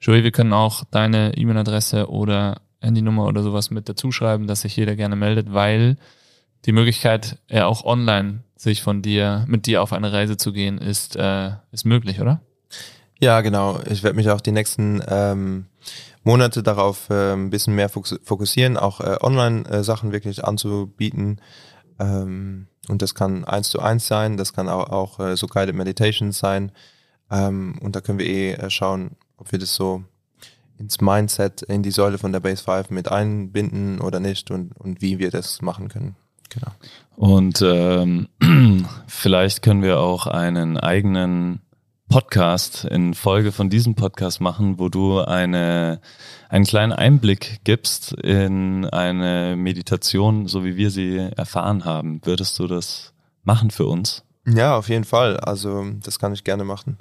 Joey, 0.00 0.22
wir 0.22 0.30
können 0.30 0.52
auch 0.52 0.84
deine 0.90 1.36
E-Mail-Adresse 1.36 2.08
oder 2.08 2.60
Handynummer 2.80 3.26
oder 3.26 3.42
sowas 3.42 3.70
mit 3.70 3.88
dazu 3.88 4.12
schreiben, 4.12 4.46
dass 4.46 4.60
sich 4.60 4.76
jeder 4.76 4.94
gerne 4.94 5.16
meldet, 5.16 5.52
weil 5.52 5.96
die 6.66 6.72
Möglichkeit, 6.72 7.38
ja 7.50 7.66
auch 7.66 7.84
online 7.84 8.44
sich 8.56 8.82
von 8.82 9.02
dir, 9.02 9.44
mit 9.48 9.66
dir 9.66 9.82
auf 9.82 9.92
eine 9.92 10.12
Reise 10.12 10.36
zu 10.36 10.52
gehen, 10.52 10.78
ist, 10.78 11.16
äh, 11.16 11.50
ist 11.72 11.84
möglich, 11.84 12.20
oder? 12.20 12.40
Ja, 13.20 13.40
genau. 13.40 13.80
Ich 13.88 14.02
werde 14.02 14.16
mich 14.16 14.30
auch 14.30 14.40
die 14.40 14.52
nächsten 14.52 15.02
ähm, 15.08 15.66
Monate 16.24 16.62
darauf 16.62 17.10
äh, 17.10 17.32
ein 17.32 17.50
bisschen 17.50 17.74
mehr 17.74 17.88
fokus- 17.88 18.18
fokussieren, 18.22 18.76
auch 18.76 19.00
äh, 19.00 19.16
Online-Sachen 19.20 20.12
wirklich 20.12 20.44
anzubieten. 20.44 21.40
Ähm, 21.98 22.66
und 22.88 23.02
das 23.02 23.14
kann 23.14 23.44
eins 23.44 23.68
zu 23.68 23.80
eins 23.80 24.06
sein, 24.06 24.36
das 24.36 24.52
kann 24.52 24.68
auch, 24.68 24.90
auch 24.90 25.20
äh, 25.20 25.36
so 25.36 25.46
Guided 25.46 25.74
Meditations 25.74 26.38
sein. 26.38 26.72
Ähm, 27.30 27.78
und 27.80 27.96
da 27.96 28.00
können 28.00 28.18
wir 28.18 28.26
eh 28.26 28.52
äh, 28.52 28.70
schauen, 28.70 29.12
ob 29.36 29.52
wir 29.52 29.58
das 29.58 29.74
so 29.74 30.04
ins 30.78 31.00
Mindset, 31.00 31.62
in 31.62 31.82
die 31.82 31.90
Säule 31.90 32.18
von 32.18 32.32
der 32.32 32.40
Base 32.40 32.64
5 32.64 32.90
mit 32.90 33.10
einbinden 33.10 34.00
oder 34.00 34.20
nicht 34.20 34.50
und, 34.50 34.76
und 34.78 35.00
wie 35.02 35.18
wir 35.18 35.30
das 35.30 35.62
machen 35.62 35.88
können. 35.88 36.16
Genau. 36.50 36.72
Und 37.16 37.62
ähm, 37.62 38.28
vielleicht 39.06 39.62
können 39.62 39.82
wir 39.82 40.00
auch 40.00 40.26
einen 40.26 40.78
eigenen 40.78 41.60
Podcast 42.08 42.84
in 42.84 43.14
Folge 43.14 43.52
von 43.52 43.70
diesem 43.70 43.94
Podcast 43.94 44.40
machen, 44.40 44.78
wo 44.78 44.88
du 44.88 45.20
eine, 45.20 46.00
einen 46.48 46.64
kleinen 46.64 46.92
Einblick 46.92 47.60
gibst 47.64 48.12
in 48.12 48.84
eine 48.86 49.56
Meditation, 49.56 50.46
so 50.46 50.64
wie 50.64 50.76
wir 50.76 50.90
sie 50.90 51.16
erfahren 51.16 51.84
haben. 51.84 52.20
Würdest 52.24 52.58
du 52.58 52.66
das 52.66 53.12
machen 53.42 53.70
für 53.70 53.86
uns? 53.86 54.22
Ja, 54.46 54.76
auf 54.76 54.88
jeden 54.88 55.04
Fall. 55.04 55.38
Also 55.38 55.84
das 56.02 56.18
kann 56.18 56.32
ich 56.32 56.44
gerne 56.44 56.64
machen. 56.64 56.98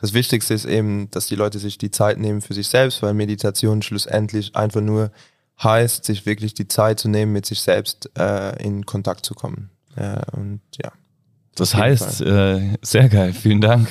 Das 0.00 0.12
Wichtigste 0.12 0.54
ist 0.54 0.64
eben, 0.64 1.10
dass 1.10 1.26
die 1.26 1.36
Leute 1.36 1.58
sich 1.58 1.78
die 1.78 1.90
Zeit 1.90 2.18
nehmen 2.18 2.40
für 2.40 2.54
sich 2.54 2.68
selbst, 2.68 3.02
weil 3.02 3.14
Meditation 3.14 3.82
schlussendlich 3.82 4.54
einfach 4.56 4.80
nur 4.80 5.10
heißt, 5.62 6.04
sich 6.04 6.26
wirklich 6.26 6.54
die 6.54 6.68
Zeit 6.68 7.00
zu 7.00 7.08
nehmen, 7.08 7.32
mit 7.32 7.46
sich 7.46 7.60
selbst 7.60 8.10
äh, 8.18 8.62
in 8.62 8.84
Kontakt 8.84 9.24
zu 9.24 9.34
kommen. 9.34 9.70
Äh, 9.96 10.20
und 10.32 10.60
ja. 10.82 10.92
Das 11.56 11.74
heißt, 11.74 12.20
äh, 12.20 12.76
sehr 12.82 13.08
geil, 13.08 13.32
vielen 13.32 13.62
Dank, 13.62 13.88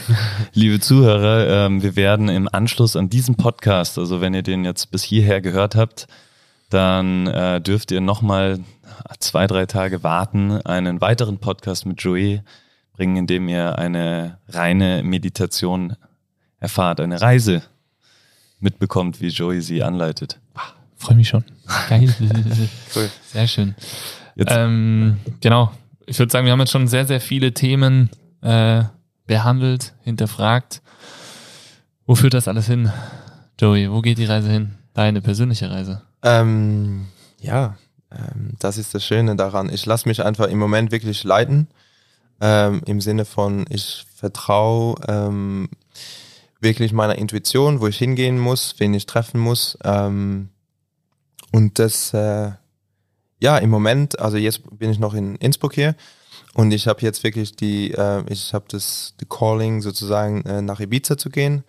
liebe 0.54 0.80
Zuhörer. 0.80 1.66
Ähm, 1.66 1.82
wir 1.82 1.96
werden 1.96 2.30
im 2.30 2.48
Anschluss 2.48 2.96
an 2.96 3.10
diesen 3.10 3.36
Podcast, 3.36 3.98
also 3.98 4.22
wenn 4.22 4.36
ihr 4.36 4.44
den 4.44 4.64
jetzt 4.64 4.92
bis 4.92 5.02
hierher 5.02 5.42
gehört 5.42 5.76
habt, 5.76 6.08
dann 6.70 7.26
äh, 7.26 7.60
dürft 7.62 7.92
ihr 7.92 8.02
nochmal 8.02 8.60
zwei, 9.20 9.48
drei 9.48 9.66
Tage 9.66 10.04
warten, 10.04 10.62
einen 10.62 11.02
weiteren 11.02 11.40
Podcast 11.40 11.88
mit 11.88 12.00
Joey 12.02 12.42
bringen, 12.94 13.18
in 13.18 13.28
dem 13.28 13.48
ihr 13.50 13.80
eine 13.80 14.38
reine 14.48 15.02
Meditation 15.04 15.96
erfahrt, 16.60 17.00
eine 17.00 17.20
Reise 17.20 17.64
mitbekommt, 18.60 19.22
wie 19.22 19.30
Joey 19.30 19.62
sie 19.62 19.82
anleitet. 19.82 20.40
Freue 20.98 21.18
mich 21.18 21.30
schon. 21.30 21.44
Geil. 21.90 22.14
Cool. 22.96 23.10
Sehr 23.26 23.48
schön. 23.48 23.76
Jetzt, 24.36 24.52
Ähm, 24.52 25.18
genau. 25.42 25.72
Ich 26.06 26.20
würde 26.20 26.32
sagen, 26.32 26.46
wir 26.46 26.52
haben 26.52 26.60
jetzt 26.60 26.72
schon 26.72 26.88
sehr, 26.88 27.06
sehr 27.06 27.20
viele 27.20 27.54
Themen 27.54 28.10
äh, 28.42 28.84
behandelt, 29.26 29.94
hinterfragt. 30.04 30.82
Wo 32.06 32.16
führt 32.16 32.36
das 32.36 32.48
alles 32.48 32.68
hin, 32.68 32.92
Joey? 33.60 33.92
Wo 33.92 34.02
geht 34.02 34.18
die 34.18 34.26
Reise 34.26 34.50
hin? 34.50 34.76
Deine 34.94 35.22
persönliche 35.22 35.70
Reise. 35.70 36.04
Ähm, 36.22 37.08
ja, 37.42 37.78
ähm, 38.12 38.52
das 38.60 38.78
ist 38.78 38.94
das 38.94 39.04
Schöne 39.04 39.36
daran. 39.36 39.70
Ich 39.70 39.86
lasse 39.86 40.08
mich 40.08 40.24
einfach 40.24 40.48
im 40.48 40.60
Moment 40.60 40.92
wirklich 40.92 41.24
leiten. 41.24 41.68
Ähm, 42.42 42.82
Im 42.86 43.02
Sinne 43.02 43.26
von, 43.26 43.66
ich 43.70 44.06
vertraue 44.14 44.96
ähm, 45.08 45.70
wirklich 46.60 46.94
meiner 46.94 47.18
Intuition, 47.18 47.80
wo 47.80 47.88
ich 47.88 47.98
hingehen 47.98 48.38
muss, 48.38 48.76
wen 48.78 48.94
ich 48.94 49.06
treffen 49.06 49.40
muss. 49.40 49.78
Ähm, 49.84 50.50
und 51.52 51.80
das, 51.80 52.14
äh, 52.14 52.52
ja, 53.46 53.60
im 53.60 53.70
Moment, 53.70 54.20
also 54.20 54.38
jetzt 54.38 54.62
bin 54.80 54.90
ich 54.90 54.98
noch 54.98 55.14
in 55.14 55.36
Innsbruck 55.36 55.76
hier 55.76 55.94
und 56.56 56.72
ich 56.72 56.88
habe 56.88 57.02
jetzt 57.02 57.24
wirklich 57.24 57.56
die, 57.56 57.92
äh, 57.92 58.24
ich 58.28 58.56
habe 58.56 58.66
das 58.70 59.14
the 59.20 59.26
Calling 59.30 59.82
sozusagen 59.82 60.42
äh, 60.46 60.64
nach 60.64 60.80
Ibiza 60.80 61.16
zu 61.16 61.30
gehen. 61.30 61.64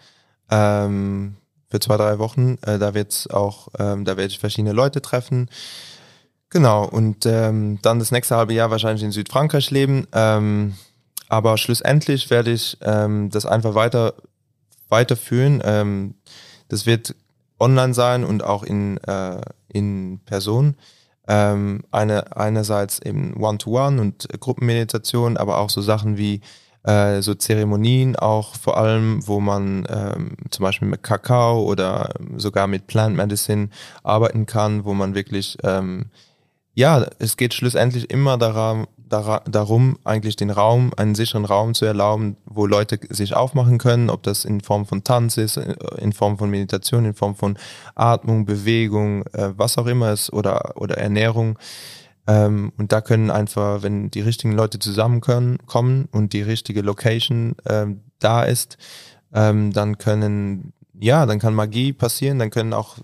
Ähm, 0.50 1.36
für 1.68 1.78
zwei, 1.78 1.98
drei 1.98 2.18
Wochen. 2.18 2.56
Äh, 2.62 2.78
da 2.78 2.94
wird's 2.94 3.28
auch, 3.28 3.68
ähm, 3.78 4.06
da 4.06 4.16
werde 4.16 4.30
ich 4.32 4.38
verschiedene 4.38 4.72
Leute 4.72 5.02
treffen. 5.02 5.50
Genau, 6.48 6.86
und 6.86 7.26
ähm, 7.26 7.78
dann 7.82 7.98
das 7.98 8.10
nächste 8.10 8.36
halbe 8.36 8.54
Jahr 8.54 8.70
wahrscheinlich 8.70 9.02
in 9.02 9.12
Südfrankreich 9.12 9.70
leben. 9.70 10.06
Ähm, 10.12 10.76
aber 11.28 11.58
schlussendlich 11.58 12.30
werde 12.30 12.52
ich 12.52 12.78
ähm, 12.80 13.28
das 13.28 13.44
einfach 13.44 13.74
weiter 13.74 14.14
weiterführen. 14.88 15.60
Ähm, 15.62 16.14
das 16.68 16.86
wird 16.86 17.14
online 17.58 17.92
sein 17.92 18.24
und 18.24 18.42
auch 18.44 18.62
in, 18.62 18.96
äh, 18.98 19.42
in 19.68 20.20
Person. 20.24 20.76
Ähm, 21.28 21.82
eine, 21.90 22.36
einerseits 22.36 23.00
eben 23.00 23.34
One-to-One 23.34 24.00
und 24.00 24.28
Gruppenmeditation, 24.40 25.36
aber 25.36 25.58
auch 25.58 25.70
so 25.70 25.82
Sachen 25.82 26.16
wie 26.16 26.40
äh, 26.86 27.20
so 27.20 27.34
Zeremonien 27.34 28.16
auch 28.16 28.54
vor 28.54 28.76
allem, 28.78 29.26
wo 29.26 29.40
man 29.40 29.86
ähm, 29.90 30.36
zum 30.50 30.62
Beispiel 30.62 30.88
mit 30.88 31.02
Kakao 31.02 31.64
oder 31.64 32.14
sogar 32.36 32.68
mit 32.68 32.86
Plant 32.86 33.16
Medicine 33.16 33.70
arbeiten 34.04 34.46
kann, 34.46 34.84
wo 34.84 34.94
man 34.94 35.14
wirklich, 35.14 35.58
ähm, 35.64 36.06
ja, 36.76 37.06
es 37.18 37.38
geht 37.38 37.54
schlussendlich 37.54 38.10
immer 38.10 38.36
daran, 38.36 38.86
darum, 39.08 39.98
eigentlich 40.04 40.36
den 40.36 40.50
Raum, 40.50 40.92
einen 40.96 41.14
sicheren 41.14 41.46
Raum 41.46 41.72
zu 41.72 41.86
erlauben, 41.86 42.36
wo 42.44 42.66
Leute 42.66 43.00
sich 43.08 43.34
aufmachen 43.34 43.78
können, 43.78 44.10
ob 44.10 44.22
das 44.22 44.44
in 44.44 44.60
Form 44.60 44.84
von 44.84 45.02
Tanz 45.02 45.38
ist, 45.38 45.56
in 45.56 46.12
Form 46.12 46.36
von 46.36 46.50
Meditation, 46.50 47.06
in 47.06 47.14
Form 47.14 47.34
von 47.34 47.58
Atmung, 47.94 48.44
Bewegung, 48.44 49.22
äh, 49.28 49.54
was 49.56 49.78
auch 49.78 49.86
immer 49.86 50.12
ist 50.12 50.30
oder, 50.34 50.74
oder 50.76 50.98
Ernährung. 50.98 51.58
Ähm, 52.26 52.72
und 52.76 52.92
da 52.92 53.00
können 53.00 53.30
einfach, 53.30 53.82
wenn 53.82 54.10
die 54.10 54.20
richtigen 54.20 54.52
Leute 54.52 54.78
zusammenkommen 54.78 55.58
kommen 55.64 56.08
und 56.12 56.34
die 56.34 56.42
richtige 56.42 56.82
Location 56.82 57.56
ähm, 57.66 58.02
da 58.18 58.42
ist, 58.42 58.76
ähm, 59.32 59.72
dann 59.72 59.96
können, 59.96 60.74
ja, 60.92 61.24
dann 61.24 61.38
kann 61.38 61.54
Magie 61.54 61.94
passieren, 61.94 62.38
dann 62.38 62.50
können 62.50 62.74
auch, 62.74 62.96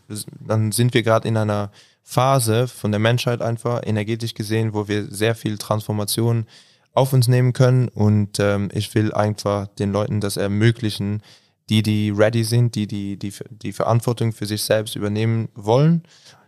dann 0.46 0.72
sind 0.72 0.92
wir 0.92 1.02
gerade 1.02 1.26
in 1.26 1.38
einer 1.38 1.70
Phase 2.02 2.68
von 2.68 2.90
der 2.90 3.00
Menschheit 3.00 3.40
einfach, 3.40 3.82
energetisch 3.84 4.34
gesehen, 4.34 4.74
wo 4.74 4.88
wir 4.88 5.06
sehr 5.06 5.34
viel 5.34 5.58
Transformation 5.58 6.46
auf 6.92 7.12
uns 7.12 7.28
nehmen 7.28 7.52
können. 7.52 7.88
Und 7.88 8.38
ähm, 8.38 8.70
ich 8.72 8.94
will 8.94 9.12
einfach 9.12 9.68
den 9.68 9.92
Leuten 9.92 10.20
das 10.20 10.36
ermöglichen, 10.36 11.22
die, 11.68 11.82
die 11.82 12.10
ready 12.10 12.44
sind, 12.44 12.74
die, 12.74 12.86
die, 12.86 13.16
die, 13.16 13.32
die 13.50 13.72
Verantwortung 13.72 14.32
für 14.32 14.46
sich 14.46 14.62
selbst 14.62 14.96
übernehmen 14.96 15.48
wollen 15.54 16.02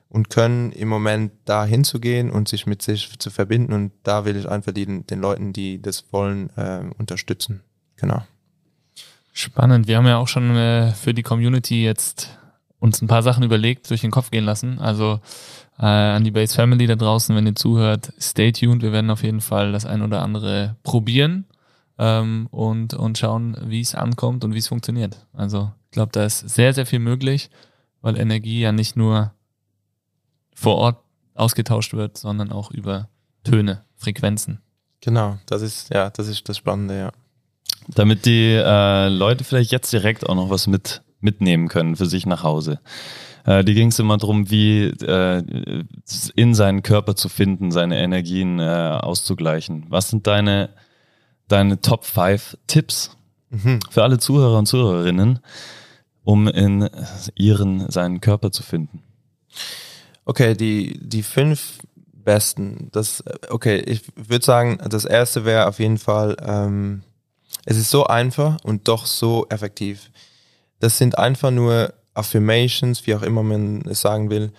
und 0.09 0.29
können 0.31 0.71
im 0.73 0.89
Moment 0.89 1.33
da 1.45 1.65
hinzugehen 1.65 2.31
und 2.31 2.49
sich 2.49 2.67
mit 2.67 2.83
sich 2.83 3.19
zu 3.19 3.31
verbinden. 3.31 3.73
Und 3.73 3.93
da 4.03 4.25
will 4.25 4.37
ich 4.37 4.49
einfach 4.49 4.73
den, 4.73 5.07
den 5.07 5.21
Leuten, 5.21 5.53
die 5.53 5.81
das 5.81 6.05
wollen, 6.13 6.51
äh, 6.57 6.83
unterstützen. 6.99 7.63
Genau. 7.97 8.23
Spannend. 9.33 9.89
Wir 9.89 9.97
haben 9.97 10.07
ja 10.07 10.19
auch 10.19 10.29
schon 10.29 10.55
äh, 10.57 10.93
für 10.93 11.15
die 11.15 11.23
Community 11.23 11.83
jetzt 11.83 12.39
uns 12.85 13.01
ein 13.01 13.09
paar 13.09 13.23
Sachen 13.23 13.43
überlegt, 13.43 13.89
durch 13.89 14.03
den 14.03 14.11
Kopf 14.11 14.31
gehen 14.31 14.45
lassen. 14.45 14.79
Also 14.79 15.21
äh, 15.79 15.87
an 15.87 16.23
die 16.23 16.31
Base 16.31 16.55
Family 16.55 16.87
da 16.87 16.97
draußen, 16.97 17.35
wenn 17.35 17.47
ihr 17.47 17.55
zuhört, 17.55 18.13
stay 18.21 18.53
tuned. 18.53 18.83
Wir 18.83 18.93
werden 18.93 19.11
auf 19.11 19.23
jeden 19.23 19.41
Fall 19.41 19.73
das 19.73 19.87
ein 19.87 20.03
oder 20.03 20.21
andere 20.21 20.77
probieren 20.83 21.47
ähm, 21.99 22.47
und, 22.51 22.93
und 22.93 23.17
schauen, 23.17 23.57
wie 23.65 23.81
es 23.81 23.95
ankommt 23.95 24.45
und 24.45 24.53
wie 24.53 24.59
es 24.59 24.69
funktioniert. 24.69 25.27
Also 25.33 25.73
ich 25.87 25.93
glaube, 25.93 26.13
da 26.13 26.27
ist 26.27 26.41
sehr, 26.41 26.75
sehr 26.75 26.85
viel 26.85 26.99
möglich, 26.99 27.49
weil 28.03 28.19
Energie 28.19 28.61
ja 28.61 28.71
nicht 28.71 28.97
nur 28.97 29.33
vor 30.55 30.77
Ort 30.77 30.99
ausgetauscht 31.35 31.95
wird, 31.95 32.19
sondern 32.19 32.53
auch 32.53 32.71
über 32.71 33.09
Töne, 33.45 33.83
Frequenzen. 33.97 34.61
Genau, 35.01 35.39
das 35.47 35.63
ist 35.63 35.93
ja, 35.93 36.11
das 36.11 36.29
ist 36.29 36.47
das 36.51 36.59
Spannende, 36.59 36.99
ja. 36.99 37.13
Damit 37.89 38.27
die 38.27 38.53
äh, 38.53 39.09
Leute 39.09 39.43
vielleicht 39.45 39.73
jetzt 39.73 39.91
direkt 39.91 40.29
auch 40.29 40.35
noch 40.35 40.51
was 40.51 40.67
mit 40.67 41.03
mitnehmen 41.25 41.69
können 41.69 41.97
für 41.97 42.07
sich 42.07 42.27
nach 42.27 42.43
Hause. 42.43 42.81
Äh, 43.45 43.65
die 43.65 43.75
ging 43.75 43.89
es 43.89 43.99
immer 43.99 44.17
darum, 44.17 44.51
wie 44.51 44.85
äh, 44.85 45.85
in 46.35 46.55
seinen 46.55 46.83
Körper 46.83 47.15
zu 47.17 47.29
finden, 47.29 47.71
seine 47.71 47.99
Energien 47.99 48.59
äh, 48.59 48.63
auszugleichen. 49.01 49.87
Was 49.89 50.11
sind 50.11 50.27
deine, 50.27 50.71
deine 51.49 51.81
Top 51.81 52.05
5 52.05 52.59
Tipps 52.67 53.17
mhm. 53.51 53.81
für 53.91 54.03
alle 54.03 54.19
Zuhörer 54.19 54.59
und 54.59 54.67
Zuhörerinnen, 54.67 55.41
um 56.23 56.49
in 56.49 56.89
ihren, 57.35 57.91
seinen 57.91 58.21
Körper 58.21 58.51
zu 58.51 58.63
finden? 58.63 59.03
Okay, 60.25 60.55
die, 60.55 60.99
die 61.03 61.23
fünf 61.23 61.81
besten, 62.25 62.89
das, 62.93 63.23
okay, 63.51 63.79
ich 63.81 64.03
würde 64.17 64.45
sagen, 64.45 64.79
das 64.89 65.05
erste 65.05 65.45
wäre 65.45 65.67
auf 65.67 65.79
jeden 65.79 65.99
Fall, 65.99 66.37
ähm, 66.41 67.03
es 67.67 67.77
ist 67.77 67.91
so 67.91 68.07
einfach 68.07 68.57
und 68.65 68.89
doch 68.89 69.05
so 69.05 69.47
effektiv. 69.51 70.11
Das 70.85 70.99
sind 70.99 71.17
einfach 71.17 71.51
nur 71.51 71.95
Affirmations, 72.13 73.07
wie 73.07 73.15
auch 73.15 73.23
immer 73.23 73.43
man 73.43 73.81
es 73.89 74.03
sagen 74.03 74.29
will. 74.29 74.53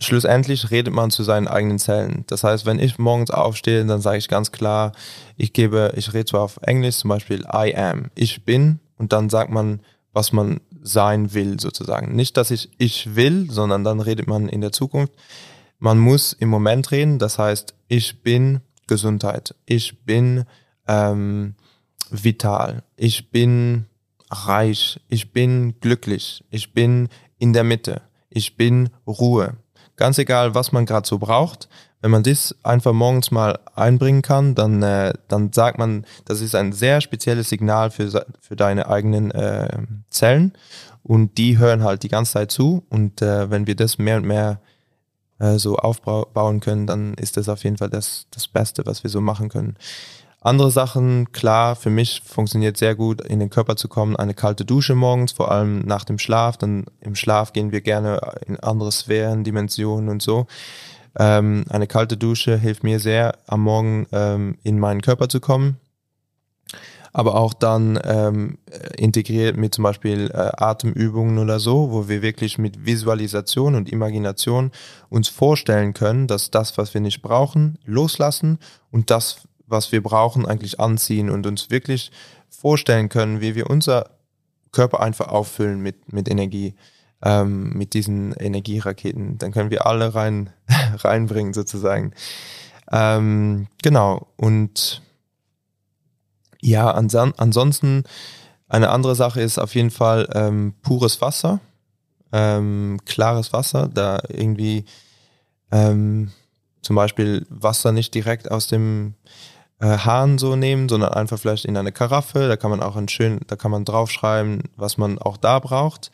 Schlussendlich 0.00 0.70
redet 0.70 0.94
man 0.94 1.10
zu 1.10 1.22
seinen 1.22 1.48
eigenen 1.48 1.78
Zellen. 1.78 2.24
Das 2.28 2.44
heißt, 2.44 2.64
wenn 2.64 2.78
ich 2.78 2.98
morgens 2.98 3.30
aufstehe, 3.30 3.84
dann 3.84 4.00
sage 4.00 4.16
ich 4.16 4.28
ganz 4.28 4.52
klar, 4.52 4.92
ich 5.36 5.52
gebe, 5.52 5.92
ich 5.96 6.14
rede 6.14 6.24
zwar 6.24 6.40
auf 6.40 6.58
Englisch, 6.62 6.96
zum 6.96 7.10
Beispiel 7.10 7.42
I 7.42 7.76
am, 7.76 8.10
ich 8.14 8.46
bin, 8.46 8.80
und 8.96 9.12
dann 9.12 9.28
sagt 9.28 9.50
man, 9.50 9.80
was 10.14 10.32
man 10.32 10.62
sein 10.82 11.34
will, 11.34 11.60
sozusagen. 11.60 12.16
Nicht, 12.16 12.38
dass 12.38 12.50
ich 12.50 12.70
ich 12.78 13.14
will, 13.14 13.50
sondern 13.50 13.84
dann 13.84 14.00
redet 14.00 14.26
man 14.26 14.48
in 14.48 14.62
der 14.62 14.72
Zukunft. 14.72 15.12
Man 15.78 15.98
muss 15.98 16.32
im 16.32 16.48
Moment 16.48 16.90
reden, 16.90 17.18
das 17.18 17.38
heißt, 17.38 17.74
ich 17.88 18.22
bin 18.22 18.62
Gesundheit, 18.86 19.54
ich 19.66 20.06
bin 20.06 20.46
ähm, 20.88 21.54
vital, 22.10 22.82
ich 22.96 23.30
bin 23.30 23.84
reich, 24.30 25.00
ich 25.08 25.32
bin 25.32 25.78
glücklich, 25.80 26.44
ich 26.50 26.72
bin 26.72 27.08
in 27.38 27.52
der 27.52 27.64
Mitte, 27.64 28.02
ich 28.30 28.56
bin 28.56 28.90
Ruhe. 29.06 29.56
Ganz 29.96 30.18
egal, 30.18 30.54
was 30.54 30.72
man 30.72 30.86
gerade 30.86 31.06
so 31.06 31.18
braucht, 31.18 31.68
wenn 32.04 32.10
man 32.10 32.22
das 32.22 32.54
einfach 32.62 32.92
morgens 32.92 33.30
mal 33.30 33.58
einbringen 33.74 34.20
kann, 34.20 34.54
dann, 34.54 34.82
äh, 34.82 35.14
dann 35.28 35.54
sagt 35.54 35.78
man, 35.78 36.04
das 36.26 36.42
ist 36.42 36.54
ein 36.54 36.72
sehr 36.72 37.00
spezielles 37.00 37.48
Signal 37.48 37.90
für, 37.90 38.26
für 38.42 38.56
deine 38.56 38.90
eigenen 38.90 39.30
äh, 39.30 39.78
Zellen. 40.10 40.52
Und 41.02 41.38
die 41.38 41.56
hören 41.56 41.82
halt 41.82 42.02
die 42.02 42.10
ganze 42.10 42.32
Zeit 42.32 42.50
zu. 42.50 42.84
Und 42.90 43.22
äh, 43.22 43.50
wenn 43.50 43.66
wir 43.66 43.74
das 43.74 43.96
mehr 43.96 44.18
und 44.18 44.26
mehr 44.26 44.60
äh, 45.38 45.56
so 45.58 45.76
aufbauen 45.76 46.60
können, 46.60 46.86
dann 46.86 47.14
ist 47.14 47.38
das 47.38 47.48
auf 47.48 47.64
jeden 47.64 47.78
Fall 47.78 47.88
das, 47.88 48.26
das 48.30 48.48
Beste, 48.48 48.84
was 48.84 49.02
wir 49.02 49.08
so 49.08 49.22
machen 49.22 49.48
können. 49.48 49.78
Andere 50.44 50.70
Sachen, 50.70 51.32
klar, 51.32 51.74
für 51.74 51.88
mich 51.88 52.20
funktioniert 52.22 52.76
sehr 52.76 52.94
gut, 52.94 53.22
in 53.22 53.40
den 53.40 53.48
Körper 53.48 53.76
zu 53.76 53.88
kommen, 53.88 54.14
eine 54.14 54.34
kalte 54.34 54.66
Dusche 54.66 54.94
morgens, 54.94 55.32
vor 55.32 55.50
allem 55.50 55.80
nach 55.86 56.04
dem 56.04 56.18
Schlaf. 56.18 56.58
Dann 56.58 56.84
im 57.00 57.14
Schlaf 57.14 57.54
gehen 57.54 57.72
wir 57.72 57.80
gerne 57.80 58.20
in 58.46 58.60
andere 58.60 58.92
Sphären, 58.92 59.42
Dimensionen 59.42 60.10
und 60.10 60.20
so. 60.20 60.46
Ähm, 61.18 61.64
eine 61.70 61.86
kalte 61.86 62.18
Dusche 62.18 62.58
hilft 62.58 62.84
mir 62.84 63.00
sehr, 63.00 63.38
am 63.46 63.62
Morgen 63.62 64.06
ähm, 64.12 64.58
in 64.62 64.78
meinen 64.78 65.00
Körper 65.00 65.30
zu 65.30 65.40
kommen. 65.40 65.78
Aber 67.14 67.36
auch 67.36 67.54
dann 67.54 67.98
ähm, 68.04 68.58
integriert 68.98 69.56
mit 69.56 69.74
zum 69.74 69.84
Beispiel 69.84 70.30
äh, 70.30 70.50
Atemübungen 70.58 71.38
oder 71.38 71.58
so, 71.58 71.90
wo 71.90 72.06
wir 72.06 72.20
wirklich 72.20 72.58
mit 72.58 72.84
Visualisation 72.84 73.76
und 73.76 73.90
Imagination 73.90 74.72
uns 75.08 75.30
vorstellen 75.30 75.94
können, 75.94 76.26
dass 76.26 76.50
das, 76.50 76.76
was 76.76 76.92
wir 76.92 77.00
nicht 77.00 77.22
brauchen, 77.22 77.78
loslassen 77.86 78.58
und 78.90 79.10
das, 79.10 79.48
was 79.66 79.92
wir 79.92 80.02
brauchen, 80.02 80.46
eigentlich 80.46 80.80
anziehen 80.80 81.30
und 81.30 81.46
uns 81.46 81.70
wirklich 81.70 82.10
vorstellen 82.48 83.08
können, 83.08 83.40
wie 83.40 83.54
wir 83.54 83.70
unser 83.70 84.10
Körper 84.72 85.00
einfach 85.00 85.28
auffüllen 85.28 85.80
mit, 85.80 86.12
mit 86.12 86.28
Energie, 86.28 86.74
ähm, 87.22 87.70
mit 87.70 87.94
diesen 87.94 88.32
Energieraketen. 88.32 89.38
Dann 89.38 89.52
können 89.52 89.70
wir 89.70 89.86
alle 89.86 90.14
rein, 90.14 90.50
reinbringen 90.96 91.54
sozusagen. 91.54 92.12
Ähm, 92.92 93.68
genau. 93.82 94.26
Und 94.36 95.02
ja, 96.60 96.90
anson 96.90 97.34
ansonsten 97.36 98.04
eine 98.68 98.90
andere 98.90 99.14
Sache 99.14 99.40
ist 99.40 99.58
auf 99.58 99.74
jeden 99.74 99.90
Fall 99.90 100.28
ähm, 100.34 100.74
pures 100.82 101.20
Wasser, 101.20 101.60
ähm, 102.32 102.98
klares 103.04 103.52
Wasser, 103.52 103.88
da 103.92 104.20
irgendwie 104.28 104.84
ähm, 105.70 106.32
zum 106.82 106.96
Beispiel 106.96 107.46
Wasser 107.50 107.92
nicht 107.92 108.14
direkt 108.14 108.50
aus 108.50 108.66
dem 108.66 109.14
Hahn 109.80 110.38
so 110.38 110.56
nehmen, 110.56 110.88
sondern 110.88 111.12
einfach 111.12 111.38
vielleicht 111.38 111.64
in 111.64 111.76
eine 111.76 111.92
Karaffe. 111.92 112.48
Da 112.48 112.56
kann 112.56 112.70
man 112.70 112.82
auch 112.82 112.96
ein 112.96 113.08
schön, 113.08 113.40
da 113.46 113.56
kann 113.56 113.70
man 113.70 113.84
draufschreiben, 113.84 114.62
was 114.76 114.98
man 114.98 115.18
auch 115.18 115.36
da 115.36 115.58
braucht. 115.58 116.10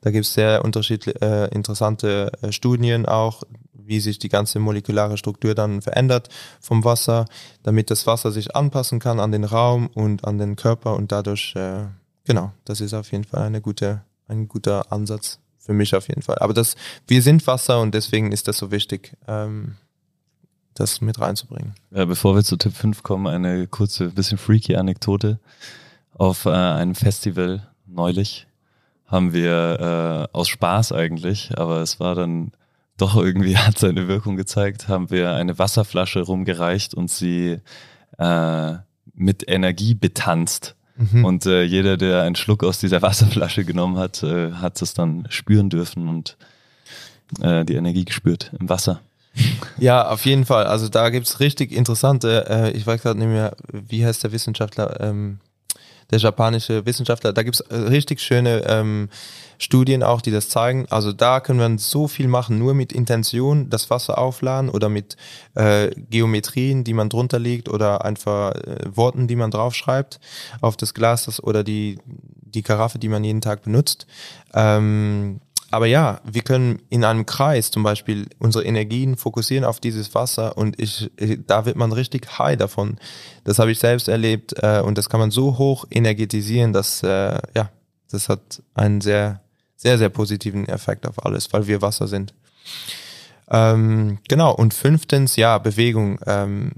Da 0.00 0.10
gibt 0.10 0.26
es 0.26 0.34
sehr 0.34 0.64
unterschiedliche, 0.64 1.20
äh, 1.20 1.54
interessante 1.54 2.32
äh, 2.42 2.52
Studien 2.52 3.06
auch, 3.06 3.42
wie 3.72 4.00
sich 4.00 4.18
die 4.18 4.28
ganze 4.28 4.58
molekulare 4.58 5.16
Struktur 5.18 5.54
dann 5.54 5.82
verändert 5.82 6.28
vom 6.60 6.84
Wasser, 6.84 7.26
damit 7.62 7.90
das 7.90 8.06
Wasser 8.06 8.32
sich 8.32 8.56
anpassen 8.56 9.00
kann 9.00 9.20
an 9.20 9.32
den 9.32 9.44
Raum 9.44 9.88
und 9.88 10.24
an 10.24 10.38
den 10.38 10.56
Körper 10.56 10.94
und 10.96 11.12
dadurch, 11.12 11.54
äh, 11.56 11.84
genau, 12.24 12.52
das 12.64 12.80
ist 12.80 12.94
auf 12.94 13.12
jeden 13.12 13.24
Fall 13.24 13.42
eine 13.42 13.60
gute, 13.60 14.02
ein 14.28 14.48
guter 14.48 14.90
Ansatz 14.90 15.38
für 15.58 15.72
mich 15.72 15.94
auf 15.94 16.08
jeden 16.08 16.22
Fall. 16.22 16.38
Aber 16.38 16.54
das, 16.54 16.74
wir 17.06 17.22
sind 17.22 17.46
Wasser 17.46 17.80
und 17.80 17.94
deswegen 17.94 18.32
ist 18.32 18.48
das 18.48 18.58
so 18.58 18.70
wichtig. 18.70 19.12
Ähm, 19.28 19.76
das 20.74 21.00
mit 21.00 21.20
reinzubringen. 21.20 21.74
Ja, 21.90 22.04
bevor 22.04 22.34
wir 22.34 22.44
zu 22.44 22.56
Tipp 22.56 22.74
5 22.74 23.02
kommen, 23.02 23.26
eine 23.26 23.66
kurze, 23.66 24.08
bisschen 24.08 24.38
freaky 24.38 24.76
Anekdote. 24.76 25.38
Auf 26.14 26.46
äh, 26.46 26.50
einem 26.50 26.94
Festival 26.94 27.66
neulich 27.86 28.46
haben 29.06 29.32
wir 29.32 30.28
äh, 30.32 30.36
aus 30.36 30.48
Spaß 30.48 30.92
eigentlich, 30.92 31.52
aber 31.56 31.82
es 31.82 32.00
war 32.00 32.14
dann 32.14 32.52
doch 32.96 33.16
irgendwie 33.16 33.56
hat 33.58 33.78
seine 33.78 34.08
Wirkung 34.08 34.36
gezeigt, 34.36 34.88
haben 34.88 35.10
wir 35.10 35.34
eine 35.34 35.58
Wasserflasche 35.58 36.20
rumgereicht 36.20 36.94
und 36.94 37.10
sie 37.10 37.58
äh, 38.18 38.74
mit 39.14 39.48
Energie 39.48 39.94
betanzt. 39.94 40.76
Mhm. 40.96 41.24
Und 41.24 41.46
äh, 41.46 41.62
jeder, 41.62 41.96
der 41.96 42.22
einen 42.22 42.36
Schluck 42.36 42.64
aus 42.64 42.78
dieser 42.78 43.02
Wasserflasche 43.02 43.64
genommen 43.64 43.98
hat, 43.98 44.22
äh, 44.22 44.52
hat 44.52 44.80
es 44.80 44.94
dann 44.94 45.26
spüren 45.28 45.70
dürfen 45.70 46.08
und 46.08 46.36
äh, 47.40 47.64
die 47.64 47.74
Energie 47.74 48.04
gespürt 48.04 48.52
im 48.58 48.68
Wasser. 48.68 49.00
Ja, 49.78 50.08
auf 50.08 50.24
jeden 50.26 50.44
Fall. 50.44 50.66
Also 50.66 50.88
da 50.88 51.10
gibt's 51.10 51.40
richtig 51.40 51.72
interessante, 51.72 52.46
äh, 52.48 52.70
ich 52.72 52.86
weiß 52.86 53.02
gerade 53.02 53.18
nicht 53.18 53.28
mehr, 53.28 53.56
wie 53.72 54.04
heißt 54.04 54.22
der 54.22 54.32
Wissenschaftler, 54.32 55.00
ähm, 55.00 55.38
der 56.10 56.18
japanische 56.18 56.84
Wissenschaftler, 56.84 57.32
da 57.32 57.42
gibt's 57.42 57.60
äh, 57.60 57.74
richtig 57.74 58.20
schöne 58.20 58.64
ähm, 58.66 59.08
Studien 59.58 60.02
auch, 60.02 60.20
die 60.20 60.30
das 60.30 60.48
zeigen. 60.50 60.86
Also 60.90 61.12
da 61.12 61.40
können 61.40 61.58
wir 61.58 61.78
so 61.78 62.06
viel 62.06 62.28
machen, 62.28 62.58
nur 62.58 62.74
mit 62.74 62.92
Intention 62.92 63.70
das 63.70 63.88
Wasser 63.90 64.18
aufladen 64.18 64.68
oder 64.68 64.88
mit 64.88 65.16
äh, 65.54 65.90
Geometrien, 66.10 66.84
die 66.84 66.92
man 66.92 67.08
drunter 67.08 67.38
legt 67.38 67.68
oder 67.68 68.04
einfach 68.04 68.54
äh, 68.54 68.80
Worten, 68.94 69.26
die 69.26 69.36
man 69.36 69.50
draufschreibt 69.50 70.20
auf 70.60 70.76
das 70.76 70.94
Glas 70.94 71.24
das, 71.24 71.42
oder 71.42 71.64
die, 71.64 71.98
die 72.04 72.62
Karaffe, 72.62 72.98
die 72.98 73.08
man 73.08 73.24
jeden 73.24 73.40
Tag 73.40 73.62
benutzt. 73.62 74.06
Ähm, 74.52 75.40
aber 75.72 75.86
ja, 75.86 76.20
wir 76.24 76.42
können 76.42 76.82
in 76.90 77.02
einem 77.02 77.24
Kreis 77.24 77.70
zum 77.70 77.82
Beispiel 77.82 78.28
unsere 78.38 78.64
Energien 78.64 79.16
fokussieren 79.16 79.64
auf 79.64 79.80
dieses 79.80 80.14
Wasser 80.14 80.58
und 80.58 80.78
ich, 80.78 81.10
da 81.46 81.64
wird 81.64 81.76
man 81.76 81.92
richtig 81.92 82.38
high 82.38 82.58
davon. 82.58 82.98
Das 83.44 83.58
habe 83.58 83.72
ich 83.72 83.78
selbst 83.78 84.06
erlebt 84.06 84.54
äh, 84.58 84.80
und 84.80 84.98
das 84.98 85.08
kann 85.08 85.18
man 85.18 85.30
so 85.30 85.56
hoch 85.56 85.86
energetisieren, 85.90 86.74
dass 86.74 87.02
äh, 87.02 87.40
ja, 87.54 87.70
das 88.10 88.28
hat 88.28 88.62
einen 88.74 89.00
sehr, 89.00 89.40
sehr, 89.74 89.96
sehr 89.96 90.10
positiven 90.10 90.68
Effekt 90.68 91.06
auf 91.06 91.24
alles, 91.24 91.50
weil 91.54 91.66
wir 91.66 91.80
Wasser 91.80 92.06
sind. 92.06 92.34
Ähm, 93.50 94.18
genau, 94.28 94.54
und 94.54 94.74
fünftens, 94.74 95.36
ja, 95.36 95.56
Bewegung. 95.56 96.20
Ähm, 96.26 96.72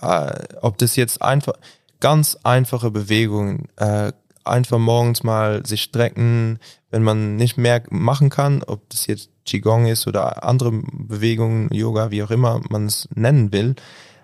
äh, 0.00 0.32
ob 0.60 0.76
das 0.78 0.96
jetzt 0.96 1.22
einfach, 1.22 1.54
ganz 2.00 2.36
einfache 2.42 2.90
Bewegungen, 2.90 3.68
äh, 3.76 4.12
einfach 4.44 4.78
morgens 4.78 5.22
mal 5.22 5.64
sich 5.66 5.82
strecken, 5.82 6.58
wenn 6.90 7.02
man 7.02 7.36
nicht 7.36 7.56
mehr 7.56 7.82
machen 7.90 8.30
kann, 8.30 8.62
ob 8.62 8.88
das 8.90 9.06
jetzt 9.06 9.30
Qigong 9.44 9.86
ist 9.86 10.06
oder 10.06 10.44
andere 10.44 10.72
Bewegungen, 10.72 11.72
Yoga, 11.72 12.10
wie 12.10 12.22
auch 12.22 12.30
immer 12.30 12.60
man 12.70 12.86
es 12.86 13.08
nennen 13.14 13.52
will, 13.52 13.74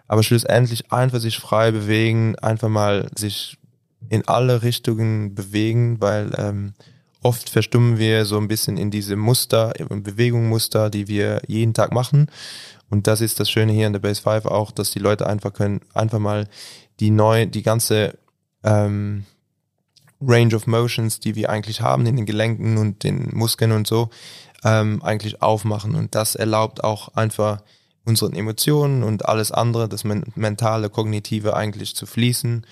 aber 0.09 0.23
schlussendlich 0.23 0.93
einfach 0.93 1.21
sich 1.21 1.39
frei 1.39 1.71
bewegen, 1.71 2.37
einfach 2.39 2.69
mal 2.69 3.11
sich 3.17 3.59
in 4.09 4.27
alle 4.27 4.63
Richtungen 4.63 5.35
bewegen, 5.35 6.01
weil 6.01 6.33
ähm, 6.39 6.75
oft 7.23 7.51
verstummen 7.51 7.99
wir 7.99 8.25
so 8.25 8.39
ein 8.39 8.49
bisschen 8.49 8.77
in 8.77 8.91
diese 8.91 9.17
Muster, 9.17 9.73
Bewegungsmuster, 9.89 10.91
die 10.91 11.07
wir 11.07 11.43
jeden 11.47 11.75
Tag 11.75 11.93
machen. 11.93 12.31
Und 12.89 13.07
das 13.07 13.21
ist 13.21 13.39
das 13.39 13.51
Schöne 13.51 13.73
hier 13.73 13.87
in 13.87 13.93
der 13.93 14.01
Base 14.01 14.23
5 14.23 14.47
auch, 14.47 14.73
dass 14.73 14.91
die 14.91 14.99
Leute 14.99 15.27
einfach 15.27 15.53
können, 15.53 15.81
einfach 15.95 16.19
mal 16.19 16.49
die 16.99 17.11
neue, 17.11 17.47
die 17.47 17.63
ganze 17.63 18.19
ähm, 18.65 19.25
Range 20.21 20.55
of 20.55 20.67
Motions, 20.67 21.21
die 21.21 21.35
wir 21.35 21.51
eigentlich 21.51 21.81
haben 21.81 22.07
in 22.07 22.17
den 22.17 22.27
Gelenken 22.27 22.77
und 22.79 23.05
den 23.05 23.31
Muskeln 23.35 23.73
und 23.73 23.87
so, 23.87 24.11
ähm, 24.65 25.03
eigentlich 25.03 25.43
aufmachen. 25.43 25.95
Und 25.95 26.15
das 26.15 26.35
erlaubt 26.35 26.85
auch 26.85 27.15
einfach 27.15 27.63
unseren 28.05 28.35
Emotionen 28.35 29.03
und 29.03 29.27
alles 29.27 29.53
andere, 29.53 29.89
das 29.89 30.05
mentale, 30.05 30.91
kognitive 30.91 31.55
eigentlich 31.55 31.95
zu 31.97 32.07
fließen. 32.07 32.67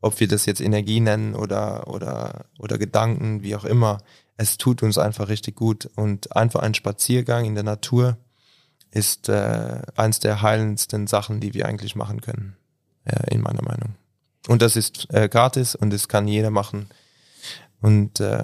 Ob 0.00 0.18
wir 0.18 0.28
das 0.28 0.46
jetzt 0.46 0.60
Energie 0.60 1.00
nennen 1.00 1.34
oder, 1.34 1.86
oder, 1.86 2.46
oder 2.58 2.78
Gedanken, 2.78 3.42
wie 3.42 3.54
auch 3.54 3.64
immer. 3.64 3.98
Es 4.36 4.56
tut 4.56 4.82
uns 4.82 4.96
einfach 4.96 5.28
richtig 5.28 5.56
gut. 5.56 5.90
Und 5.96 6.34
einfach 6.34 6.60
ein 6.60 6.74
Spaziergang 6.74 7.44
in 7.44 7.54
der 7.54 7.64
Natur 7.64 8.16
ist 8.90 9.28
äh, 9.28 9.82
eins 9.96 10.18
der 10.18 10.42
heilendsten 10.42 11.06
Sachen, 11.06 11.40
die 11.40 11.54
wir 11.54 11.66
eigentlich 11.66 11.94
machen 11.94 12.20
können, 12.20 12.56
äh, 13.04 13.34
in 13.34 13.42
meiner 13.42 13.62
Meinung. 13.62 13.94
Und 14.48 14.62
das 14.62 14.76
ist 14.76 15.06
äh, 15.12 15.28
gratis 15.28 15.74
und 15.74 15.90
das 15.92 16.08
kann 16.08 16.26
jeder 16.28 16.50
machen. 16.50 16.88
Und 17.80 18.20
äh, 18.20 18.42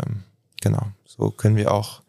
genau, 0.60 0.88
so 1.04 1.30
können 1.30 1.56
wir 1.56 1.72
auch 1.72 2.02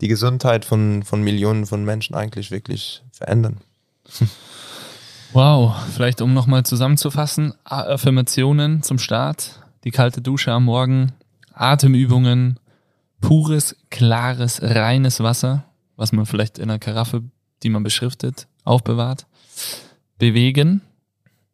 die 0.00 0.08
Gesundheit 0.08 0.64
von, 0.64 1.02
von 1.02 1.22
Millionen 1.22 1.66
von 1.66 1.84
Menschen 1.84 2.14
eigentlich 2.14 2.50
wirklich 2.50 3.02
verändern. 3.12 3.58
Wow, 5.32 5.76
vielleicht 5.94 6.22
um 6.22 6.34
nochmal 6.34 6.64
zusammenzufassen, 6.64 7.54
Affirmationen 7.62 8.82
zum 8.82 8.98
Start, 8.98 9.60
die 9.84 9.92
kalte 9.92 10.20
Dusche 10.20 10.50
am 10.50 10.64
Morgen, 10.64 11.12
Atemübungen, 11.52 12.58
pures, 13.20 13.76
klares, 13.90 14.60
reines 14.60 15.20
Wasser, 15.20 15.66
was 15.94 16.10
man 16.10 16.26
vielleicht 16.26 16.58
in 16.58 16.64
einer 16.64 16.80
Karaffe, 16.80 17.22
die 17.62 17.70
man 17.70 17.84
beschriftet, 17.84 18.48
aufbewahrt, 18.64 19.26
bewegen 20.18 20.82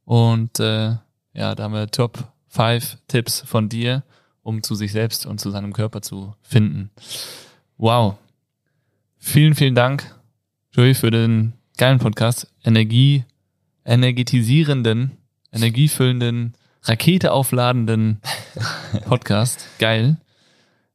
und 0.06 0.58
äh, 0.58 0.96
ja, 1.36 1.54
da 1.54 1.64
haben 1.64 1.74
wir 1.74 1.86
Top 1.88 2.32
5 2.48 2.98
Tipps 3.08 3.42
von 3.42 3.68
dir, 3.68 4.02
um 4.42 4.62
zu 4.62 4.74
sich 4.74 4.92
selbst 4.92 5.26
und 5.26 5.38
zu 5.38 5.50
seinem 5.50 5.72
Körper 5.72 6.00
zu 6.00 6.34
finden. 6.40 6.90
Wow. 7.76 8.16
Vielen, 9.18 9.54
vielen 9.54 9.74
Dank, 9.74 10.14
Joey, 10.72 10.94
für 10.94 11.10
den 11.10 11.52
geilen 11.76 11.98
Podcast. 11.98 12.50
Energie, 12.64 13.24
energetisierenden, 13.84 15.18
energiefüllenden, 15.52 16.54
Rakete 16.84 17.32
aufladenden 17.32 18.20
Podcast. 19.04 19.66
Geil. 19.78 20.16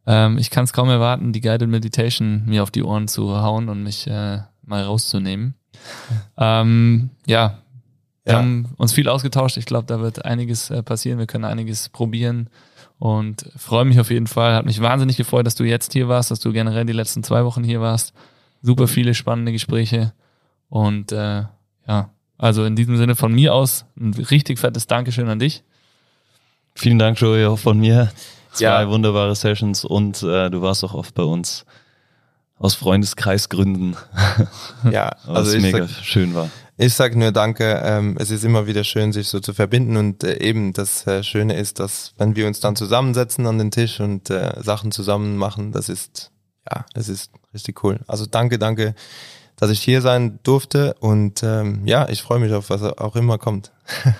Ähm, 0.08 0.38
ich 0.40 0.50
kann 0.50 0.64
es 0.64 0.74
kaum 0.74 0.90
erwarten, 0.90 1.34
die 1.34 1.42
Guided 1.42 1.70
Meditation 1.70 2.46
mir 2.46 2.64
auf 2.64 2.72
die 2.72 2.84
Ohren 2.84 3.08
zu 3.08 3.42
hauen 3.42 3.70
und 3.70 3.84
mich 3.84 4.08
äh, 4.08 4.40
mal 4.64 4.84
rauszunehmen. 4.84 5.56
Ähm, 6.38 7.10
ja, 7.26 7.61
wir 8.24 8.34
ja. 8.34 8.40
haben 8.40 8.70
uns 8.78 8.94
viel 8.94 9.10
ausgetauscht. 9.10 9.58
Ich 9.58 9.66
glaube, 9.66 9.88
da 9.88 10.00
wird 10.00 10.26
einiges 10.26 10.70
äh, 10.70 10.84
passieren. 10.84 11.18
Wir 11.18 11.26
können 11.26 11.46
einiges 11.46 11.90
probieren 11.90 12.50
und 13.00 13.50
freue 13.56 13.86
mich 13.86 14.00
auf 14.00 14.12
jeden 14.12 14.28
Fall. 14.28 14.54
Hat 14.54 14.66
mich 14.66 14.80
wahnsinnig 14.80 15.18
gefreut, 15.18 15.48
dass 15.48 15.56
du 15.56 15.64
jetzt 15.64 15.94
hier 15.94 16.08
warst, 16.08 16.30
dass 16.30 16.40
du 16.40 16.52
generell 16.52 16.86
die 16.86 16.94
letzten 16.94 17.24
zwei 17.24 17.44
Wochen 17.46 17.64
hier 17.64 17.82
warst. 17.82 18.14
Super 18.62 18.88
viele 18.88 19.16
spannende 19.16 19.52
Gespräche 19.52 20.14
und 20.70 21.12
äh, 21.12 21.44
ja, 21.88 22.10
also 22.38 22.64
in 22.64 22.76
diesem 22.76 22.98
Sinne 22.98 23.16
von 23.16 23.34
mir 23.34 23.56
aus 23.56 23.86
ein 24.00 24.14
richtig 24.14 24.60
fettes 24.60 24.86
Dankeschön 24.86 25.28
an 25.28 25.40
dich. 25.40 25.64
Vielen 26.76 27.00
Dank, 27.00 27.20
Joey, 27.20 27.46
auch 27.46 27.60
von 27.60 27.80
mir. 27.80 28.12
Zwei 28.54 28.66
ja. 28.66 28.90
wunderbare 28.90 29.36
Sessions 29.36 29.84
und 29.84 30.22
äh, 30.24 30.50
du 30.50 30.62
warst 30.62 30.84
auch 30.84 30.94
oft 30.94 31.16
bei 31.16 31.24
uns 31.24 31.66
aus 32.60 32.76
Freundeskreisgründen. 32.76 33.96
Ja, 34.92 35.08
also 35.28 35.56
was 35.56 35.62
mega 35.62 35.88
sag, 35.88 36.04
schön 36.04 36.36
war. 36.36 36.50
Ich 36.84 36.96
sage 36.96 37.16
nur 37.16 37.32
Danke. 37.32 37.80
Ähm, 37.86 38.18
es 38.20 38.32
ist 38.32 38.44
immer 38.44 38.66
wieder 38.66 38.84
schön, 38.84 39.14
sich 39.14 39.28
so 39.28 39.40
zu 39.40 39.54
verbinden 39.54 39.98
und 39.98 40.24
äh, 40.24 40.40
eben 40.40 40.74
das 40.74 41.06
äh, 41.06 41.22
Schöne 41.22 41.56
ist, 41.56 41.80
dass 41.80 42.16
wenn 42.18 42.36
wir 42.36 42.48
uns 42.48 42.60
dann 42.60 42.76
zusammensetzen 42.76 43.46
an 43.46 43.60
den 43.60 43.70
Tisch 43.70 44.00
und 44.00 44.32
äh, 44.32 44.54
Sachen 44.64 44.92
zusammen 44.92 45.38
machen, 45.38 45.72
das 45.74 45.90
ist 45.90 46.32
ja, 46.68 46.86
das 46.96 47.08
ist 47.08 47.34
richtig 47.54 47.84
cool. 47.84 48.00
Also 48.08 48.26
danke, 48.26 48.58
danke, 48.58 48.96
dass 49.58 49.70
ich 49.70 49.84
hier 49.84 50.02
sein 50.02 50.40
durfte 50.42 50.96
und 51.00 51.44
ähm, 51.44 51.86
ja, 51.86 52.10
ich 52.10 52.24
freue 52.24 52.40
mich 52.40 52.52
auf 52.52 52.72
was 52.72 52.82
auch 52.82 53.16
immer 53.16 53.38
kommt. 53.38 53.72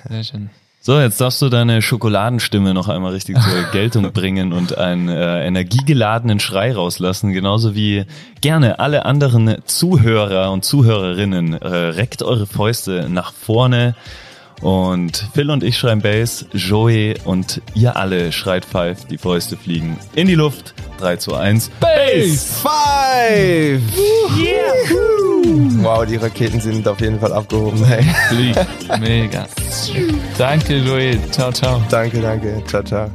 Sehr 0.08 0.24
schön. 0.24 0.52
So, 0.84 1.00
jetzt 1.00 1.22
darfst 1.22 1.40
du 1.44 1.50
deine 1.50 1.84
Schokoladenstimme 1.84 2.74
noch 2.74 2.90
einmal 2.90 3.12
richtig 3.12 3.40
zur 3.40 3.64
Geltung 3.72 4.12
bringen 4.12 4.52
und 4.52 4.80
einen 4.80 5.10
äh, 5.10 5.46
energiegeladenen 5.46 6.40
Schrei 6.40 6.74
rauslassen, 6.74 7.34
genauso 7.34 7.76
wie 7.76 8.06
gerne 8.42 8.80
alle 8.80 9.06
anderen 9.06 9.58
Zuhörer 9.66 10.52
und 10.52 10.66
Zuhörerinnen. 10.66 11.54
Äh, 11.54 11.68
reckt 11.68 12.24
eure 12.24 12.48
Fäuste 12.48 13.10
nach 13.10 13.32
vorne 13.32 13.94
und 14.62 15.28
Phil 15.34 15.50
und 15.50 15.64
ich 15.64 15.78
schreien 15.78 16.02
Bass, 16.02 16.46
Joey 16.54 17.16
und 17.26 17.62
ihr 17.74 17.96
alle 17.96 18.32
schreit 18.32 18.66
Five, 18.66 19.06
die 19.06 19.18
Fäuste 19.18 19.58
fliegen 19.58 19.98
in 20.16 20.28
die 20.28 20.36
Luft. 20.36 20.74
3, 21.00 21.18
2, 21.18 21.38
1. 21.38 21.72
Bass 21.80 22.62
5! 22.62 23.82
Yeah! 24.38 24.74
Wow, 25.84 26.06
die 26.06 26.18
Raketen 26.18 26.60
sind 26.62 26.88
auf 26.88 27.02
jeden 27.02 27.20
Fall 27.20 27.34
abgehoben. 27.34 27.84
Hey. 27.84 28.04
Fliegt. 28.30 29.00
Mega. 29.00 29.48
Danke, 30.38 30.78
Joey. 30.78 31.18
Ciao, 31.32 31.52
ciao. 31.52 31.82
Danke, 31.90 32.22
danke. 32.22 32.64
Ciao, 32.68 32.84
ciao. 32.84 33.10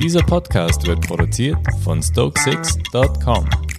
Dieser 0.00 0.22
Podcast 0.22 0.86
wird 0.86 1.06
produziert 1.06 1.58
von 1.84 2.02
Stokesix.com. 2.02 3.69